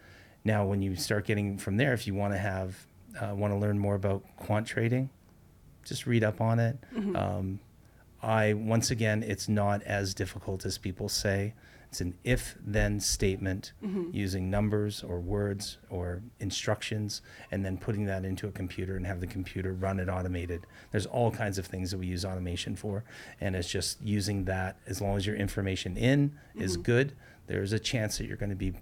Now, 0.44 0.64
when 0.64 0.82
you 0.82 0.96
start 0.96 1.26
getting 1.26 1.58
from 1.58 1.76
there, 1.76 1.92
if 1.92 2.06
you 2.06 2.14
want 2.14 2.32
to 2.32 2.38
have 2.38 2.86
uh, 3.20 3.34
want 3.34 3.52
to 3.52 3.58
learn 3.58 3.78
more 3.78 3.94
about 3.94 4.22
quant 4.36 4.66
trading, 4.66 5.10
just 5.84 6.06
read 6.06 6.22
up 6.22 6.40
on 6.40 6.58
it. 6.58 6.78
Um, 7.16 7.60
I 8.22 8.52
once 8.52 8.90
again, 8.90 9.22
it's 9.22 9.48
not 9.48 9.82
as 9.82 10.14
difficult 10.14 10.64
as 10.64 10.78
people 10.78 11.08
say. 11.08 11.54
It's 11.90 12.02
an 12.02 12.18
if-then 12.22 13.00
statement 13.00 13.72
using 14.12 14.50
numbers 14.50 15.02
or 15.02 15.20
words 15.20 15.78
or 15.88 16.20
instructions, 16.38 17.22
and 17.50 17.64
then 17.64 17.78
putting 17.78 18.04
that 18.04 18.26
into 18.26 18.46
a 18.46 18.50
computer 18.52 18.96
and 18.96 19.06
have 19.06 19.20
the 19.20 19.26
computer 19.26 19.72
run 19.72 19.98
it 19.98 20.08
automated. 20.10 20.66
There's 20.90 21.06
all 21.06 21.30
kinds 21.30 21.56
of 21.56 21.64
things 21.64 21.90
that 21.90 21.96
we 21.98 22.06
use 22.06 22.26
automation 22.26 22.76
for, 22.76 23.04
and 23.40 23.56
it's 23.56 23.70
just 23.70 24.02
using 24.02 24.44
that. 24.44 24.76
As 24.86 25.00
long 25.00 25.16
as 25.16 25.26
your 25.26 25.36
information 25.36 25.96
in 25.96 26.36
is 26.56 26.76
good, 26.76 27.16
there's 27.48 27.72
a 27.72 27.78
chance 27.78 28.18
that 28.18 28.26
you're 28.26 28.36
going 28.36 28.50
to 28.50 28.56
be 28.56 28.72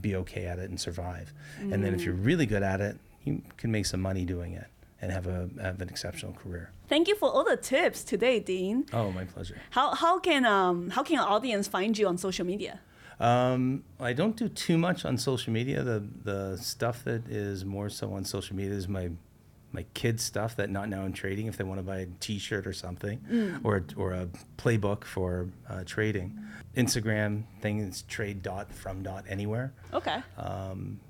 be 0.00 0.16
okay 0.16 0.46
at 0.46 0.58
it 0.58 0.68
and 0.68 0.80
survive. 0.80 1.32
And 1.60 1.84
then 1.84 1.94
if 1.94 2.02
you're 2.02 2.14
really 2.14 2.46
good 2.46 2.64
at 2.64 2.80
it, 2.80 2.98
you 3.22 3.42
can 3.56 3.70
make 3.70 3.86
some 3.86 4.00
money 4.00 4.24
doing 4.24 4.52
it 4.54 4.66
and 5.00 5.12
have 5.12 5.26
a 5.28 5.48
have 5.62 5.80
an 5.80 5.88
exceptional 5.88 6.32
career. 6.32 6.72
Thank 6.88 7.08
you 7.08 7.14
for 7.14 7.28
all 7.28 7.44
the 7.44 7.56
tips 7.56 8.02
today, 8.02 8.40
Dean. 8.40 8.86
Oh, 8.92 9.12
my 9.12 9.24
pleasure. 9.24 9.60
How, 9.70 9.94
how 9.94 10.18
can 10.18 10.44
um 10.44 10.90
how 10.90 11.02
can 11.02 11.18
our 11.18 11.28
audience 11.28 11.68
find 11.68 11.96
you 11.96 12.08
on 12.08 12.18
social 12.18 12.46
media? 12.46 12.80
Um, 13.18 13.84
I 13.98 14.12
don't 14.12 14.36
do 14.36 14.48
too 14.48 14.76
much 14.76 15.04
on 15.04 15.16
social 15.18 15.52
media. 15.52 15.82
The 15.82 16.04
the 16.24 16.56
stuff 16.56 17.04
that 17.04 17.28
is 17.28 17.64
more 17.64 17.88
so 17.88 18.12
on 18.12 18.24
social 18.24 18.56
media 18.56 18.74
is 18.74 18.88
my 18.88 19.10
my 19.72 19.84
kids 19.94 20.22
stuff 20.22 20.56
that 20.56 20.70
not 20.70 20.88
now 20.88 21.04
in 21.04 21.12
trading. 21.12 21.46
If 21.46 21.56
they 21.56 21.64
want 21.64 21.78
to 21.78 21.82
buy 21.82 21.98
a 21.98 22.06
T-shirt 22.20 22.66
or 22.66 22.72
something, 22.72 23.20
or 23.64 23.84
or 23.96 24.12
a 24.12 24.28
playbook 24.58 25.04
for 25.04 25.48
uh, 25.68 25.82
trading, 25.84 26.38
Instagram 26.76 27.44
thing 27.60 27.80
is 27.80 28.02
trade 28.02 28.42
dot 28.42 28.72
from 28.72 29.02
dot 29.02 29.24
anywhere. 29.28 29.72
Okay. 29.92 30.18
Um, 30.38 31.00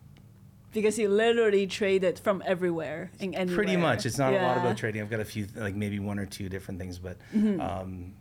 Because 0.72 0.98
you 0.98 1.08
literally 1.08 1.66
traded 1.66 2.18
from 2.18 2.42
everywhere 2.44 3.10
and 3.20 3.34
anywhere. 3.34 3.56
pretty 3.56 3.76
much, 3.76 4.04
it's 4.04 4.18
not 4.18 4.32
a 4.34 4.36
lot 4.42 4.56
Mm-hmm. 4.56 4.66
about 4.66 4.76
trading. 4.76 5.00
I've 5.02 5.10
got 5.10 5.20
a 5.20 5.24
few 5.24 5.46
like 5.54 5.74
maybe 5.74 5.98
one 6.00 6.18
or 6.18 6.26
two 6.26 6.48
different 6.48 6.78
things, 6.80 6.98
but 6.98 7.16
um, 7.60 8.12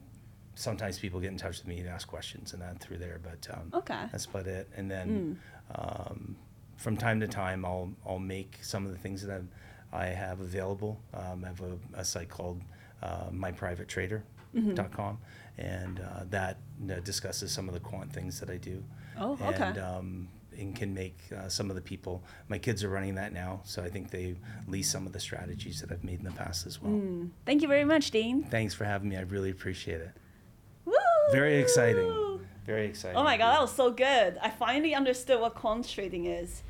sometimes 0.56 1.00
people 1.00 1.20
get 1.20 1.32
in 1.32 1.38
touch 1.38 1.58
with 1.60 1.68
me 1.68 1.80
and 1.80 1.90
ask 1.90 2.08
questions 2.08 2.54
and 2.54 2.62
that 2.62 2.80
through 2.80 2.98
there. 3.00 3.20
But 3.24 3.48
um, 3.54 3.72
Okay. 3.74 4.04
that's 4.12 4.26
about 4.26 4.48
it. 4.48 4.70
And 4.78 4.90
then 4.90 5.40
um, 5.74 6.36
from 6.78 6.96
time 6.98 7.20
to 7.22 7.28
time, 7.28 7.66
I'll 7.66 7.90
I'll 8.06 8.20
make 8.38 8.60
some 8.62 8.86
of 8.86 8.92
the 8.92 8.98
things 8.98 9.22
that 9.26 9.34
I've, 9.36 9.48
I 9.94 10.08
have 10.08 10.42
available. 10.42 11.00
Um, 11.14 11.44
I 11.44 11.48
have 11.48 11.62
a, 11.62 11.78
a 11.94 12.06
site 12.06 12.30
called 12.30 12.62
uh, 13.02 13.30
myprivatetrader.com, 13.32 15.18
and 15.58 16.00
uh, 16.00 16.24
that 16.30 16.58
uh, 16.90 17.00
discusses 17.02 17.52
some 17.52 17.68
of 17.68 17.74
the 17.74 17.80
quant 17.80 18.12
things 18.12 18.40
that 18.40 18.50
I 18.50 18.58
do. 18.58 18.84
Oh, 19.20 19.34
okay. 19.42 19.64
And, 19.64 19.78
um, 19.78 20.28
and 20.58 20.76
can 20.76 20.94
make 20.94 21.18
uh, 21.36 21.50
some 21.50 21.70
of 21.70 21.76
the 21.76 21.82
people. 21.82 22.24
My 22.48 22.58
kids 22.58 22.84
are 22.84 22.90
running 22.90 23.16
that 23.16 23.34
now, 23.34 23.62
so 23.66 23.84
I 23.84 23.90
think 23.90 24.10
they 24.10 24.36
lease 24.68 24.90
some 24.90 25.06
of 25.06 25.12
the 25.12 25.20
strategies 25.20 25.82
that 25.82 25.92
I've 25.92 26.04
made 26.04 26.20
in 26.20 26.26
the 26.26 26.32
past 26.32 26.66
as 26.66 26.82
well. 26.82 26.94
Mm. 26.94 27.30
Thank 27.46 27.62
you 27.62 27.68
very 27.68 27.84
much, 27.84 28.12
Dean. 28.12 28.44
Thanks 28.44 28.74
for 28.74 28.86
having 28.86 29.10
me. 29.10 29.18
I 29.18 29.22
really 29.22 29.52
appreciate 29.52 30.02
it. 30.02 30.12
Woo! 30.86 30.94
Very 31.32 31.58
exciting. 31.58 32.40
Very 32.66 32.88
exciting. 32.88 33.18
Oh 33.18 33.24
my 33.24 33.38
god, 33.38 33.54
that 33.54 33.62
was 33.62 33.74
so 33.74 33.92
good. 33.92 34.38
I 34.42 34.50
finally 34.50 34.96
understood 34.96 35.40
what 35.40 35.54
quant 35.56 35.88
trading 35.88 36.26
is. 36.26 36.64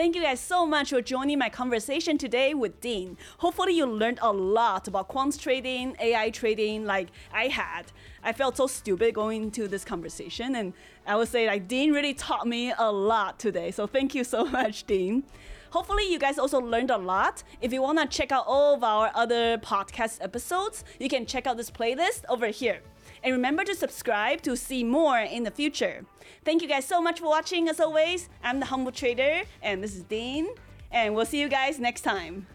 Thank 0.00 0.16
you 0.16 0.22
guys 0.22 0.40
so 0.40 0.64
much 0.64 0.88
for 0.88 1.02
joining 1.02 1.38
my 1.38 1.50
conversation 1.50 2.16
today 2.16 2.54
with 2.54 2.80
Dean. 2.80 3.18
Hopefully, 3.36 3.74
you 3.74 3.84
learned 3.84 4.18
a 4.22 4.32
lot 4.32 4.88
about 4.88 5.08
quant 5.08 5.38
trading, 5.38 5.94
AI 6.00 6.30
trading, 6.30 6.86
like 6.86 7.08
I 7.34 7.48
had. 7.48 7.82
I 8.24 8.32
felt 8.32 8.56
so 8.56 8.66
stupid 8.66 9.14
going 9.14 9.42
into 9.42 9.68
this 9.68 9.84
conversation, 9.84 10.54
and 10.56 10.72
I 11.06 11.16
would 11.16 11.28
say 11.28 11.46
like 11.46 11.68
Dean 11.68 11.92
really 11.92 12.14
taught 12.14 12.46
me 12.46 12.72
a 12.78 12.90
lot 12.90 13.38
today. 13.38 13.72
So 13.72 13.86
thank 13.86 14.14
you 14.14 14.24
so 14.24 14.44
much, 14.58 14.84
Dean. 14.84 15.22
Hopefully, 15.68 16.10
you 16.10 16.18
guys 16.18 16.38
also 16.38 16.60
learned 16.62 16.90
a 16.90 16.96
lot. 16.96 17.42
If 17.60 17.70
you 17.70 17.82
want 17.82 17.98
to 17.98 18.06
check 18.06 18.32
out 18.32 18.44
all 18.46 18.74
of 18.76 18.82
our 18.82 19.10
other 19.14 19.58
podcast 19.58 20.16
episodes, 20.22 20.82
you 20.98 21.10
can 21.10 21.26
check 21.26 21.46
out 21.46 21.58
this 21.58 21.70
playlist 21.70 22.22
over 22.30 22.46
here. 22.46 22.80
And 23.22 23.34
remember 23.34 23.64
to 23.64 23.74
subscribe 23.74 24.40
to 24.42 24.56
see 24.56 24.82
more 24.82 25.18
in 25.18 25.42
the 25.42 25.50
future. 25.50 26.04
Thank 26.44 26.62
you 26.62 26.68
guys 26.68 26.86
so 26.86 27.02
much 27.02 27.20
for 27.20 27.26
watching. 27.26 27.68
As 27.68 27.78
always, 27.78 28.28
I'm 28.42 28.60
the 28.60 28.66
Humbled 28.66 28.94
Trader, 28.94 29.42
and 29.62 29.84
this 29.84 29.94
is 29.94 30.02
Dean, 30.04 30.48
and 30.90 31.14
we'll 31.14 31.26
see 31.26 31.40
you 31.40 31.48
guys 31.48 31.78
next 31.78 32.00
time. 32.00 32.46